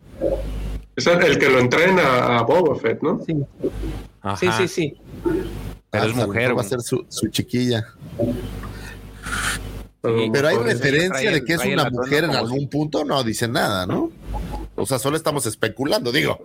[0.95, 3.19] Es el, el que lo entrena a Boba Fett, ¿no?
[3.25, 3.33] Sí,
[4.21, 4.97] Ajá, sí, sí, sí.
[5.89, 7.85] Pero Ah, es mujer, Va a ser su, su chiquilla.
[10.01, 13.23] Pero- Pero hay referencia el- de que es una mujer en algún si- punto, no
[13.23, 14.09] dice nada, ¿no?
[14.75, 16.39] O sea, solo estamos especulando, digo.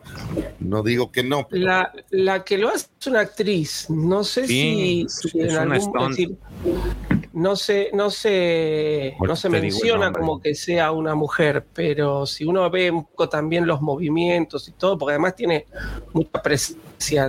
[0.59, 1.47] No digo que no.
[1.48, 3.89] pero- La, la que lo hace es una actriz.
[3.89, 6.36] No sé Sí, si, si es en una algún decir,
[7.32, 12.69] no se, no se, no se menciona como que sea una mujer, pero si uno
[12.69, 15.65] ve un poco también los movimientos y todo, porque además tiene
[16.12, 16.82] mucha presencia,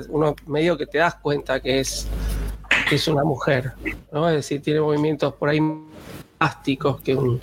[0.10, 2.07] uno medio que te das cuenta que es,
[2.89, 3.73] que es una mujer,
[4.11, 4.27] ¿no?
[4.30, 5.60] Es decir, tiene movimientos por ahí
[6.38, 7.41] plásticos que un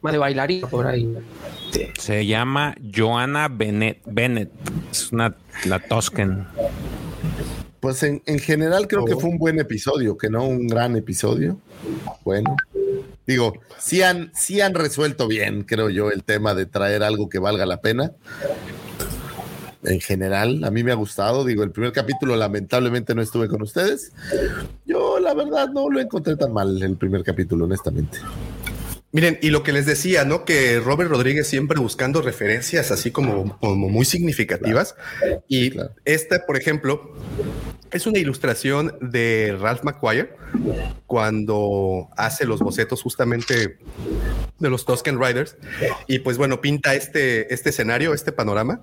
[0.00, 1.16] más de bailarín por ahí.
[1.98, 4.00] Se llama Joanna Bennett.
[4.06, 4.50] Bennett.
[4.90, 5.34] Es una
[5.66, 6.46] la Tosken.
[7.80, 9.20] Pues en, en general creo que Oh.
[9.20, 11.58] fue un buen episodio, que no un gran episodio.
[12.24, 12.56] Bueno,
[13.26, 17.38] digo, sí han, sí han resuelto bien, creo yo, el tema de traer algo que
[17.38, 18.12] valga la pena.
[19.86, 21.44] En general, a mí me ha gustado.
[21.44, 24.12] Digo, el primer capítulo lamentablemente no estuve con ustedes.
[24.84, 28.18] Yo, la verdad, no lo encontré tan mal el primer capítulo, honestamente.
[29.12, 30.44] Miren, y lo que les decía, ¿no?
[30.44, 34.94] Que Robert Rodríguez siempre buscando referencias así como, como muy significativas.
[35.48, 35.92] Y claro.
[36.04, 37.14] esta, por ejemplo,
[37.92, 40.36] es una ilustración de Ralph McQuire
[41.06, 43.78] cuando hace los bocetos justamente
[44.58, 45.56] de los Tusken Riders.
[46.06, 48.80] Y pues bueno, pinta este, este escenario, este panorama.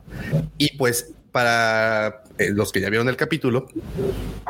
[0.58, 3.68] Y pues para eh, los que ya vieron el capítulo,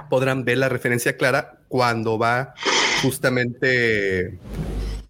[0.09, 2.53] podrán ver la referencia clara cuando va
[3.01, 4.37] justamente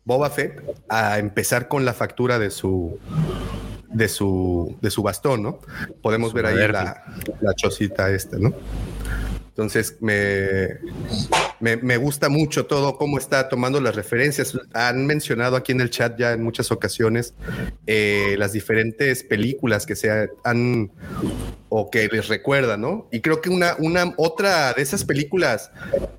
[0.06, 3.00] Boba Fett a empezar con la factura de su
[3.90, 5.60] de su de su bastón, ¿no?
[6.02, 7.04] Podemos ver ahí la,
[7.42, 8.54] la chocita esta, ¿no?
[9.54, 10.80] Entonces me,
[11.60, 14.60] me, me gusta mucho todo cómo está tomando las referencias.
[14.74, 17.36] Han mencionado aquí en el chat ya en muchas ocasiones
[17.86, 20.92] eh, las diferentes películas que se han
[21.76, 23.08] o que les recuerda, ¿no?
[23.12, 25.72] Y creo que una, una otra de esas películas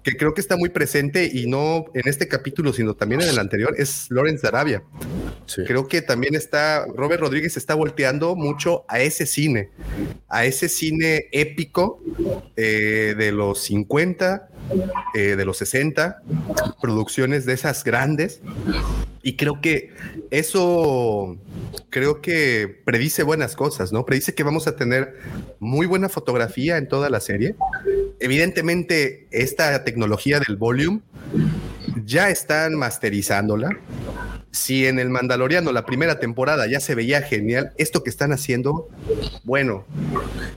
[0.03, 3.39] que creo que está muy presente y no en este capítulo, sino también en el
[3.39, 4.83] anterior, es Lawrence de Arabia.
[5.65, 9.71] Creo que también está, Robert Rodríguez está volteando mucho a ese cine,
[10.29, 12.03] a ese cine épico
[12.57, 14.49] eh, de los 50,
[15.15, 16.21] eh, de los 60,
[16.83, 18.41] producciones de esas grandes.
[19.23, 19.93] Y creo que
[20.33, 21.39] eso,
[21.91, 24.05] creo que predice buenas cosas, ¿no?
[24.05, 25.15] Predice que vamos a tener
[25.61, 27.55] muy buena fotografía en toda la serie.
[28.21, 31.01] Evidentemente, esta tecnología del volume
[32.05, 33.71] ya están masterizándola.
[34.55, 38.89] Si en el Mandaloriano la primera temporada ya se veía genial, esto que están haciendo,
[39.43, 39.85] bueno,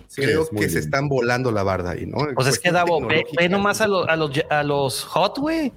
[0.07, 2.19] Sí, creo es que se están volando la barda ahí, ¿no?
[2.35, 5.73] Pues es que Davo, ve, ve nomás a, los a, los, a los Hot, güey.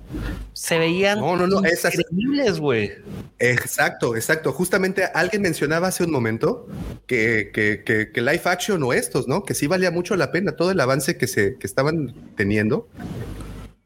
[0.53, 2.93] Se veían No, no, no, esas- increíbles, güey.
[3.39, 4.53] Exacto, exacto.
[4.53, 6.69] Justamente alguien mencionaba hace un momento
[7.07, 9.45] que, que, que, que live action o estos, ¿no?
[9.45, 12.87] Que sí valía mucho la pena todo el avance que se que estaban teniendo.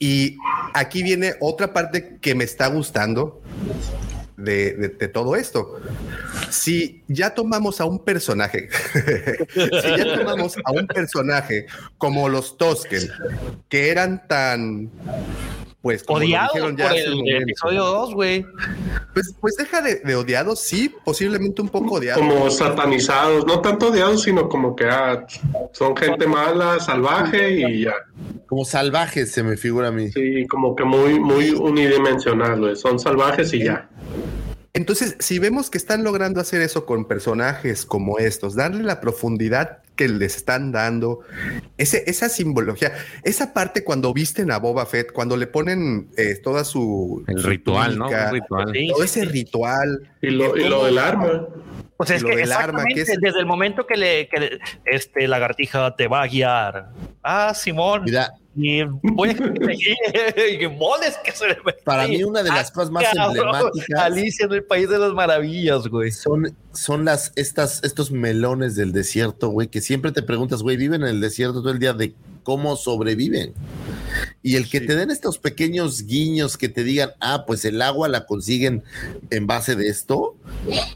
[0.00, 0.36] Y
[0.74, 3.40] aquí viene otra parte que me está gustando
[4.36, 5.80] de, de- todo esto.
[6.50, 8.68] Si ya tomamos a un personaje,
[9.54, 11.66] si ya tomamos a un personaje
[11.98, 13.08] como los Tosken,
[13.68, 14.90] que eran tan,
[15.84, 18.46] pues, como lo Odiado dijeron ya por el momento, episodio 2, güey.
[19.12, 22.26] pues, pues deja de, de odiados, sí, posiblemente un poco odiados.
[22.26, 25.26] Como satanizados, no tanto odiados, sino como que ah,
[25.72, 27.92] son gente mala, salvaje y ya.
[28.46, 30.10] Como salvajes se me figura a mí.
[30.10, 32.76] Sí, como que muy, muy unidimensional, güey.
[32.76, 33.86] Son salvajes y ya.
[34.76, 39.78] Entonces, si vemos que están logrando hacer eso con personajes como estos, darle la profundidad
[39.94, 41.20] que les están dando,
[41.78, 42.92] ese, esa simbología,
[43.22, 47.48] esa parte cuando visten a Boba Fett, cuando le ponen eh, toda su El su
[47.50, 48.06] ritual, ¿no?
[48.06, 48.72] túnica, ritual.
[48.92, 50.10] Todo ese ritual.
[50.20, 51.46] Y lo, y lo del arma.
[51.96, 54.40] Pues es lo que del arma, que exactamente, es- desde el momento que le, que
[54.40, 56.88] le- este lagartija te va a guiar.
[57.22, 58.02] Ah, Simón.
[58.06, 59.34] Mira, Y voy a
[60.34, 64.46] que moles que se le para mí una de las cosas más Cabrón, emblemáticas Alicia
[64.46, 66.12] en el país de las maravillas, güey.
[66.12, 71.02] son, son las, estas, estos melones del desierto, güey, que siempre te preguntas, güey, viven
[71.02, 72.14] en el desierto todo el día de
[72.44, 73.54] cómo sobreviven.
[74.42, 78.08] Y el que te den estos pequeños guiños que te digan, ah, pues el agua
[78.08, 78.82] la consiguen
[79.30, 80.36] en base de esto,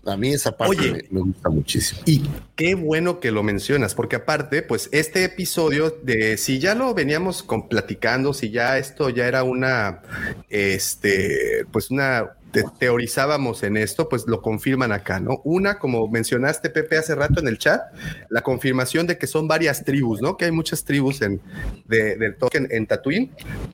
[0.04, 0.92] a mí esa parte Oye.
[0.92, 2.00] me, me gusta muchísimo.
[2.06, 2.22] Y
[2.56, 7.42] qué bueno que lo mencionas, porque aparte, pues este episodio de si ya lo veníamos
[7.42, 10.02] con, platicando, si ya esto ya era una,
[10.48, 15.40] este, pues una te- teorizábamos en esto, pues lo confirman acá, ¿no?
[15.44, 17.80] Una, como mencionaste, Pepe, hace rato en el chat,
[18.28, 20.36] la confirmación de que son varias tribus, ¿no?
[20.36, 21.40] Que hay muchas tribus en,
[21.86, 23.32] de, del Tolkien en Tatooine.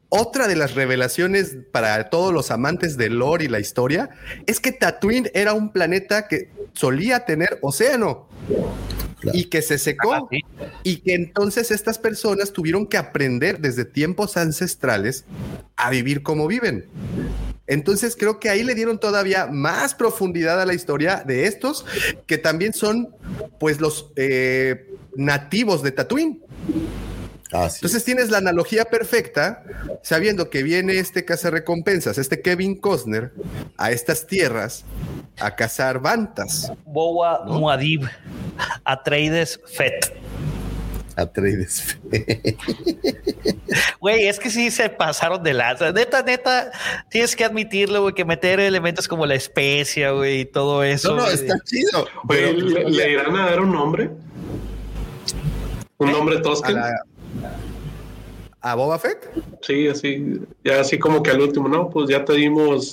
[0.08, 4.10] Otra de las revelaciones para todos los amantes del lore y la historia
[4.46, 8.28] es que Tatooine era un planeta que solía tener océano
[9.24, 9.38] Claro.
[9.38, 10.28] y que se secó Ah,
[10.82, 15.24] y que entonces estas personas tuvieron que aprender desde tiempos ancestrales
[15.76, 16.86] a vivir como viven.
[17.66, 21.86] Entonces creo que ahí le dieron todavía más profundidad a la historia de estos
[22.26, 23.08] que también son
[23.58, 26.42] pues los eh, nativos de Tatooine.
[27.54, 29.62] Así Entonces tienes la analogía perfecta,
[30.02, 33.32] sabiendo que viene este cazarrecompensas, este Kevin Costner,
[33.76, 34.84] a estas tierras
[35.38, 36.72] a cazar bantas.
[36.84, 38.08] Boa Muad'Dib.
[38.84, 40.16] Atreides Fet.
[41.16, 41.96] Atreides.
[44.00, 45.90] Güey, es que sí se pasaron de lanza.
[45.92, 46.70] Neta, neta,
[47.08, 51.16] tienes que admitirlo, güey, que meter elementos como la especia, güey, y todo eso.
[51.16, 52.06] No, no, está chido.
[52.28, 54.10] Pero- ¿le, le irán a dar un nombre?
[55.98, 56.74] ¿Un nombre A, Tosken?
[56.76, 57.02] la-
[58.66, 59.28] a Boba Fett.
[59.60, 60.40] Sí, así.
[60.64, 62.92] Ya así como que al último, no, pues ya te dimos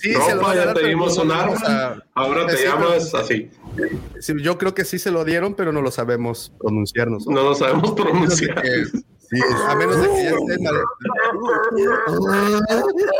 [0.00, 1.56] Sí, ropa, ya te dimos un arma.
[1.64, 3.48] a- Ahora te Sí, pero- llamas así.
[4.20, 7.26] Sí, yo creo que sí se lo dieron, pero no lo sabemos pronunciarnos.
[7.28, 8.60] No lo sabemos pronunciar.
[9.30, 10.82] Sí, A menos de que ya esté mal.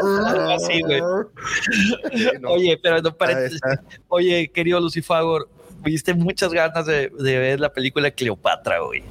[0.03, 1.01] Ah, sí, güey.
[2.13, 2.51] Sí, no.
[2.51, 3.83] Oye, pero no está.
[4.09, 5.49] Oye, querido Lucifagor,
[5.85, 9.03] me diste muchas ganas de, ver la película Cleopatra, güey.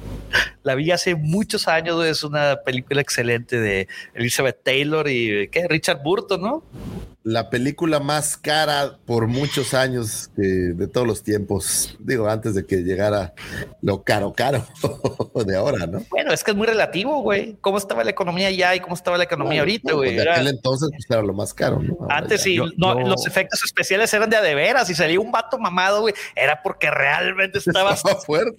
[0.62, 2.04] La vi hace muchos años.
[2.04, 5.68] Es una película excelente de Elizabeth Taylor y ¿qué?
[5.68, 6.64] Richard Burton, ¿no?
[7.26, 11.96] La película más cara por muchos años de todos los tiempos.
[11.98, 13.32] Digo, antes de que llegara
[13.80, 14.66] lo caro, caro
[15.46, 16.02] de ahora, ¿no?
[16.10, 17.56] Bueno, es que es muy relativo, güey.
[17.62, 20.08] ¿Cómo estaba la economía ya y cómo estaba la economía ahorita, Bueno, güey?
[20.10, 21.96] pues de Era- aquel entonces pues era lo más caro, ¿no?
[22.00, 22.44] Ahora Antes ya.
[22.44, 25.32] sí, Yo- no, yo- los efectos especiales eran de a de veras y salía un
[25.32, 26.12] vato mamado, güey.
[26.36, 28.52] Era porque realmente estaba súper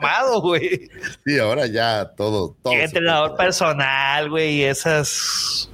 [0.00, 0.88] mamado, güey.
[1.26, 2.72] Sí, ahora ya todo, todo.
[2.72, 5.68] Entrenador personal, güey, y esas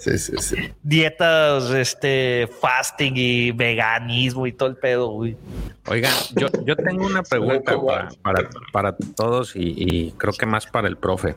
[0.00, 0.56] Sí, sí, sí.
[0.82, 5.36] dietas, este, fasting y veganismo y todo el pedo, güey.
[5.88, 10.66] Oigan, yo, yo tengo una pregunta para, para, para todos y, y creo que más
[10.66, 11.36] para el profe.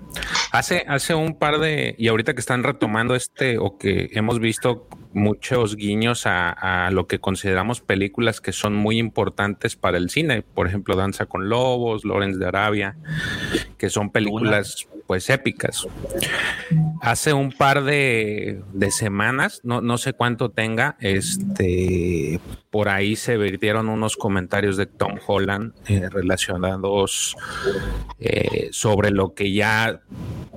[0.53, 4.87] Hace, hace un par de, y ahorita que están retomando este, o que hemos visto
[5.11, 10.41] muchos guiños a, a lo que consideramos películas que son muy importantes para el cine,
[10.41, 12.95] por ejemplo, Danza con Lobos, Lawrence de Arabia,
[13.77, 15.87] que son películas pues épicas.
[16.99, 22.39] Hace un par de, semanas, no, no sé cuánto tenga, este,
[22.71, 27.35] por ahí se vertieron unos comentarios de Tom Holland eh, relacionados
[28.19, 30.01] eh, sobre lo que ya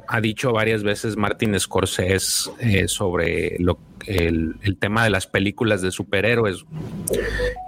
[0.09, 5.83] ha dicho varias veces Martin Scorsese eh, sobre lo, el, el tema de las películas
[5.83, 6.65] de superhéroes.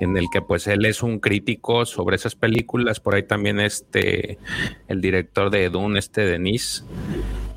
[0.00, 3.00] en el que pues él es un crítico sobre esas películas.
[3.00, 4.38] Por ahí también este,
[4.86, 6.77] el director de Dune, este Denis,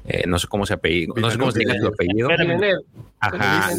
[0.07, 2.27] eh, no sé cómo se apellido, no sé cómo se dice su apellido.
[3.19, 3.69] Ajá,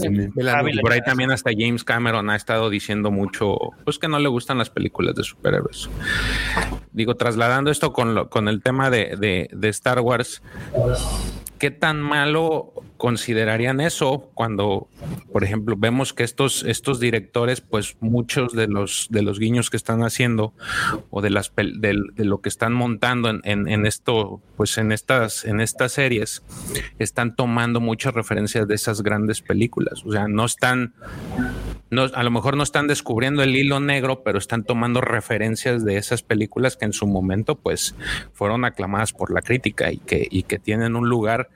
[0.71, 4.29] y por ahí también hasta James Cameron ha estado diciendo mucho, pues que no le
[4.29, 5.91] gustan las películas de superhéroes.
[6.93, 10.43] Digo, trasladando esto con, lo- con el tema de, de- de Star Wars,
[11.59, 12.73] ¿qué tan malo
[13.07, 14.87] considerarían eso cuando,
[15.33, 19.77] por ejemplo, vemos que estos, estos directores, pues muchos de los, de los guiños que
[19.77, 20.55] están haciendo
[21.11, 21.81] o de las del-
[22.15, 26.45] de, lo que están montando en, en- en esto, pues en estas, en estas series,
[27.01, 30.05] están tomando muchas referencias de esas grandes películas.
[30.07, 30.95] O sea, no están,
[31.91, 35.97] no, a lo mejor no están descubriendo el hilo negro, pero están tomando referencias de
[35.97, 37.97] esas películas que en su momento, pues,
[38.33, 41.49] fueron aclamadas por la crítica y que, y que tienen un lugar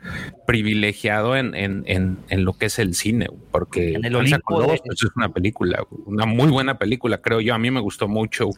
[0.45, 4.45] privilegiado en, en, en, en lo que es el cine, porque En el Danza Olimpo
[4.47, 7.55] con Lobos, de- pues, es una película, una muy buena película, creo yo.
[7.55, 8.51] A mí me gustó mucho.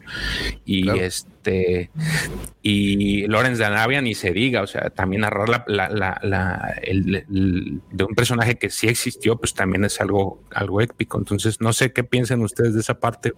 [0.65, 0.99] Y Claro.
[1.01, 1.89] este,
[2.61, 6.73] y Lawrence de Arabia ni se diga, o sea, también narrar la, la, la, la-
[6.81, 11.17] el- el- de un personaje que sí existió, pues también es algo, algo épico.
[11.17, 13.33] Entonces, no sé qué piensan ustedes de esa parte.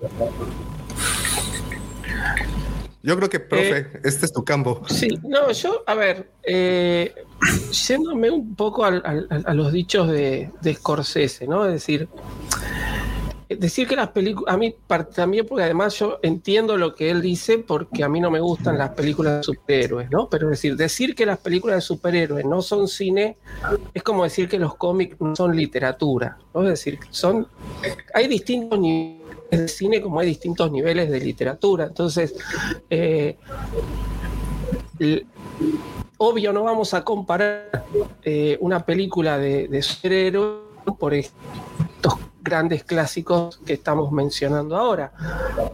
[3.03, 4.81] Yo creo que, profe, este es tu campo.
[4.87, 7.13] Sí, no, yo, a ver, eh,
[7.87, 11.65] yéndome un poco al- a los dichos de, de Scorsese, ¿no?
[11.65, 12.07] Es decir,
[13.49, 14.75] decir que las películas, a mí
[15.13, 18.77] también, porque además yo entiendo lo que él dice, porque a mí no me gustan
[18.77, 20.29] las películas de superhéroes, ¿no?
[20.29, 23.37] Pero es decir, decir que las películas de superhéroes no son cine
[23.93, 26.63] es como decir que los cómics no son literatura, ¿no?
[26.63, 27.47] Es decir, son,
[28.13, 29.20] hay distintos niveles
[29.59, 31.85] de cine como hay distintos niveles de literatura.
[31.85, 32.35] Entonces,
[32.89, 33.37] eh,
[36.17, 37.85] obvio no vamos a comparar
[38.23, 40.61] eh, una película de, de superhéroes
[40.97, 45.11] por estos grandes clásicos que estamos mencionando ahora.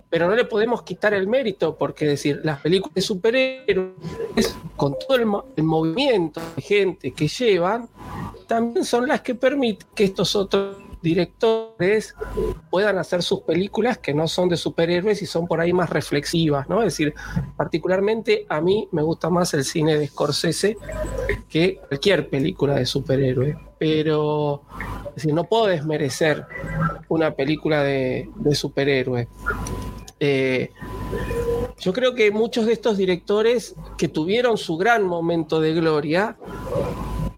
[0.09, 5.15] Pero no le podemos quitar el mérito porque decir, las películas de superhéroes, con todo
[5.17, 7.89] el, el movimiento de gente que llevan,
[8.47, 12.15] también son las que permiten que estos otros directores
[12.69, 16.67] puedan hacer sus películas que no son de superhéroes y son por ahí más reflexivas,
[16.69, 16.79] ¿no?
[16.79, 17.13] Es decir,
[17.55, 20.77] particularmente a mí me gusta más el cine de Scorsese
[21.49, 24.63] que cualquier película de superhéroes, pero
[25.15, 26.45] es no puedo desmerecer
[27.09, 29.27] una película de, de superhéroes.
[30.19, 30.71] Eh,
[31.79, 36.37] yo creo que muchos de estos directores que tuvieron su gran momento de gloria,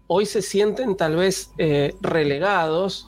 [0.06, 3.06] hoy se sienten tal vez eh, relegados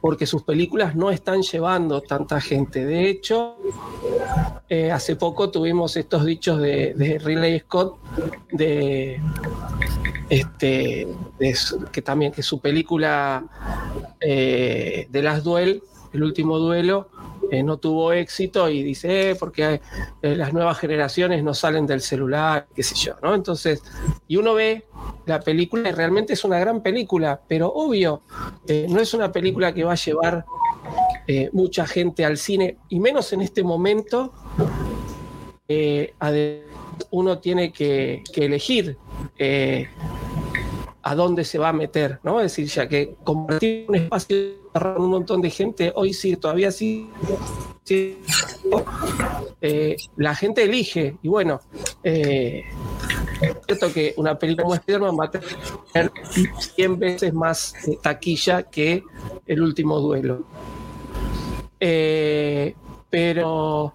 [0.00, 2.84] porque sus películas no están llevando tanta gente.
[2.84, 3.56] De hecho,
[4.68, 7.96] eh, hace poco tuvimos estos dichos de, Ridley Scott
[8.52, 9.18] de
[10.28, 11.08] este
[11.90, 13.44] que también que su película
[14.20, 15.82] eh, de las duel
[16.12, 17.08] el último duelo
[17.50, 19.80] eh, no tuvo éxito y dice eh, porque
[20.22, 23.82] eh, las nuevas generaciones no salen del celular qué sé yo no entonces
[24.28, 24.84] y uno ve
[25.26, 28.22] la película y realmente es una gran película pero obvio
[28.88, 30.44] no es una película que va a llevar
[31.52, 34.32] mucha gente al cine y menos en este momento
[37.10, 38.96] uno tiene que, elegir
[41.06, 42.40] a dónde se va a meter, ¿no?
[42.40, 44.36] Es decir, ya que compartir un espacio
[44.72, 47.10] con un montón de gente, hoy sí, todavía sí,
[49.60, 51.60] eh, la gente elige, y bueno,
[52.02, 52.64] eh,
[53.42, 56.10] es cierto que una película como Spider-Man va a tener
[56.74, 59.02] 100 veces más eh, taquilla que
[59.46, 60.46] el último duelo.
[61.78, 62.74] Eh,
[63.10, 63.92] pero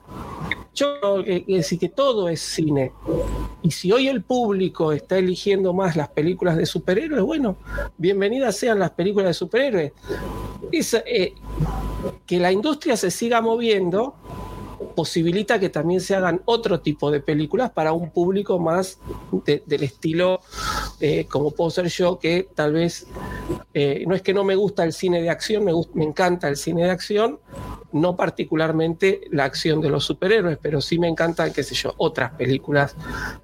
[0.73, 2.91] que, que decir que todo es cine.
[3.61, 7.57] Y si hoy el público está eligiendo más las películas de superhéroes, bueno,
[7.97, 9.91] bienvenidas sean las películas de superhéroes.
[10.71, 11.33] Es, eh,
[12.25, 14.15] que la industria se siga moviendo
[14.95, 18.99] posibilita que también se hagan otro tipo de películas para un público más
[19.45, 20.39] de- del estilo
[21.01, 23.07] eh, como puedo ser yo, que tal vez
[23.73, 26.83] eh, no es que no me gusta el cine de acción, me encanta el cine
[26.85, 27.39] de acción,
[27.91, 32.31] no particularmente la acción de los superhéroes, pero sí me encantan, qué sé yo, otras
[32.33, 32.95] películas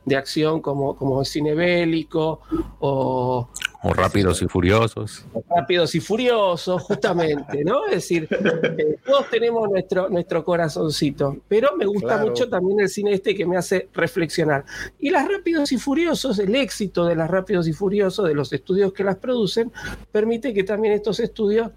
[0.05, 2.41] de acción como, como el cine bélico
[2.79, 3.49] o
[3.83, 5.25] O rápidos y furiosos.
[5.55, 7.85] Rápidos y Furiosos, justamente, ¿no?
[7.85, 12.27] Es decir, eh, todos tenemos nuestro, nuestro corazoncito, pero me gusta Claro.
[12.27, 14.65] mucho también el cine este que me hace reflexionar.
[14.99, 18.91] Y las Rápidos y Furiosos, el éxito de las Rápidos y Furiosos, de los estudios
[18.93, 19.71] que las producen,
[20.11, 21.69] permite que también estos estudios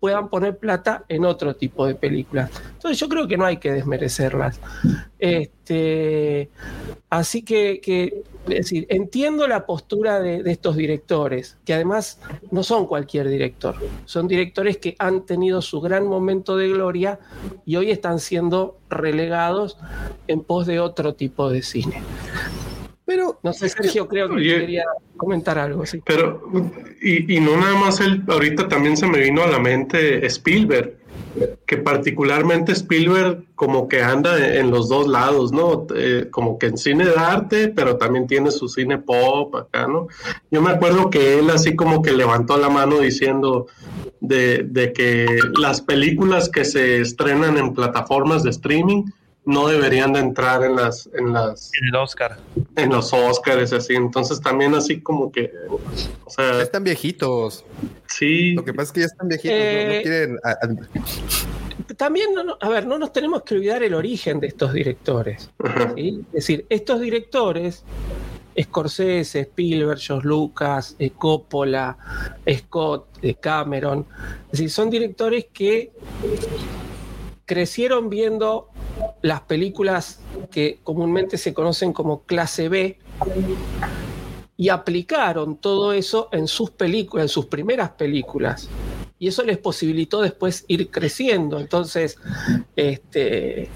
[0.00, 2.50] puedan poner plata en otro tipo de películas.
[2.74, 4.60] Entonces, yo creo que no hay que desmerecerlas.
[5.18, 6.50] Este,
[7.10, 12.20] así que, que, es decir, entiendo la postura de, de estos directores, que además
[12.50, 17.18] no son cualquier director, son directores que han tenido su gran momento de gloria
[17.64, 19.78] y hoy están siendo relegados
[20.28, 22.02] en pos de otro tipo de cine.
[23.06, 24.84] Pero No sé, Sergio, creo que quería
[25.16, 25.86] comentar algo.
[25.86, 26.02] Sí.
[26.04, 26.42] Pero,
[27.00, 30.98] y, y no nada más él, ahorita también se me vino a la mente Spielberg,
[31.66, 35.86] que particularmente Spielberg como que anda en los dos lados, ¿no?
[35.94, 40.08] Eh, como que en cine de arte, pero también tiene su cine pop acá, ¿no?
[40.50, 43.66] Yo me acuerdo que él así como que levantó la mano diciendo
[44.20, 45.26] de, de que
[45.58, 49.04] las películas que se estrenan en plataformas de streaming
[49.46, 52.36] no deberían de entrar en las, en las, En el Oscar.
[52.76, 53.94] en los Oscars, así.
[53.94, 55.78] Entonces también así como que, o
[56.26, 57.64] ya sea, están viejitos.
[58.06, 58.52] sí.
[58.54, 60.38] Lo que pasa es que ya están viejitos, no- no, Eh, quieren.
[60.44, 64.48] a- a- También, no, no- a ver, no nos tenemos que olvidar el origen de
[64.48, 65.48] estos directores.
[65.96, 67.84] Es decir, estos directores,
[68.60, 71.96] Scorsese, Spielberg, George Lucas, eh, Coppola,
[72.50, 74.06] Scott, eh, Cameron,
[74.46, 75.92] es decir, son directores que
[77.44, 78.68] crecieron viendo
[79.22, 80.20] las películas
[80.50, 82.98] que comúnmente se conocen como clase B
[84.56, 88.68] y aplicaron todo eso en sus películas, en sus primeras películas.
[89.18, 91.58] Y eso les posibilitó después ir creciendo.
[91.58, 92.18] Entonces,
[92.74, 93.70] este,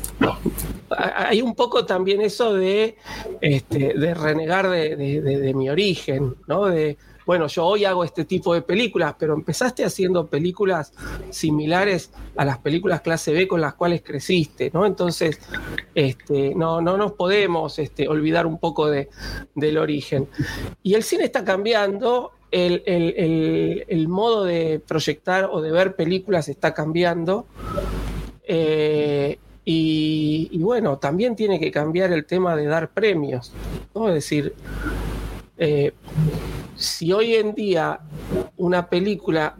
[0.90, 2.96] hay un poco también eso de,
[3.40, 6.66] este, renegar de, mi origen, ¿no?
[6.66, 10.92] De, bueno, yo hoy hago este tipo de películas, pero empezaste haciendo películas
[11.30, 14.84] similares a las películas clase B con las cuales creciste, ¿no?
[14.84, 15.38] Entonces,
[15.94, 19.08] este, no, no nos podemos este, olvidar un poco de,
[19.54, 20.28] del origen.
[20.82, 26.48] Y el cine está cambiando, el, el- el- modo de proyectar o de ver películas
[26.48, 27.46] está cambiando.
[28.46, 33.52] eh, y, y bueno, también tiene que cambiar el tema de dar premios.
[33.94, 34.08] ¿no?
[34.08, 34.54] Es decir,
[35.58, 35.92] eh,
[36.76, 38.00] si hoy en día
[38.56, 39.54] una película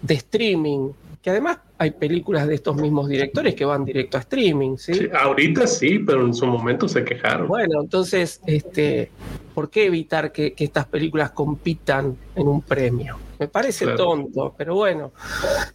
[0.00, 0.90] de streaming,
[1.22, 4.92] que además hay películas de estos mismos directores que van directo a streaming, ¿sí?
[4.94, 7.46] Sí, ahorita sí, pero en su momento se quejaron.
[7.46, 9.10] Bueno, entonces, este,
[9.54, 13.18] ¿por qué evitar que, que estas películas compitan en un premio?
[13.38, 13.98] Me parece Claro.
[13.98, 15.12] tonto, pero bueno.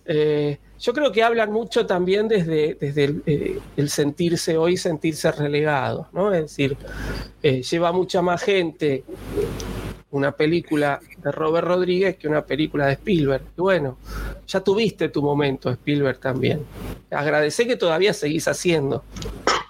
[0.06, 5.32] eh, yo creo que hablan mucho también desde, desde el, eh, el sentirse hoy, sentirse
[5.32, 6.34] relegado, ¿no?
[6.34, 6.78] Es decir,
[7.42, 9.04] eh, lleva mucha más gente
[10.12, 13.44] una película de Robert Rodríguez que una película de Spielberg.
[13.58, 13.98] Y bueno,
[14.48, 16.66] ya tuviste tu momento, Spielberg también.
[17.12, 19.04] Agradecé que todavía seguís haciendo.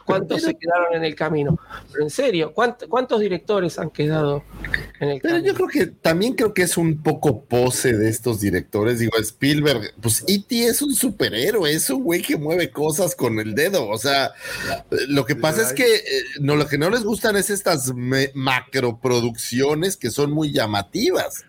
[0.07, 1.59] ¿Cuántos se quedaron en el camino?
[1.91, 4.43] Pero en serio, ¿cuánt- ¿cuántos directores han quedado
[4.99, 5.47] en el Pero camino?
[5.47, 8.99] yo creo que también creo que es un poco pose de estos directores.
[8.99, 10.65] Digo, Spielberg, pues E.T.
[10.65, 13.87] es un superhéroe, es un güey que mueve cosas con el dedo.
[13.89, 14.27] O sea,
[14.91, 16.01] eh, lo que pasa es que eh,
[16.39, 21.43] no, lo que no les gustan es estas me- macroproducciones que son muy llamativas.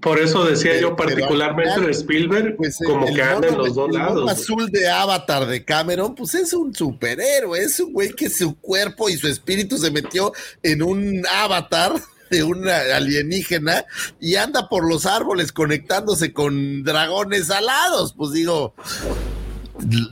[0.00, 3.48] Por eso decía Pero- yo pero particularmente de Spielberg, Pues el- como el que anda
[3.48, 4.30] en los dos el lados.
[4.30, 9.08] azul de Avatar de Cameron, pues es un superhéroe, es un güey que su cuerpo
[9.08, 10.30] y su espíritu se metió
[10.62, 11.94] en un avatar
[12.30, 13.86] de una alienígena
[14.20, 18.12] y anda por los árboles conectándose con dragones alados.
[18.14, 18.74] Pues digo,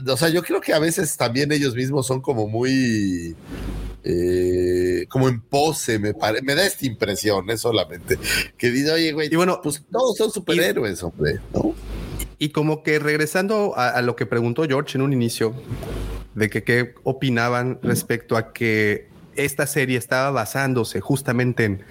[0.07, 3.35] o sea, yo creo que a veces también ellos mismos son como muy
[4.03, 8.17] eh, como en pose, me pare- me da esta impresión, es solamente
[8.57, 11.75] que dice, oye, güey, Y bueno, pues todos son superhéroes, hombre, ¿no?
[12.39, 15.53] Y como que regresando a, a lo que preguntó George en un inicio,
[16.35, 21.83] de que qué opinaban respecto a que esta serie estaba basándose justamente en,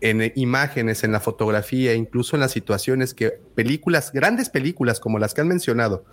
[0.00, 5.34] en imágenes, en la fotografía, incluso en las situaciones que películas, grandes películas como las
[5.34, 6.04] que han mencionado,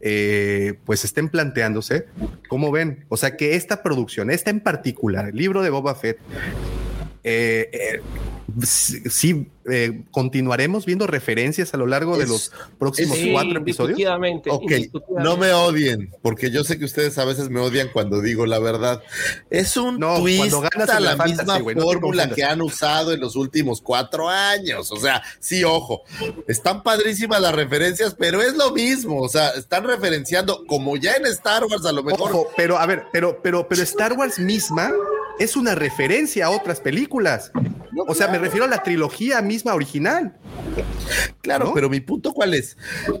[0.00, 2.06] eh, pues estén planteándose.
[2.48, 3.04] ¿Cómo ven?
[3.08, 6.18] O sea, que esta producción, esta en particular, el libro de Boba Fett,
[7.24, 8.00] eh, eh,
[8.64, 13.98] sí, sí, eh, continuaremos viendo referencias a lo largo de los próximos cuatro episodios.
[13.98, 15.22] indiscutidamente, Ok, indiscutidamente.
[15.30, 18.58] no me odien, porque yo sé que ustedes a veces me odian cuando digo la
[18.58, 19.02] verdad.
[19.50, 21.32] Es un No, twist ganas a la fantasy,
[21.62, 24.90] misma no fórmula que han usado en los últimos cuatro años.
[24.92, 26.02] O sea, sí, ojo,
[26.46, 29.20] están padrísimas las referencias, pero es lo mismo.
[29.20, 32.30] O sea, están referenciando, como ya en Star Wars, a lo mejor.
[32.32, 34.92] Ojo, pero a ver, pero, pero, pero Star Wars misma
[35.38, 37.50] es una referencia a otras películas.
[37.92, 40.36] No, O sea, me refiero a la trilogía misma original.
[41.40, 41.74] Claro, ¿No?
[41.74, 42.76] pero mi punto cuál es?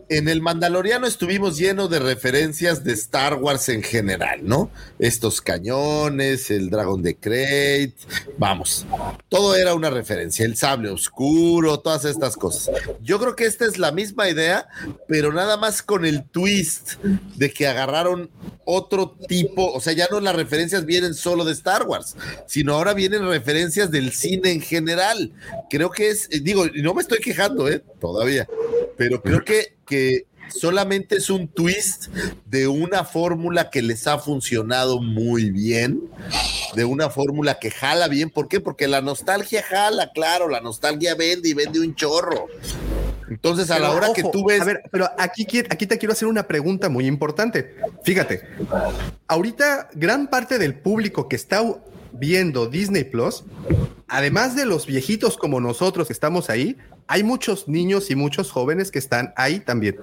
[0.08, 4.70] En el Mandaloriano estuvimos llenos de referencias de Star Wars en general, ¿no?
[4.98, 7.94] Estos cañones, el dragón de Crate,
[8.36, 8.86] vamos,
[9.28, 12.70] todo era una referencia, el sable oscuro, todas estas cosas.
[13.02, 14.68] Yo creo que esta es la misma idea,
[15.06, 16.94] pero nada más con el twist
[17.36, 18.30] de que agarraron
[18.64, 22.16] otro tipo, o sea, ya no las referencias vienen solo de Star Wars,
[22.46, 25.32] sino ahora vienen referencias del cine en general.
[25.70, 27.82] Creo que es, eh, digo, no me estoy quejando, ¿eh?
[28.00, 28.46] Todavía,
[28.96, 32.08] pero creo que, que solamente es un twist
[32.46, 36.10] de una fórmula que les ha funcionado muy bien,
[36.74, 38.30] de una fórmula que jala bien.
[38.30, 38.60] ¿Por qué?
[38.60, 42.46] Porque la nostalgia jala, claro, la nostalgia vende y vende un chorro.
[43.30, 46.28] Entonces, a la hora que tú ves A ver, pero aquí, aquí te quiero hacer
[46.28, 47.76] una pregunta muy importante.
[48.02, 48.42] Fíjate,
[49.26, 51.62] ahorita gran parte del público que está
[52.12, 53.44] viendo Disney Plus,
[54.08, 56.76] además de los viejitos como nosotros que estamos ahí,
[57.08, 59.96] hay muchos niños y muchos jóvenes que están ahí también.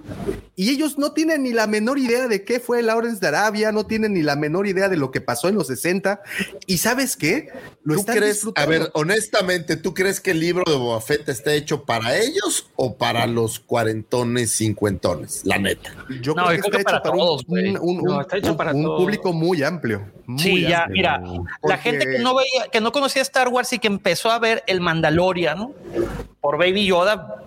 [0.56, 3.86] Y ellos no tienen ni la menor idea de qué fue Lawrence de Arabia, no
[3.86, 6.22] tienen ni la menor idea de lo que pasó en los 60.
[6.66, 7.50] ¿Y sabes qué?
[7.84, 8.70] Lo ¿Tú están crees, a disfrutando.
[8.72, 12.96] ver, honestamente, ¿tú crees que el libro de Boba Fett está hecho para ellos o
[12.98, 15.42] para los cuarentones, cincuentones?
[15.46, 15.94] La neta.
[16.22, 17.70] Yo No, creo que creo está que hecho para todos, un, güey.
[17.76, 19.02] un- un- No, está hecho para un todos.
[19.02, 20.12] público muy amplio.
[20.28, 23.72] muy Sí, ya, mira, Porque- la gente que no veía, que no conocía Star Wars
[23.74, 25.68] y que empezó a ver el Mandalorian
[26.46, 27.42] por Baby Yoda,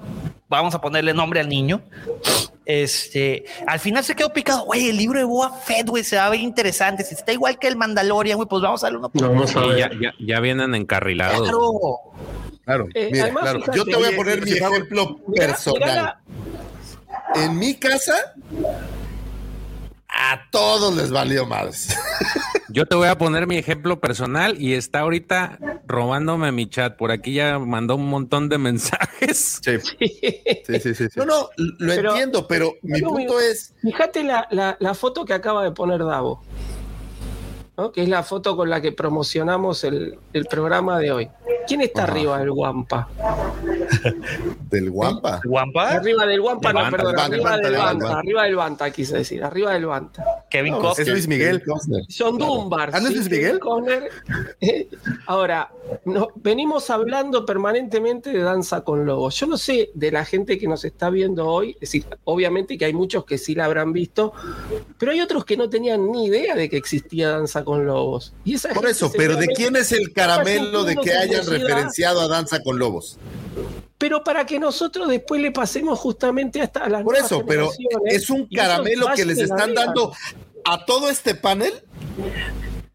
[0.49, 1.81] vamos a ponerle nombre al niño.
[2.65, 6.27] Este, al final se quedó picado, güey, el libro de Boba Fett, güey, se va
[6.27, 7.05] a ver interesante.
[7.05, 9.61] Si está igual que el Mandalorian, güey, pues vamos a darle una No, vamos a
[9.67, 9.79] ver.
[9.79, 11.43] ya, ya, ya vienen encarrilados.
[11.43, 11.71] Claro.
[12.65, 12.89] Claro.
[12.93, 13.59] Eh, Mira, además, claro.
[13.61, 15.81] fíjate, Yo te voy a poner mi por ejemplo mirá- personal.
[15.89, 16.21] mirá la-
[17.45, 18.35] En mi casa,
[20.19, 21.97] a todos les valió más.
[22.71, 26.97] Yo te voy a poner mi ejemplo personal y está ahorita robándome mi chat.
[26.97, 29.61] Por aquí ya mandó un montón de mensajes.
[29.63, 30.21] Sí, sí,
[30.67, 31.07] sí, sí, sí.
[31.17, 35.25] No, no, lo Pero- entiendo, pero mi pero, punto es, Fíjate la, la- la foto
[35.25, 36.43] que acaba de poner Davo,
[37.79, 37.93] ¿no?
[37.93, 41.29] que es la foto con la que promocionamos el, el programa de hoy.
[41.67, 42.13] ¿Quién está Ajá.
[42.13, 43.09] arriba del Guampa?
[44.71, 45.41] del guampa.
[45.45, 48.19] Guampa, Arriba del Guampa, no, perdón, arriba Banta, del Banta, Banta.
[48.21, 50.25] arriba del Banta, quise decir, arriba del Banta.
[50.51, 51.07] Kevin No, Costner.
[51.09, 51.63] es Luis Miguel.
[51.63, 52.03] Costner.
[52.09, 52.55] Son Claro.
[52.55, 52.91] Dunbar.
[52.95, 53.59] ¿Ah, no es Luis Miguel?
[53.59, 54.09] Conner.
[55.27, 55.71] Ahora,
[56.07, 59.35] no- venimos hablando permanentemente de Danza con Lobos.
[59.39, 62.87] Yo no sé de la gente que nos está viendo hoy, es decir, obviamente que
[62.87, 64.33] hay muchos que sí la habrán visto,
[64.99, 68.33] pero hay otros que no tenían ni idea de que existía Danza con Lobos.
[68.45, 72.29] Y esa Por eso, pero ¿de quién es el caramelo de que hayan referenciado a
[72.29, 73.19] Danza con Lobos?
[73.99, 78.15] Pero para que nosotros después le pasemos justamente hasta a las Por eso, pero generaciones,
[78.15, 80.13] es un caramelo que les están dando
[80.65, 81.73] a todo este panel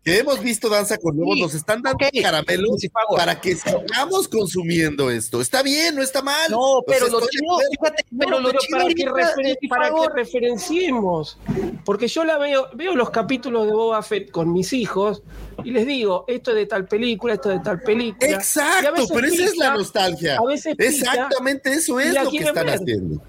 [0.04, 2.82] que hemos visto Danza con Lobos, Sí, nos están dando caramelos
[3.16, 5.40] para que sigamos consumiendo esto.
[5.42, 6.52] Está bien, no está mal.
[6.52, 9.50] No, pero lo chido, fíjate, No, pero lo pero chido para, que para que
[9.92, 11.38] Lucifago, referenciemos.
[11.86, 15.24] Porque yo la veo, veo los capítulos de Boba Fett con mis hijos
[15.64, 18.32] y les digo, esto es de tal película, esto es de tal película.
[18.32, 20.38] Exacto, pero esa es la nostalgia.
[20.38, 22.76] a veces pica, Exactamente eso es lo que están ver.
[22.76, 23.22] haciendo.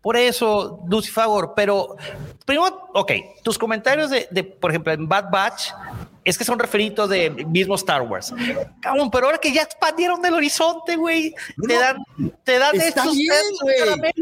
[0.00, 1.96] Por eso, Lucy Favor, pero
[2.48, 3.12] primero, ok,
[3.44, 5.70] tus comentarios de, de, por ejemplo, en Bad Batch
[6.24, 8.34] es que son referitos de mismo Star Wars.
[8.82, 11.96] Cabrón, pero ahora que ya expandieron el horizonte, güey, No, te no, dan,
[12.44, 14.12] te dan está estos bien, güey.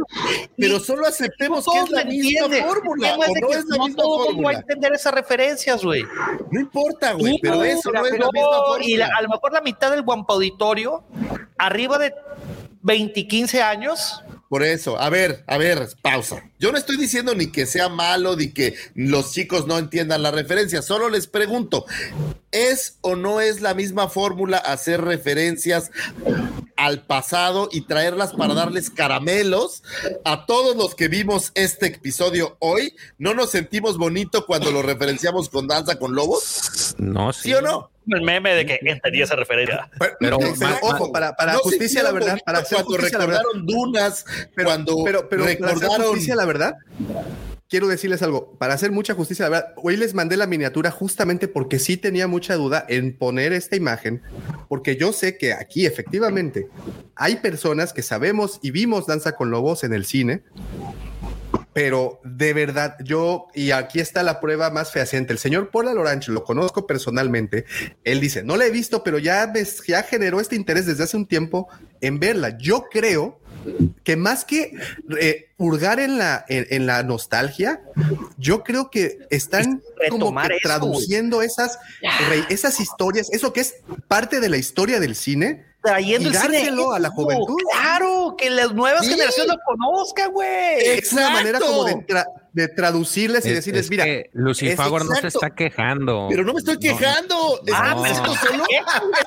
[0.56, 3.08] Pero solo aceptemos no que es la misma fórmula.
[3.08, 4.58] El tema O de no es la no misma todo mundo va a fórmula.
[4.58, 6.04] entender esas referencias, güey.
[6.52, 8.84] No importa, güey, pero no, eso no es la misma fórmula.
[8.84, 11.02] Y la- a lo mejor la mitad del guampa auditorio,
[11.58, 12.14] arriba de
[12.82, 16.44] 20, 15 años, Por eso, a ver, a ver, pausa.
[16.60, 20.30] Yo no estoy diciendo ni que sea malo ni que los chicos no entiendan la
[20.30, 21.84] referencia, solo les pregunto,
[22.52, 25.90] ¿es o no es la misma fórmula hacer referencias
[26.76, 29.82] al pasado y traerlas para darles caramelos
[30.24, 32.94] a todos los que vimos este episodio hoy?
[33.18, 36.94] ¿No nos sentimos bonito cuando lo referenciamos con Danza con Lobos?
[36.98, 37.90] No, ¿Sí o no?
[38.08, 39.88] El meme de que entendí esa referencia.
[40.20, 40.38] Pero,
[40.82, 43.40] ojo, para- para No justicia, la verdad, para hacer cuando justicia, la verdad.
[43.42, 44.24] recordaron Dunas,
[44.62, 46.74] cuando pero, pero para hacer recordaron justicia, la verdad,
[47.68, 48.52] quiero decirles algo.
[48.58, 52.26] Para hacer mucha justicia, la verdad, hoy les mandé la miniatura justamente porque sí tenía
[52.28, 54.22] mucha duda en poner esta imagen,
[54.68, 56.68] porque yo sé que aquí efectivamente
[57.16, 60.42] hay personas que sabemos y vimos Danza con Lobos en el cine.
[61.76, 65.34] Pero de verdad, yo, y aquí está la prueba más fehaciente.
[65.34, 67.66] El señor Paul Lorange, lo conozco personalmente.
[68.02, 69.52] Él dice: No la he visto, pero ya,
[69.86, 71.68] ya generó este interés desde hace un tiempo
[72.00, 72.56] en verla.
[72.56, 73.40] Yo creo
[74.04, 74.72] que más que
[75.20, 77.80] eh, hurgar en la, en, en la nostalgia,
[78.38, 81.78] yo creo que están como que eso, traduciendo esas,
[82.28, 83.76] re- esas historias, eso que es
[84.08, 87.56] parte de la historia del cine, Trayendo y el cine a la juventud.
[87.70, 89.12] Claro, que las nuevas Sí.
[89.12, 90.80] generaciones lo conozcan, güey.
[90.80, 92.32] es una manera como de, Exacto.
[92.56, 96.26] De traducirles y Es- decirles, es mira, que Lucifago no se está quejando.
[96.30, 96.80] Pero no me estoy No.
[96.80, 97.60] quejando.
[97.66, 98.64] Es Ah, pero solo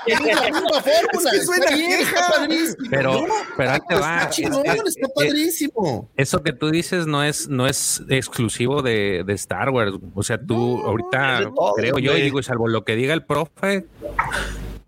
[0.07, 1.31] es la misma fórmula.
[1.31, 2.19] Es que suena bien, queja.
[2.19, 2.87] está padrísimo.
[2.89, 4.17] Pero, No, pero ahí te va.
[4.17, 6.09] Está chingón, Es- está es- padrísimo.
[6.17, 9.93] Eso que tú dices no es, no es exclusivo de, de Star Wars.
[10.15, 12.95] O sea, tú ahorita es de todo, creo yo, y digo, y salvo lo que
[12.95, 13.85] diga el profe,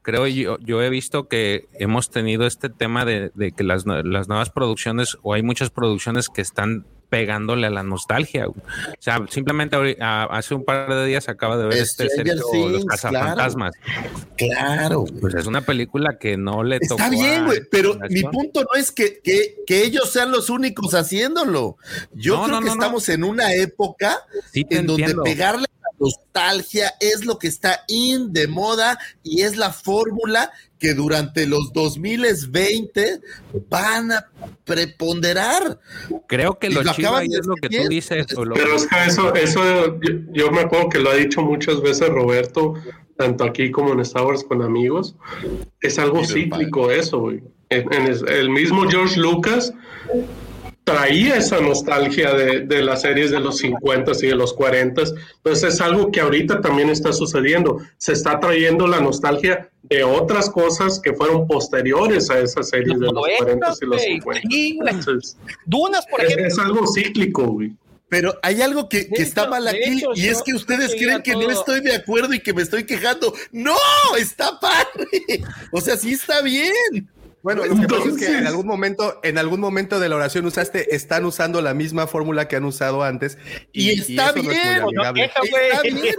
[0.01, 4.27] creo yo, yo he visto que hemos tenido este tema de, de que las, las
[4.27, 8.47] nuevas producciones, o hay muchas producciones que están pegándole a la nostalgia.
[8.47, 8.55] O
[8.99, 13.73] sea, simplemente a- hace un par de días acaba de ver este Sergio, Los Cazafantasmas.
[14.37, 15.03] Claro.
[15.19, 16.95] Pues es una película que no le tocó.
[17.03, 20.93] Está bien, güey, pero mi punto no es que, que, que ellos sean los únicos
[20.93, 21.75] haciéndolo.
[22.13, 24.17] Yo No, creo no, que no, estamos en una época
[24.51, 25.65] Sí en donde pegarle
[26.01, 31.71] nostalgia es lo que está in de moda y es la fórmula que durante los
[31.73, 33.21] 2020
[33.69, 34.25] van a
[34.63, 35.79] preponderar.
[36.27, 38.25] Creo que lo lo chido ahí es lo que tú dices.
[38.35, 41.41] o lo- Pero es que eso, eso yo, yo me acuerdo que lo ha dicho
[41.41, 42.73] muchas veces Roberto,
[43.15, 45.15] tanto aquí como en Star Wars con amigos.
[45.81, 47.43] Es algo cíclico eso, güey.
[47.69, 47.87] En-
[48.27, 49.71] el mismo George Lucas
[50.83, 55.03] traía esa nostalgia de, de las series de los 50 y de los 40.
[55.37, 57.77] Entonces es algo que ahorita también está sucediendo.
[57.97, 63.05] Se está trayendo la nostalgia de otras cosas que fueron posteriores a esas series de
[63.05, 64.07] los 40 y los güey.
[64.15, 64.41] 50.
[64.49, 64.93] Sí, güey.
[64.93, 66.47] Entonces, Dunas, por es, ejemplo.
[66.47, 67.71] es algo cíclico, güey.
[68.09, 71.31] Pero hay algo que, que está mal aquí hecho, y es que ustedes creen que
[71.31, 73.33] no todo- estoy de acuerdo y que me estoy quejando.
[73.53, 73.75] No,
[74.19, 75.43] está padre.
[75.71, 76.73] O sea, sí está bien.
[77.43, 80.45] Bueno, lo que pasa es que en algún momento, en algún momento de la oración
[80.45, 83.37] usaste, están usando la misma fórmula que han usado antes.
[83.73, 86.15] Y está eso no es muy bien, No queja, Está bien.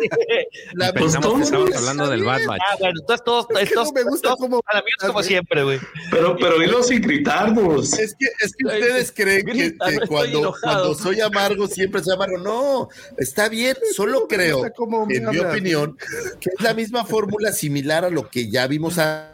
[0.75, 2.33] La Pues Pensamos que está hablando del bien.
[2.33, 2.61] Bad Batch.
[2.71, 5.23] Ah, bueno, entonces todos, Es que no me gusta todos cómo- a la mierda como
[5.23, 5.79] siempre, güey.
[6.11, 7.93] Pero, pero dilo sin gritarnos.
[7.99, 12.39] Es que, es que ustedes creen que, que cuando, cuando soy amargo siempre soy amargo.
[12.39, 13.77] No, está bien.
[13.95, 14.65] Solo creo,
[15.09, 15.97] en mi opinión,
[16.41, 19.32] que es la misma fórmula similar a lo que ya vimos antes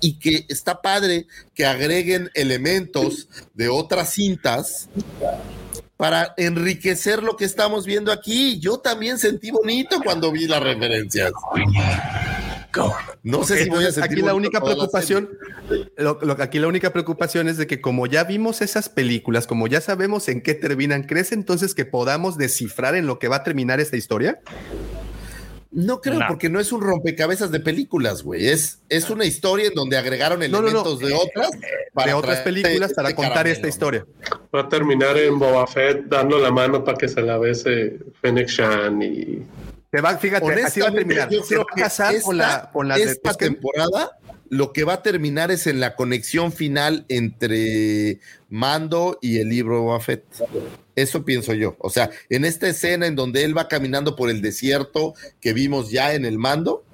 [0.00, 4.88] y que está padre que agreguen elementos de otras cintas
[5.96, 8.58] para enriquecer lo que estamos viendo aquí.
[8.58, 11.30] Yo también sentí bonito cuando vi las referencias.
[13.22, 15.28] No sé si voy a aquí la única la preocupación,
[15.96, 19.66] lo, lo- aquí la única preocupación es de que como ya vimos esas películas, como
[19.66, 23.42] ya sabemos en qué terminan, ¿crees entonces que podamos descifrar en lo que va a
[23.44, 24.40] terminar esta historia?
[25.72, 26.26] No creo, No.
[26.28, 28.48] porque no es un rompecabezas de películas, güey.
[28.48, 30.68] Es, es una historia en donde agregaron No, no, no.
[30.68, 31.50] elementos de otras.
[32.06, 33.54] de otras películas para este contar caramelo.
[33.54, 34.06] esta historia.
[34.54, 38.48] Va a terminar en Boba Fett dando la mano para que se la bese Fennec
[38.48, 39.42] Shan y
[39.90, 41.28] Te va, fíjate, así va a terminar.
[41.30, 44.10] yo Se creo va a que casar esta, con la, con esta temporada
[44.48, 48.18] lo que va a terminar es en la conexión final entre
[48.48, 50.24] Mando y el libro de Boba Fett.
[51.00, 51.76] Eso pienso yo.
[51.80, 55.90] O sea, en esta escena en donde él va caminando por el desierto que vimos
[55.90, 56.84] ya en el Mando,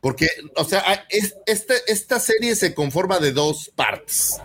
[0.00, 4.36] porque, o sea, es- este- esta serie se conforma de dos partes.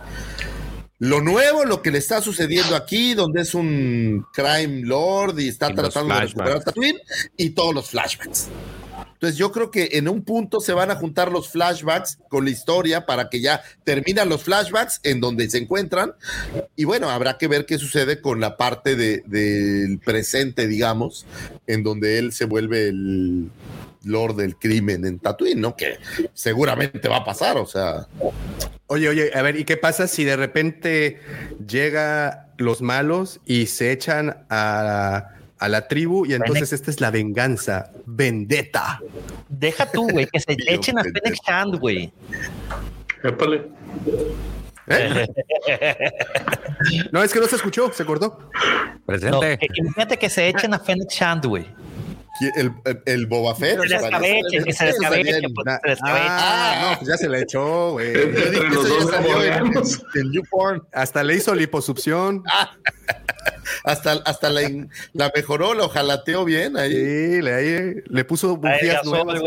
[1.00, 5.70] Lo nuevo, lo que le está sucediendo aquí, donde es un crime lord y está
[5.70, 6.64] Y tratando de recuperar.
[6.64, 6.98] Tatooine,
[7.36, 8.48] y todos los flashbacks.
[9.18, 12.50] Entonces yo creo que en un punto se van a juntar los flashbacks con la
[12.52, 16.12] historia para que ya terminan los flashbacks en donde se encuentran.
[16.76, 21.26] Y bueno, habrá que ver qué sucede con la parte de- del presente, digamos,
[21.66, 23.50] en donde él se vuelve el
[24.04, 25.74] lord del crimen en Tatooine, ¿no?
[25.74, 25.98] Que
[26.32, 28.06] seguramente va a pasar, o sea...
[28.86, 31.18] Oye, oye, a ver, ¿y qué pasa si de repente
[31.66, 37.10] llega los malos y se echan a, a la tribu y entonces esta es la
[37.10, 39.00] venganza, vendetta?
[39.48, 41.02] Deja tú, güey, que se echen a.
[41.02, 42.12] Fennec Shand, güey.
[43.22, 43.68] épale.
[44.86, 45.26] ¿Eh?
[47.12, 48.38] No, es que no se escuchó, se cortó.
[48.38, 49.58] No, Presente.
[49.58, 51.66] que- imagínate que se echen a Fennec Shand, güey.
[52.56, 53.80] El, el, el Boba Fett.
[53.80, 56.26] Se descabeche, que se Eso sería descabeche, en- Na- se descabeche.
[56.28, 58.12] Ah, no, pues ya se la echó, güey.
[60.14, 60.82] En, YouPorn.
[60.92, 62.42] Hasta le hizo liposucción.
[63.84, 66.90] Hasta, hasta la, in- la mejoró, lo jalateó bien ahí.
[66.92, 69.40] Sí, le, ahí, le puso bujías nuevas.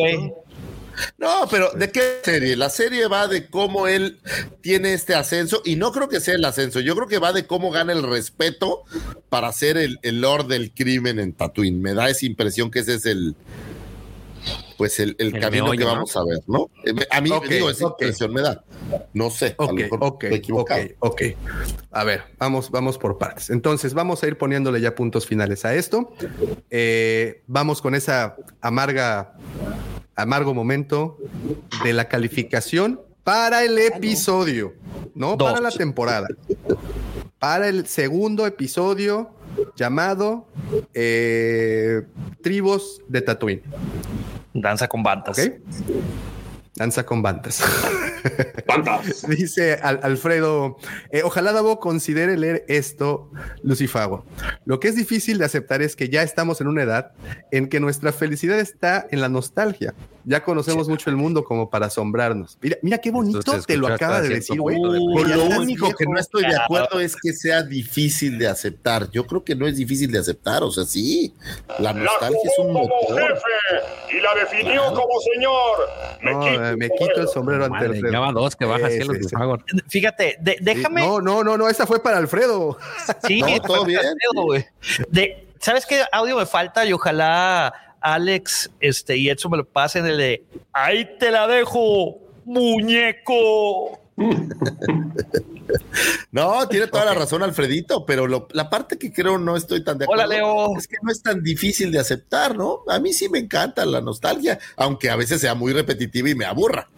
[1.18, 2.56] No, pero ¿de qué serie?
[2.56, 4.20] La serie va de cómo él
[4.62, 7.46] tiene este ascenso y no creo que sea el ascenso, yo creo que va de
[7.48, 8.84] cómo gana el respeto
[9.30, 11.82] para ser el, el lord del crimen en Tatooine.
[11.82, 13.36] Me da esa impresión que ese es el,
[14.78, 15.92] pues el, el El camino meollo, que ¿no?
[15.94, 16.70] vamos a ver, ¿no?
[16.86, 18.64] Eh, A mí, Ok, digo, esa impresión me da.
[19.14, 20.82] No sé, a lo Ok, mejor ok, estoy ok, equivocado.
[21.00, 21.22] ok.
[21.92, 23.52] A ver, vamos, vamos por partes.
[23.52, 26.12] Entonces, vamos a ir poniéndole ya puntos finales a esto.
[26.72, 29.34] Eh, vamos con esa amarga,
[30.16, 31.18] amargo momento
[31.84, 34.74] de la calificación para el episodio,
[35.14, 35.52] no Dos.
[35.52, 36.28] para la temporada.
[37.40, 39.32] Para el segundo episodio
[39.76, 40.48] llamado
[40.94, 42.04] eh,
[42.42, 43.64] Tribus de Tatooine.
[44.54, 45.38] Danza con bandas.
[45.38, 45.54] ¿Ok?
[46.82, 47.62] Danza con bandas.
[48.66, 49.22] ¿Cuántas?
[49.30, 50.78] Dice Al- Alfredo,
[51.12, 53.30] eh, ojalá Davo considere leer esto,
[53.62, 54.26] Lucifago.
[54.66, 57.12] Lo que es difícil de aceptar es que ya estamos en una edad
[57.52, 59.94] en que nuestra felicidad está en la nostalgia.
[60.24, 62.58] Ya conocemos mucho el mundo como para asombrarnos.
[62.62, 64.78] Mira, mira qué bonito te lo acaba de decir, güey.
[65.28, 69.10] Ya lo único que no estoy de acuerdo es que sea difícil de aceptar.
[69.12, 70.64] Yo creo que no es difícil de aceptar.
[70.64, 71.34] O sea, sí,
[71.80, 73.20] la La nostalgia es un como motor.
[73.20, 75.78] jefe y la definió como señor.
[76.24, 78.12] Me No, quito me quito el sombrero ante Madre, Alfredo.
[78.14, 79.36] ya va dos que baja Sí, sí, sí.
[79.88, 81.02] Fíjate, de- déjame.
[81.06, 82.78] No, no, no, no, esa fue para Alfredo.
[83.28, 84.02] Sí, No, todo bien.
[84.34, 84.66] güey.
[85.10, 86.86] De, ¿Sabes qué audio me falta?
[86.86, 90.44] Y ojalá Alex este, y Edson me lo pasen el de
[90.74, 94.00] ahí te la dejo, muñeco.
[96.32, 99.98] No, tiene toda la razón Alfredito, pero lo- la parte que creo no estoy tan
[99.98, 100.78] de Hola, acuerdo Leo.
[100.78, 102.80] es que no es tan difícil de aceptar, ¿no?
[102.88, 106.46] A mí sí me encanta la nostalgia, aunque a veces sea muy repetitiva y me
[106.46, 106.90] aburra.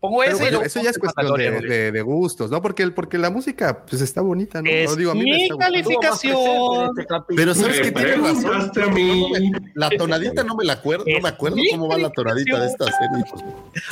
[0.01, 2.63] Pongo Pero ese y bueno, luego eso ya es cuestión de, gustos, ¿no?
[2.63, 4.71] Porque, el, porque la música pues está bonita, ¿no?
[4.71, 6.89] Es No digo, a mí me mi Calificación.
[6.91, 7.37] este capítulo.
[7.37, 8.43] Pero sabes que tiene razón.
[8.43, 9.53] preguntaste a mí.
[9.75, 12.85] La tonadita no me la acuerdo, no me acuerdo cómo va la tonadita de esta
[12.87, 13.25] serie.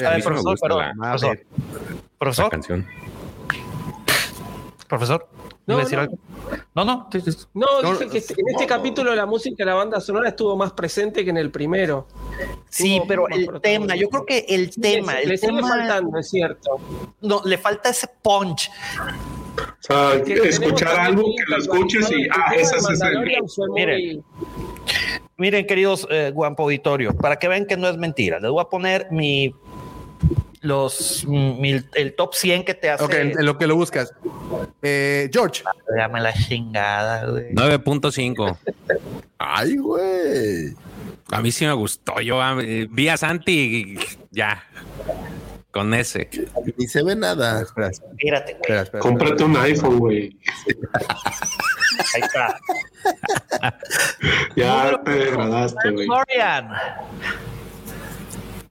[0.06, 1.40] A ver, A profesor, perdón, la- profesor,
[2.18, 2.86] profesor, canción.
[4.88, 5.28] profesor,
[5.68, 6.02] No, ¿iba a decir no.
[6.02, 6.18] algo?
[6.74, 6.84] No,
[7.82, 10.72] no, dije que este- en este capítulo la música de la banda sonora estuvo más
[10.72, 12.06] presente que en el primero.
[12.70, 15.68] Sí, Tuvo pero el tema, yo creo que el tema, le, el le sigue tema,
[15.68, 16.78] faltando, es cierto.
[17.20, 18.70] no, le falta ese punch.
[19.58, 23.70] O sea, escuchar algo que lo escuches y, ah, ese de es el.
[23.70, 24.24] Miren.
[25.36, 28.64] Miren, queridos eh, Guampo Auditorio, para que vean que no es mentira, les voy a
[28.70, 29.54] poner mi
[30.62, 33.04] los mi- el top 100 que te hace.
[33.04, 34.12] ok, en lo que lo buscas.
[34.82, 35.62] Eh, George,
[35.96, 37.52] Dame la chingada, güey.
[37.54, 38.56] 9.5.
[39.38, 40.74] Ay, güey.
[41.30, 42.20] A mí sí me gustó.
[42.20, 43.98] Yo eh, vi a Santi y
[44.30, 44.64] ya.
[45.70, 46.28] Con ese.
[46.76, 47.60] Ni se ve nada.
[47.62, 48.60] espera, Espérate, güey.
[48.62, 49.00] espera, espera.
[49.00, 50.36] Cómprate un iPhone, güey.
[52.14, 52.58] Ahí está.
[54.56, 56.06] Ya te degradaste, güey.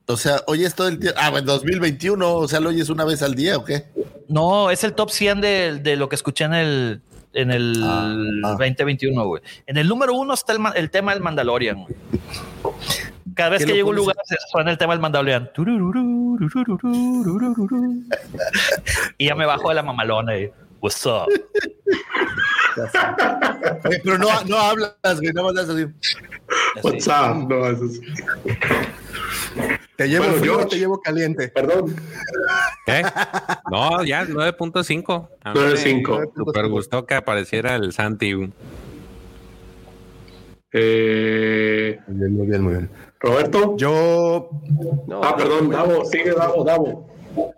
[0.08, 1.20] O sea, oyes todo el tiempo.
[1.22, 2.36] Ah, bueno, 2021.
[2.36, 3.86] O sea, ¿lo oyes una vez al día o qué?
[4.28, 7.02] No, es el top 100 de, de lo que escuché en el
[7.34, 8.14] en el Ah,
[8.46, 8.52] ah.
[8.52, 9.42] 2021, güey.
[9.68, 11.96] En el número uno está el, el tema del Mandalorian, güey.
[13.36, 15.50] Cada vez ¿Qué que lo llego a un lugar se suena el tema del Mandalorian.
[19.18, 20.50] Y ya me bajo de la mamalona y
[20.82, 21.28] what's up.
[23.86, 25.34] Oye, pero no, no hablas, güey.
[25.34, 25.86] Nada más haces así.
[26.78, 26.88] Así.
[26.88, 28.02] WhatsApp, no, eso sí.
[29.96, 30.70] Te llevo Bueno, frío, George.
[30.70, 31.48] te llevo caliente.
[31.50, 31.96] Perdón.
[32.86, 33.02] ¿Qué?
[33.72, 35.30] No, ya 9.5.
[35.44, 36.32] A mí me 9.5.
[36.36, 38.52] Super gustó que apareciera el Santi.
[40.74, 42.90] Eh, Muy bien, muy bien, muy bien.
[43.20, 43.76] Roberto.
[43.78, 44.50] Yo,
[45.08, 46.06] No, Ah, perdón, Davo.
[46.06, 47.10] Sigue Davo, Davo.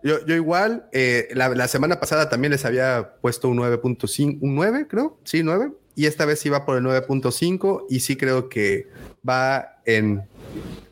[0.04, 4.56] Yo, yo igual, eh, la, la semana pasada también les había puesto un 9.5, un
[4.56, 5.18] 9, creo.
[5.24, 5.72] Sí, 9.
[5.96, 8.88] Y esta vez iba por el 9.5 y sí creo que
[9.28, 10.24] va en,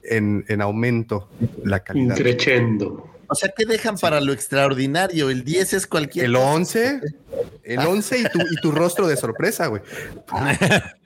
[0.03, 1.29] en, en aumento
[1.63, 2.17] la calidad.
[2.17, 3.09] Increchendo.
[3.29, 5.29] O sea, ¿qué dejan para lo extraordinario?
[5.29, 6.25] El 10 es cualquier.
[6.25, 7.01] El 11,
[7.63, 9.81] el 11 y tu, y tu rostro de sorpresa, güey.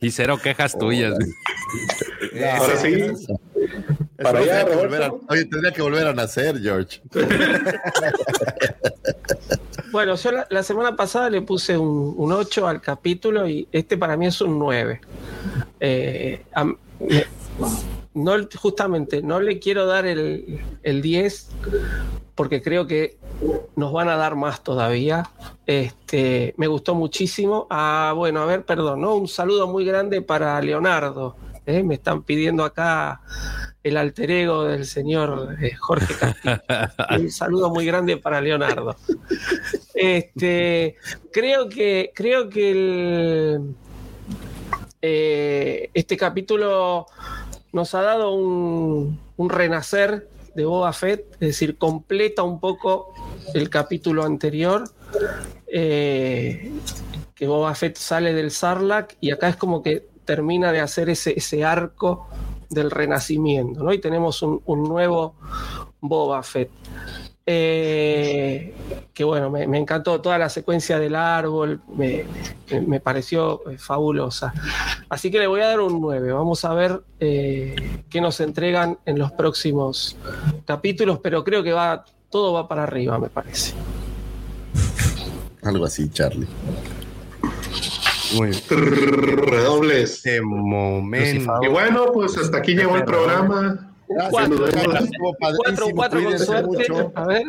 [0.00, 1.14] Y cero quejas tuyas.
[2.58, 3.06] Ahora sí.
[4.22, 5.26] Para tendría allá, que volver a- Roberto.
[5.32, 7.00] oye, tendría que volver a nacer, George.
[9.90, 13.98] Bueno, yo la, la semana pasada le puse un, un 8 al capítulo y este
[13.98, 15.00] para mí es un 9.
[15.80, 16.42] Eh,
[18.14, 21.48] no, justamente, no le quiero dar el, el 10
[22.34, 23.18] porque creo que
[23.76, 25.28] nos van a dar más todavía.
[25.66, 27.66] Este, me gustó muchísimo.
[27.68, 29.14] Ah, bueno, a ver, perdón, ¿no?
[29.16, 31.36] Un saludo muy grande para Leonardo.
[31.66, 31.82] ¿Eh?
[31.82, 33.20] Me están pidiendo acá
[33.82, 36.60] el alter ego del señor eh, Jorge Castillo.
[37.18, 38.96] Un saludo muy grande para Leonardo.
[39.94, 40.96] Este,
[41.32, 43.74] creo que, creo que el,
[45.00, 47.06] eh, este capítulo
[47.72, 53.12] nos ha dado un, un renacer de Boba Fett, es decir, completa un poco
[53.54, 54.84] el capítulo anterior.
[55.66, 56.70] eh,
[57.34, 61.34] que Boba Fett sale del Sarlacc y acá es como que termina de hacer ese,
[61.36, 62.26] ese arco
[62.70, 63.92] del renacimiento, ¿no?
[63.92, 65.34] Y tenemos un, un nuevo
[66.00, 66.70] Boba Fett.
[67.44, 68.72] Eh,
[69.12, 72.24] que bueno, me, me encantó toda la secuencia del árbol, me,
[72.86, 74.54] me- pareció eh, fabulosa.
[75.10, 76.32] Así que le voy a dar un 9.
[76.32, 77.76] Vamos a ver eh,
[78.08, 80.16] qué nos entregan en los próximos
[80.64, 83.74] capítulos, pero creo que va todo va para arriba, me parece.
[85.62, 86.48] Algo así, Charlie.
[88.34, 88.62] Muy bien.
[89.46, 90.22] Redobles.
[90.22, 91.52] De momento.
[91.62, 93.88] Y bueno, pues hasta aquí llegó el programa.
[94.30, 94.66] Cuatro,
[95.38, 96.86] cuatro, cuatro con suerte.
[97.14, 97.44] A ver.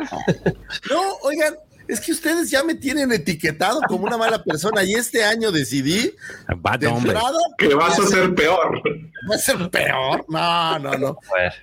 [0.90, 1.54] No, oigan,
[1.88, 6.14] es que ustedes ya me tienen etiquetado como una mala persona y este año decidí
[6.56, 8.80] Bad de entrada Que vas a ser peor.
[9.30, 10.24] va a ser peor.
[10.28, 11.18] No, no, no.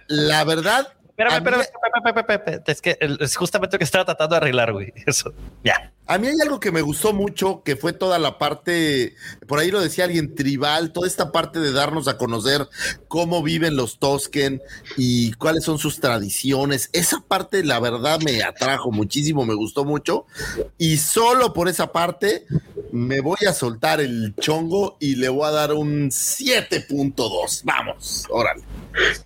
[0.08, 0.88] La verdad,
[1.30, 4.94] Espérame, espérame, espérame, Es que es justamente lo que estaba tratando de arreglar, güey.
[5.06, 5.34] Eso,
[5.64, 5.92] ya.
[6.08, 9.16] A mí hay algo que me gustó mucho, que fue toda la parte,
[9.48, 12.68] por ahí lo decía alguien, tribal, toda esta parte de darnos a conocer
[13.08, 14.62] cómo viven los Tosken
[14.98, 16.90] y cuáles son sus tradiciones.
[16.92, 20.26] Esa parte, la verdad, me atrajo muchísimo, me gustó mucho.
[20.78, 22.46] Y solo por esa parte
[22.92, 27.62] me voy a soltar el chongo y le voy a dar un 7.2.
[27.64, 28.64] Vamos, órale.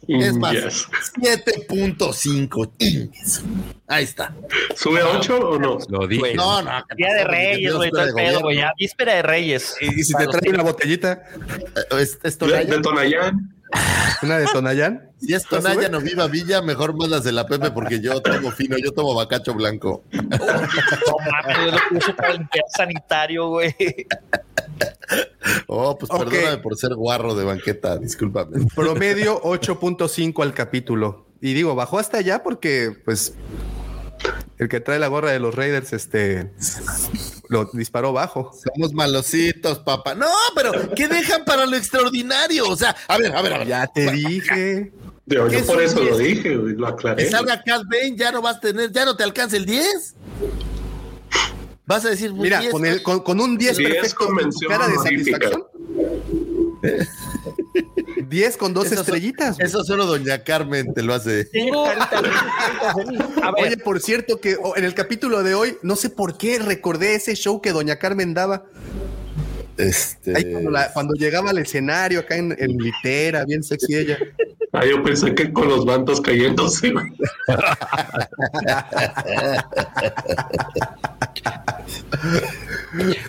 [0.08, 0.88] Mm, es más, yes.
[1.20, 1.85] 7.2.
[1.94, 3.44] 3.5.
[3.88, 4.34] Ahí está.
[4.76, 5.78] ¿Sube a 8 o no?
[5.90, 6.34] Lo dije.
[6.34, 6.72] No, no.
[6.98, 7.91] Día de Reyes, güey.
[7.91, 8.60] Todo el pedo, güey.
[8.78, 9.76] Víspera de Reyes.
[9.82, 11.24] Y, si te trae una botellita.
[11.91, 13.56] Eh, ¿Es, es ¿De Tonayán?
[14.22, 15.10] ¿Una de Tonayán?
[15.20, 18.52] Si es Tonayán o Viva Villa, mejor más las de la Pepe, porque yo tomo
[18.52, 20.03] fino, yo tomo bacacho blanco.
[20.12, 20.22] no
[21.32, 22.02] mames, lo
[22.76, 23.76] sanitario, güey.
[25.68, 28.66] Oh, pues perdóname por ser guarro de banqueta, discúlpame.
[28.76, 31.25] Promedio 8.5 al capítulo.
[31.46, 33.36] Y digo, bajó hasta allá porque, pues,
[34.58, 36.52] el que trae la gorra de los Raiders, este,
[37.50, 38.52] lo disparó bajo.
[38.74, 40.16] Somos malositos, papá.
[40.16, 42.68] No, pero ¿qué dejan para lo extraordinario?
[42.68, 43.68] O sea, a ver, a ver, a ver.
[43.68, 44.92] Ya te dije.
[45.28, 46.36] Yo, ¿Qué yo por eso lo 10?
[46.38, 47.26] dije, lo aclaré.
[47.26, 50.16] Que salga Cat Bane, ya no vas a tener, ya no te alcanza el 10.
[51.86, 54.88] Vas a decir, Mira, 10, con, el- con- con un 10 10 perfecto con cara
[54.88, 55.64] de satisfacción.
[58.30, 59.60] 10 con dos Eso son- estrellitas.
[59.60, 61.48] Eso solo Doña Carmen te lo hace.
[63.42, 66.60] A ver, Oye, por cierto, que en el capítulo de hoy, no sé por qué
[66.60, 68.66] recordé ese show que Doña Carmen daba.
[69.78, 70.36] Este.
[70.38, 74.18] Ahí cuando, la- cuando llegaba al escenario acá en, en litera, bien sexy ella.
[74.72, 76.94] Ah, yo pensé que con los bandos cayéndose.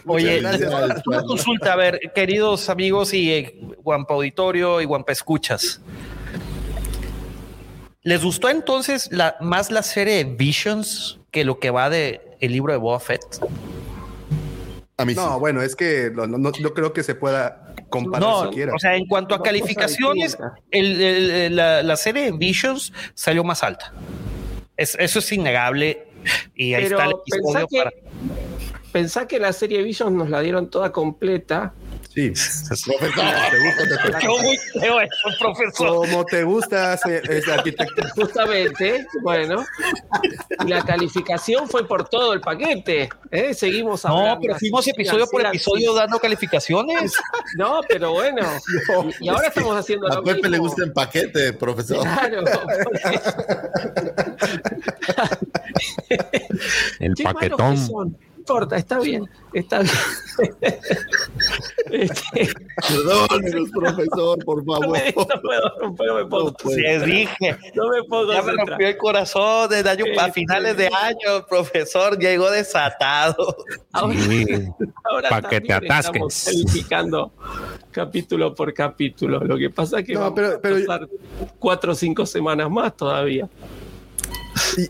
[0.07, 0.41] Oye,
[1.07, 5.81] una consulta, a ver, queridos amigos y eh, Guampa Auditorio y Guampa Escuchas.
[8.03, 12.53] ¿Les gustó entonces la, más la serie de Visions que lo que va de el
[12.53, 13.23] libro de Boba Fett?
[14.99, 15.21] A mí sí.
[15.21, 18.73] No, bueno, es que no, no- no creo que se pueda comparar No, siquiera.
[18.75, 20.59] o sea, en cuanto a cosas calificaciones, distintas.
[20.71, 23.93] el- el- la, la serie de Visions salió más alta.
[24.77, 26.09] Es- eso es innegable.
[26.55, 28.91] Y ahí Pero está el pensá episodio que, para.
[28.93, 31.75] pensá que la serie Visions nos la dieron toda completa
[32.17, 32.33] Sí.
[32.67, 32.95] Profesor.
[33.51, 35.89] ¿Te gusta, te- Yo muy feo eso, profesor.
[35.89, 38.09] Como te gusta es arquitecto.
[38.17, 39.65] Justamente, bueno.
[40.65, 43.11] Y la calificación fue por todo el paquete.
[43.31, 43.53] ¿eh?
[43.53, 47.13] Seguimos No, hablando pero fuimos episodio por episodio dando calificaciones.
[47.59, 48.43] No, pero bueno.
[49.21, 50.65] y, y ahora estamos haciendo A lo Pepe le mismo.
[50.65, 52.01] gusta en paquete, profesor.
[52.03, 52.45] Claro.
[56.99, 58.17] El Qué malos que paquetón.
[58.47, 59.93] Importa, está bien, está bien.
[61.91, 62.49] Este,
[62.89, 64.91] Perdónenos, profesor, por no, favor.
[64.99, 66.55] me, no puedo, no puedo, me puedo.
[66.77, 67.57] Les dije.
[67.75, 71.47] no me puedo Ya me rompió el corazón desde año, a Este- finales de año,
[71.49, 73.57] profesor, llegó desatado.
[73.93, 74.47] Ahora, Sí.
[75.05, 76.45] ahora Pa' que te atasques.
[76.45, 77.33] calificando
[77.91, 79.39] capítulo por capítulo.
[79.41, 81.09] Lo que pasa es que No, vamos pero- a pero- pasar
[81.59, 83.49] cuatro o cinco semanas más todavía.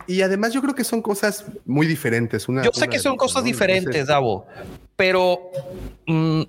[0.07, 2.47] Y, y además yo creo que son cosas muy diferentes.
[2.47, 3.47] Una, Yo sé una que son cosas ¿no?
[3.47, 4.45] diferentes, Entonces, Davo,
[4.95, 5.51] pero
[6.05, 6.41] mm,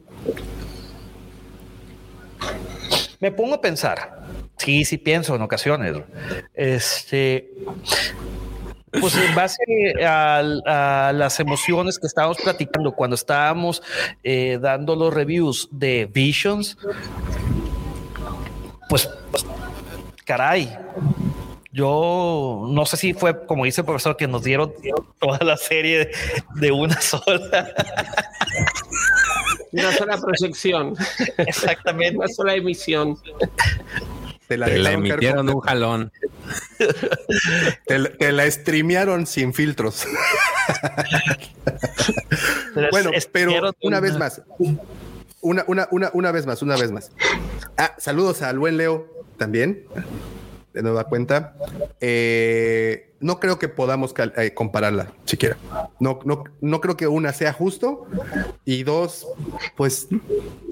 [3.20, 4.18] me pongo a pensar.
[4.56, 5.96] Sí, sí pienso en ocasiones.
[6.54, 7.52] Este,
[9.00, 9.62] pues en base
[10.04, 13.82] a, las emociones que estábamos platicando cuando estábamos
[14.22, 16.76] eh, dando los reviews de Visions,
[18.88, 19.08] pues
[20.24, 20.76] caray.
[21.70, 24.72] Yo no sé si fue como dice el profesor que nos dieron
[25.20, 26.10] toda la serie
[26.54, 27.74] de, una sola.
[29.72, 30.94] Una sola proyección,
[31.36, 32.16] Exactamente.
[32.18, 33.18] una sola emisión.
[34.48, 36.10] Te la, Te la emitieron de un jalón.
[37.86, 40.06] Te, la- te la streamearon sin filtros.
[42.90, 44.40] Bueno, pero una vez más.
[45.40, 47.10] Una, una, una, una vez más, una vez más.
[47.76, 49.84] Ah, saludos al buen Leo también.
[50.72, 51.54] De nueva cuenta.
[52.00, 55.56] Eh, no creo que podamos eh, compararla siquiera.
[55.98, 58.06] No, no, no creo que una sea justo
[58.64, 59.26] y dos,
[59.76, 60.08] pues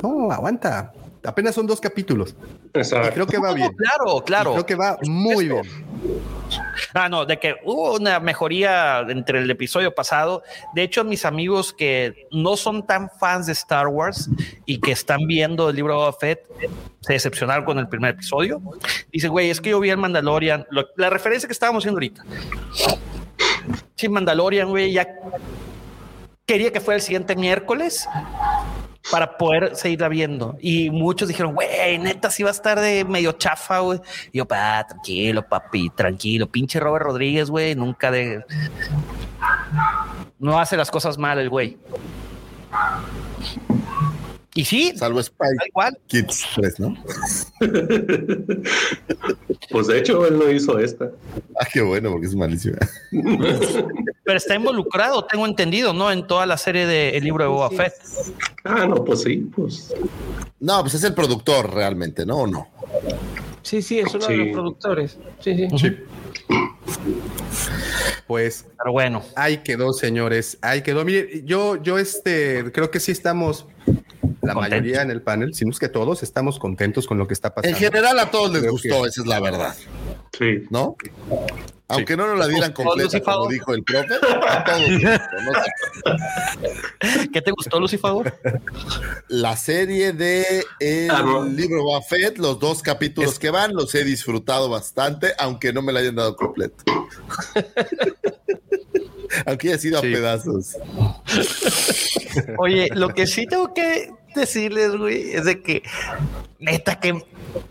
[0.02, 0.92] no aguanta.
[1.26, 2.34] Apenas son dos capítulos.
[2.74, 3.10] Y Exacto.
[3.12, 3.70] creo que va bien.
[3.76, 4.52] Claro, Y claro.
[4.52, 5.62] Creo que va muy bien.
[6.94, 10.42] Ah, no, de que hubo una mejoría entre el episodio pasado.
[10.74, 14.30] De hecho, mis amigos que no son tan fans de Star Wars
[14.64, 16.40] y que están viendo el libro de Boba Fett
[17.00, 18.60] se decepcionaron con el primer episodio.
[19.12, 22.22] Dicen, güey, es que yo vi el Mandalorian, lo- la referencia que estábamos haciendo ahorita.
[23.96, 25.06] Sí, Mandalorian, güey, ya
[26.46, 28.06] quería que fuera el siguiente miércoles
[29.10, 30.56] para poder seguirla viendo.
[30.60, 34.00] Y muchos dijeron, güey, neta, sí va a estar de medio chafa, güey.
[34.32, 36.46] Y yo, pa, tranquilo, papi, tranquilo.
[36.46, 38.44] Pinche Robert Rodríguez, güey, nunca de.
[40.38, 41.78] No hace las cosas mal el güey.
[44.56, 45.98] Y sí, Salvo Spike tal cual.
[46.06, 46.96] Kids 3, ¿no?
[49.70, 51.10] Pues de hecho, él no hizo esta.
[51.60, 52.78] Ah, qué bueno, porque es malísima.
[53.10, 56.10] Pero está involucrado, tengo entendido, ¿no?
[56.12, 57.70] En toda la serie de El libro de Boba.
[57.70, 57.94] Fett.
[58.64, 59.92] Ah, no, pues sí, pues.
[60.60, 62.36] No, pues es el productor realmente, ¿no?
[62.38, 62.68] ¿O no?
[63.62, 65.18] Sí, sí, es uno de los productores.
[65.40, 65.78] Sí, sí.
[65.78, 65.96] Sí.
[68.26, 70.58] Pues Pero bueno, Ahí quedó, señores.
[70.62, 71.04] Ahí quedó.
[71.04, 73.66] Mire, yo, yo este, creo que sí estamos,
[74.46, 74.80] la Contentos.
[74.80, 77.48] mayoría en el panel, si no es que todos, estamos contentos con lo que está
[77.48, 77.78] En pasando.
[77.78, 79.74] general a todos les Creo gustó, que- esa es la verdad,
[80.38, 80.64] Sí.
[80.70, 80.96] ¿no?
[81.88, 83.22] Aunque no nos la dieran completa, Lucifer?
[83.22, 84.14] como dijo el profe,
[84.48, 85.52] a todos les gustó, ¿no?
[87.32, 88.34] ¿qué te gustó, Lucifer?
[89.28, 91.44] La serie de el Ah, no.
[91.44, 95.92] libro Boba Fett, los dos capítulos que van, los he disfrutado bastante, aunque no me
[95.92, 96.82] la hayan dado completo.
[99.46, 100.12] aunque haya sido Sí.
[100.12, 100.76] a pedazos.
[102.58, 105.82] Oye, lo que sí tengo que decirles, güey, es de que
[106.58, 107.22] neta que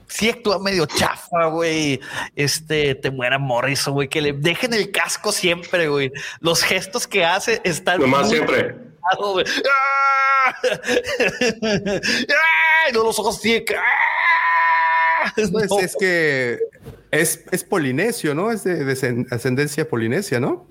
[0.07, 1.99] sí actúa medio chafa, güey.
[2.35, 6.11] Este te muera Morrison, güey, que le dejen el casco siempre, güey.
[6.39, 8.75] Los gestos que hace están Nomás muy siempre.
[9.03, 10.55] ¡Ah!
[12.29, 12.89] ¡Ah!
[12.89, 13.53] Y luego los ojos así.
[13.53, 15.33] de que, ¡ah!
[15.35, 15.79] Pues No.
[15.79, 16.59] es que
[17.21, 18.51] es, es polinesio, ¿no?
[18.51, 20.67] Es de, de ascendencia polinesia, ¿no?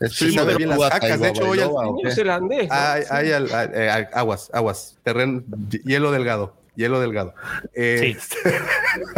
[0.00, 1.20] Es Sí, primo de bien las Tua cacas.
[1.20, 1.58] De hecho, hoy.
[2.02, 2.70] Neozelandés.
[2.70, 3.08] Hay, Sí.
[3.10, 5.42] hay al- a- eh, aguas, aguas, terreno,
[5.84, 7.34] hielo delgado, hielo delgado.
[7.74, 8.16] Eh,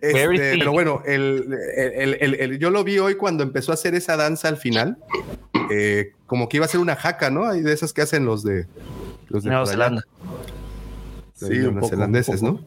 [0.00, 0.58] este, thin.
[0.58, 4.16] pero bueno, el, el- el- el- yo lo vi hoy cuando empezó a hacer esa
[4.16, 4.98] danza al final,
[5.70, 7.46] eh, como que iba a ser una jaca, ¿no?
[7.46, 8.66] Hay de esas que hacen los de
[9.28, 10.04] los de Nueva Zelanda.
[11.40, 12.64] los Sí, poco, neozelandeses, ¿no?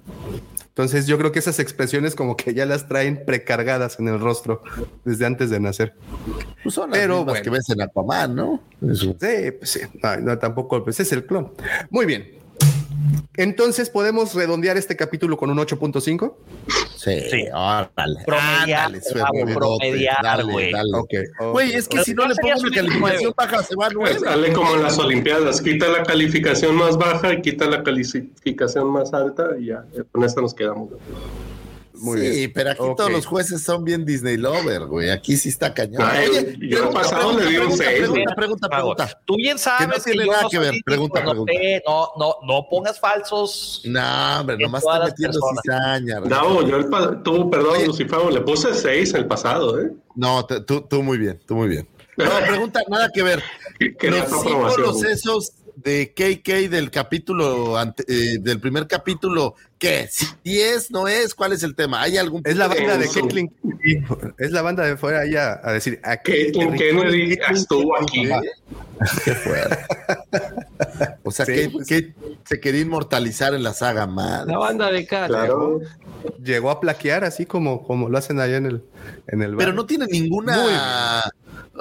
[0.74, 4.64] Entonces yo creo que esas expresiones como que ya las traen precargadas en el rostro
[5.06, 5.94] desde antes de nacer.
[6.64, 7.44] Pues son las Pero mismas bueno.
[7.44, 8.60] que ves en Aquaman, ¿no?
[8.82, 9.16] Eso.
[9.22, 9.82] Sí, pues sí.
[10.02, 11.54] No, no, tampoco, pues es el clon.
[11.92, 12.28] Muy bien.
[13.36, 16.34] Entonces, ¿podemos redondear este capítulo con un 8.5?
[17.04, 17.46] Sí, Sí.
[17.54, 18.24] órale.
[18.26, 20.72] Promediar, Ándale, promediar, dale, güey.
[20.72, 20.90] dale.
[20.94, 21.10] Ok.
[21.40, 21.52] ok.
[21.52, 23.34] Güey, es que Pero si no le pongo una subir calificación nueve.
[23.36, 27.42] baja, se va Pues sale como en las Olimpiadas, quita la calificación más baja y
[27.42, 30.90] quita la calificación más alta y ya, con esta nos quedamos.
[31.96, 32.52] Muy sí, bien.
[32.54, 35.10] pero aquí todos los jueces son bien Disney lover, güey.
[35.12, 36.02] Aquí sí está cañón.
[36.04, 38.00] Ay, Oye, yo el pregunta, pasado le di un pregunta, seis,
[38.36, 39.22] pregunta, pregunta.
[39.26, 40.74] Tú bien sabes no tiene nada que ver.
[40.86, 41.54] Pregunta, no, pregunta.
[41.54, 43.82] te- no, no, no pongas falsos.
[43.86, 45.62] No, hombre, nomás está las metiendo personas.
[45.64, 46.20] cizaña.
[46.20, 46.30] güey.
[46.30, 47.86] No, yo el tú, perdón, Oye.
[47.88, 49.92] Lucifago, le puse 6 el pasado, ¿eh?
[50.16, 51.88] No, tú, tú muy bien, tú muy bien.
[52.18, 53.44] No, pregunta, nada que ver.
[53.80, 60.08] Que- que Los símbolos esos de KK del capítulo, ante- eh, del primer capítulo, ¿qué?
[60.10, 62.02] Si es, no es, ¿cuál es el tema?
[62.02, 63.08] ¿Hay algún Es la banda de.
[63.10, 63.52] Caitlyn.
[64.38, 66.00] Es la banda de fuera ahí a, a decir.
[66.04, 68.30] Aquí Caitlyn Kennedy estuvo aquí.
[69.26, 69.78] Qué fuerte.
[71.24, 71.88] O sea, Sí, que, pues.
[71.88, 72.14] que
[72.46, 74.52] se quería inmortalizar en la saga madre.
[74.52, 75.28] La banda de cara.
[75.28, 75.80] Claro.
[76.44, 78.84] Llegó a plaquear así como, como lo hacen allá en el,
[79.28, 81.24] en el Pero no tiene ninguna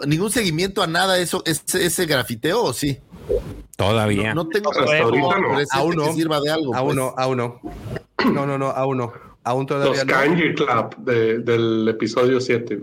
[0.07, 2.99] ningún seguimiento a nada eso, ese, ese grafiteo, ¿o sí?
[3.89, 4.35] Todavía.
[4.35, 5.59] No, no tengo Hasta ahorita no.
[5.73, 6.05] Aún no.
[6.07, 6.75] que sirva de algo.
[6.75, 6.97] Aún pues.
[6.97, 7.61] no, aún no.
[8.33, 9.13] No, no, no, aún no.
[9.45, 10.13] Aún Los todavía no.
[10.13, 12.81] Kanji Club de- del episodio 7.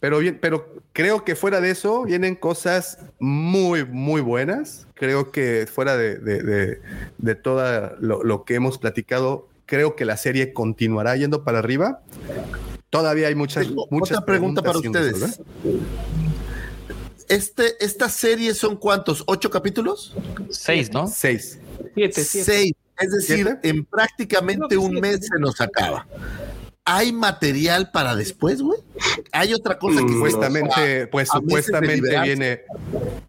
[0.00, 4.86] Pero bien, pero creo que fuera de eso vienen cosas muy, muy buenas.
[4.94, 6.80] Creo que fuera de, de, de,
[7.16, 7.62] de todo
[8.00, 12.00] lo, lo que hemos platicado, creo que la serie continuará yendo para arriba.
[12.90, 15.38] Todavía hay muchas, Tengo muchas otra pregunta para preguntas sin ustedes.
[15.38, 16.31] resolver.
[17.28, 19.24] Este, ¿Esta serie son cuántos?
[19.26, 20.14] ¿Ocho capítulos?
[20.50, 21.06] Seis, ¿no?
[21.06, 21.58] Seis.
[21.94, 22.52] Siete, siete.
[22.52, 22.72] Seis.
[22.98, 23.68] Es decir, ¿Siete?
[23.68, 25.00] en prácticamente un siete.
[25.00, 26.06] mes se nos acaba.
[26.84, 28.80] ¿Hay material para después, güey?
[29.30, 32.62] ¿Hay otra cosa que Supuestamente, pues a de supuestamente viene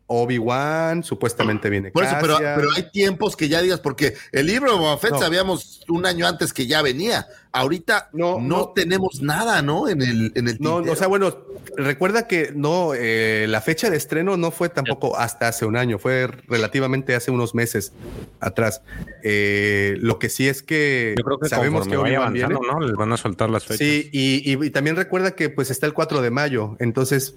[0.07, 4.72] Obi-Wan, supuestamente viene Por eso, pero, pero hay tiempos que ya digas, porque el libro
[4.72, 5.20] de Boba Fett No.
[5.20, 7.28] sabíamos un año antes que ya venía.
[7.56, 8.70] Ahorita no, No, no.
[8.70, 9.88] tenemos nada, ¿no?
[9.88, 10.94] En el, en el No, tintero.
[10.94, 11.38] o sea, bueno,
[11.78, 16.00] recuerda que no, eh, la fecha de estreno no fue tampoco hasta hace un año,
[16.00, 17.94] fue relativamente hace unos meses
[18.40, 18.82] atrás.
[19.22, 22.46] Eh, lo que sí es que, Yo creo que sabemos que vaya Obi-Wan viene.
[22.56, 22.88] avanzando, ¿no?
[22.88, 23.78] Les van a soltar las fechas.
[23.88, 27.36] Sí, y, y- y también recuerda que pues está el 4 de mayo, entonces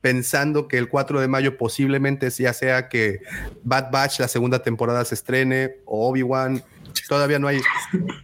[0.00, 3.20] pensando que el 4 de mayo posiblemente ya sea que
[3.62, 6.62] Bad Batch la segunda temporada se estrene o Obi-Wan,
[7.08, 7.60] todavía no hay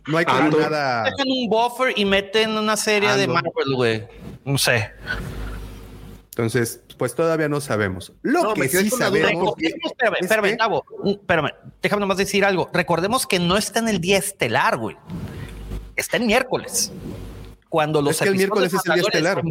[0.06, 1.04] no hay como nada.
[1.04, 3.42] Dejan un buffer y meten una serie de Andor.
[3.42, 4.08] Marvel, güey.
[4.44, 4.92] No sé.
[6.30, 8.12] Entonces, pues todavía no sabemos.
[8.22, 11.50] Lo No, que sí sabemos Recordemos, espérame, es espérame, que- Tavo, espérame,
[11.82, 12.70] déjame nomás decir algo.
[12.72, 14.96] Recordemos que no está en el día estelar, güey.
[15.96, 16.92] Está en miércoles.
[17.68, 19.42] Cuando los Es que el miércoles es el día estelar.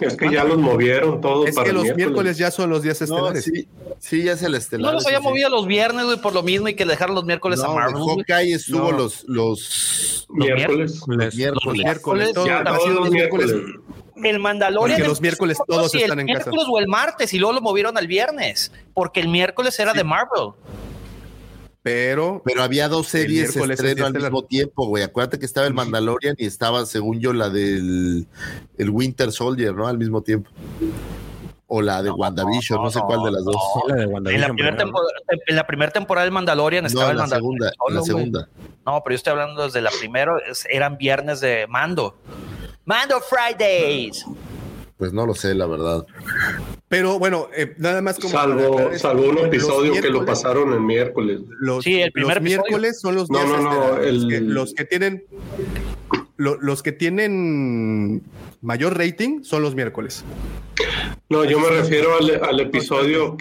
[0.00, 2.82] Es que ya los movieron todos es para que el los miércoles ya son los
[2.82, 3.44] días No, estelares.
[3.44, 3.66] sí,
[3.98, 4.86] sí, ya es el estelar.
[4.86, 5.24] No los había sí.
[5.24, 7.94] movido los viernes, güey, por lo mismo y que dejaron los miércoles a No, Marvel.
[7.96, 8.16] de güey.
[8.18, 8.98] Hawkeye estuvo No.
[8.98, 11.00] los, los Miércoles.
[11.08, 11.82] Les- miércoles.
[11.84, 13.52] miércoles, todo- Ya ha todos sido los los miércoles.
[13.52, 13.80] miércoles.
[14.22, 14.96] El Mandalorian.
[14.98, 16.50] Porque los miércoles todos están el en casa.
[16.50, 20.04] miércoles o el martes y luego lo movieron al viernes, porque el miércoles era de
[20.04, 20.52] Marvel.
[21.86, 25.04] Pero Pero había dos series estreno al mismo tiempo, güey.
[25.04, 28.26] Acuérdate que estaba el Mandalorian y estaba, según yo, la del
[28.76, 29.86] el Winter Soldier, ¿no?
[29.86, 30.50] Al mismo tiempo.
[31.68, 33.54] O la de WandaVision, no, sé cuál de las dos.
[33.54, 37.22] Sí, la de En la primera temporada, temporada del Mandalorian No, estaba en el la
[37.22, 37.40] Mandalorian.
[37.40, 38.48] segunda, en solo, la segunda.
[38.84, 42.16] No, pero yo estoy hablando desde la primera, es- eran viernes de Mando.
[42.84, 44.24] Mando Fridays.
[44.98, 46.06] Pues no lo sé, la verdad.
[46.88, 48.30] Pero bueno, eh, nada más como.
[48.30, 51.40] Salvo, salvo un episodio que lo pasaron el miércoles.
[51.60, 54.06] Los, Sí, el primer los miércoles son los No, días no, no, estelares.
[54.08, 55.24] el- Los, que, los que tienen.
[56.38, 58.22] lo- los que tienen
[58.62, 60.24] mayor rating son los miércoles.
[61.28, 63.36] No, yo me refiero al, al episodio,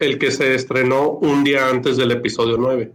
[0.00, 2.90] el que se estrenó un día antes del episodio 9.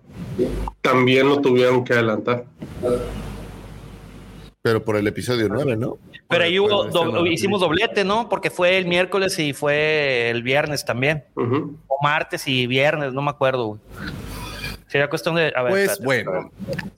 [0.81, 2.45] También lo tuvieron que adelantar.
[4.61, 5.97] Pero por el episodio 9, ¿no?
[6.27, 8.27] Pero ahí hubo, do- hicimos doblete, ¿no?
[8.29, 11.23] Porque fue el miércoles y fue el viernes también.
[11.87, 13.67] O martes y viernes, no me acuerdo.
[13.67, 13.79] güey.
[14.87, 15.51] Sería cuestión de.
[15.55, 16.23] A ver, Pues espérate.
[16.25, 16.51] bueno,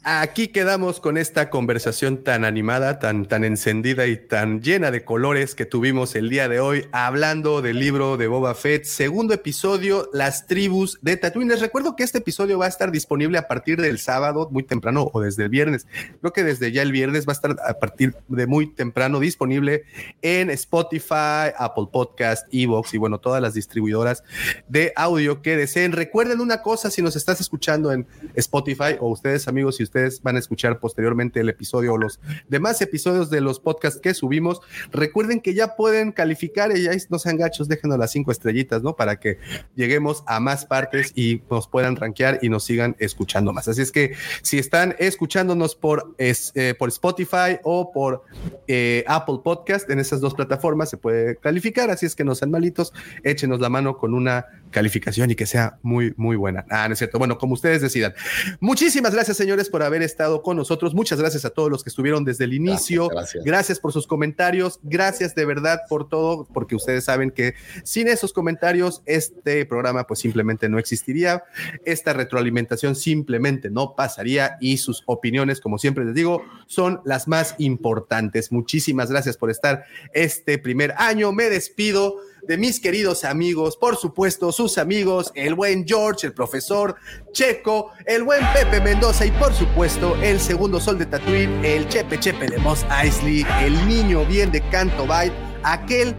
[0.03, 5.55] aquí quedamos con esta conversación tan animada, tan, tan encendida y tan llena de colores
[5.55, 10.47] que tuvimos el día de hoy, hablando del libro de Boba Fett, segundo episodio, Las
[10.47, 11.49] tribus de Tatooine.
[11.49, 15.09] Les recuerdo que este episodio va a estar disponible a partir del sábado, muy temprano,
[15.13, 15.87] o desde el viernes.
[16.19, 19.85] Creo que desde ya el viernes va a estar a partir de muy temprano disponible
[20.21, 24.23] en Spotify, Apple Podcast, Evox y bueno, todas las distribuidoras
[24.67, 25.93] de audio que deseen.
[25.93, 30.35] Recuerden una cosa, si nos estás escuchando en Spotify o ustedes amigos, si ustedes van
[30.35, 35.39] a escuchar posteriormente el episodio o los demás episodios de los podcasts que subimos, recuerden
[35.39, 38.95] que ya pueden calificar y ya no sean gachos, déjenos las cinco estrellitas, ¿no?
[38.95, 39.37] Para que
[39.75, 43.67] lleguemos a más partes y nos puedan rankear y nos sigan escuchando más.
[43.67, 48.23] Así es que si están escuchándonos por, es, eh, por Spotify o por
[48.67, 52.51] eh, Apple Podcast, en esas dos plataformas se puede calificar, así es que no sean
[52.51, 52.93] malitos,
[53.23, 56.65] échenos la mano con una calificación y que sea muy, muy buena.
[56.69, 57.17] Ah, no es cierto.
[57.17, 58.13] Bueno, como ustedes decidan.
[58.59, 60.93] Muchísimas gracias, señores, por haber estado con nosotros.
[60.93, 63.07] Muchas gracias a todos los que estuvieron desde el inicio.
[63.07, 63.79] Gracias, Gracias, gracias.
[63.79, 64.79] por sus comentarios.
[64.83, 70.19] Gracias de verdad por todo, porque ustedes saben que sin esos comentarios, este programa pues
[70.19, 71.43] simplemente no existiría.
[71.85, 77.55] Esta retroalimentación simplemente no pasaría y sus opiniones, como siempre les digo, son las más
[77.57, 78.51] importantes.
[78.51, 81.31] Muchísimas gracias por estar este primer año.
[81.31, 82.15] Me despido
[82.47, 86.95] de mis queridos amigos, por supuesto, sus amigos, el buen George, el profesor
[87.33, 92.19] Checo, el buen Pepe Mendoza y por supuesto el segundo sol de Tatooine, el Chepe
[92.19, 95.33] Chepe de Moss Eisley, el niño bien de Canto Bight,
[95.63, 96.15] aquel,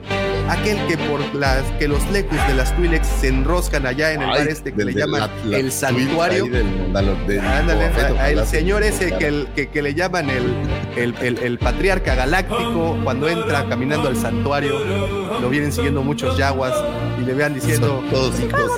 [0.48, 4.30] aquel que por las que los lecus de las Twi'leks se enroscan allá en el
[4.30, 6.44] Ay, este que le llaman la- la el santuario.
[6.44, 9.26] ahí del Mandalor- del Ándale, Boba Fett, a- a ojalá el se- señor ese que,
[9.28, 10.54] el- que, que le llaman el,
[10.96, 14.78] el, el- el patriarca galáctico, cuando entra caminando al santuario,
[15.40, 16.72] lo vienen siguiendo muchos yaguas
[17.20, 18.58] y le vean diciendo, Son todos hijos.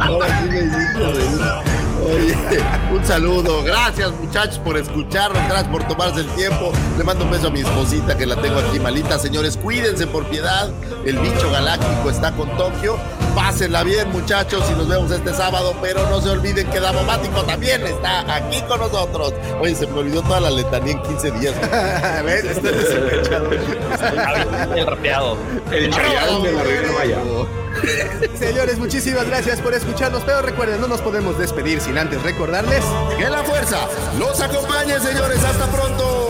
[0.00, 1.87] Ahora sí me hiciste reír.
[2.08, 2.34] Oye,
[2.92, 3.62] un saludo.
[3.62, 5.42] Gracias, muchachos, por escucharnos.
[5.48, 6.72] Gracias por tomarse el tiempo.
[6.96, 9.18] Le mando un beso a mi esposita que la tengo aquí malita.
[9.18, 10.70] Señores, cuídense por piedad.
[11.04, 12.98] El bicho galáctico está con Tokio.
[13.34, 15.74] Pásenla bien, muchachos, y nos vemos este sábado.
[15.82, 19.34] Pero no se olviden que Davomático también está aquí con nosotros.
[19.60, 21.54] Oye, se me olvidó toda la letanía en 15 días.
[22.24, 22.44] ¿ves?
[22.44, 22.90] Este es
[24.76, 25.36] el rapeado.
[25.70, 27.18] El Chayán de la Riviera Maya.
[28.38, 32.84] Señores, muchísimas gracias por escucharnos, pero recuerden, no nos podemos despedir antes recordarles
[33.18, 33.88] Que la fuerza
[34.18, 35.42] los acompañe, señores.
[35.42, 36.27] Hasta pronto.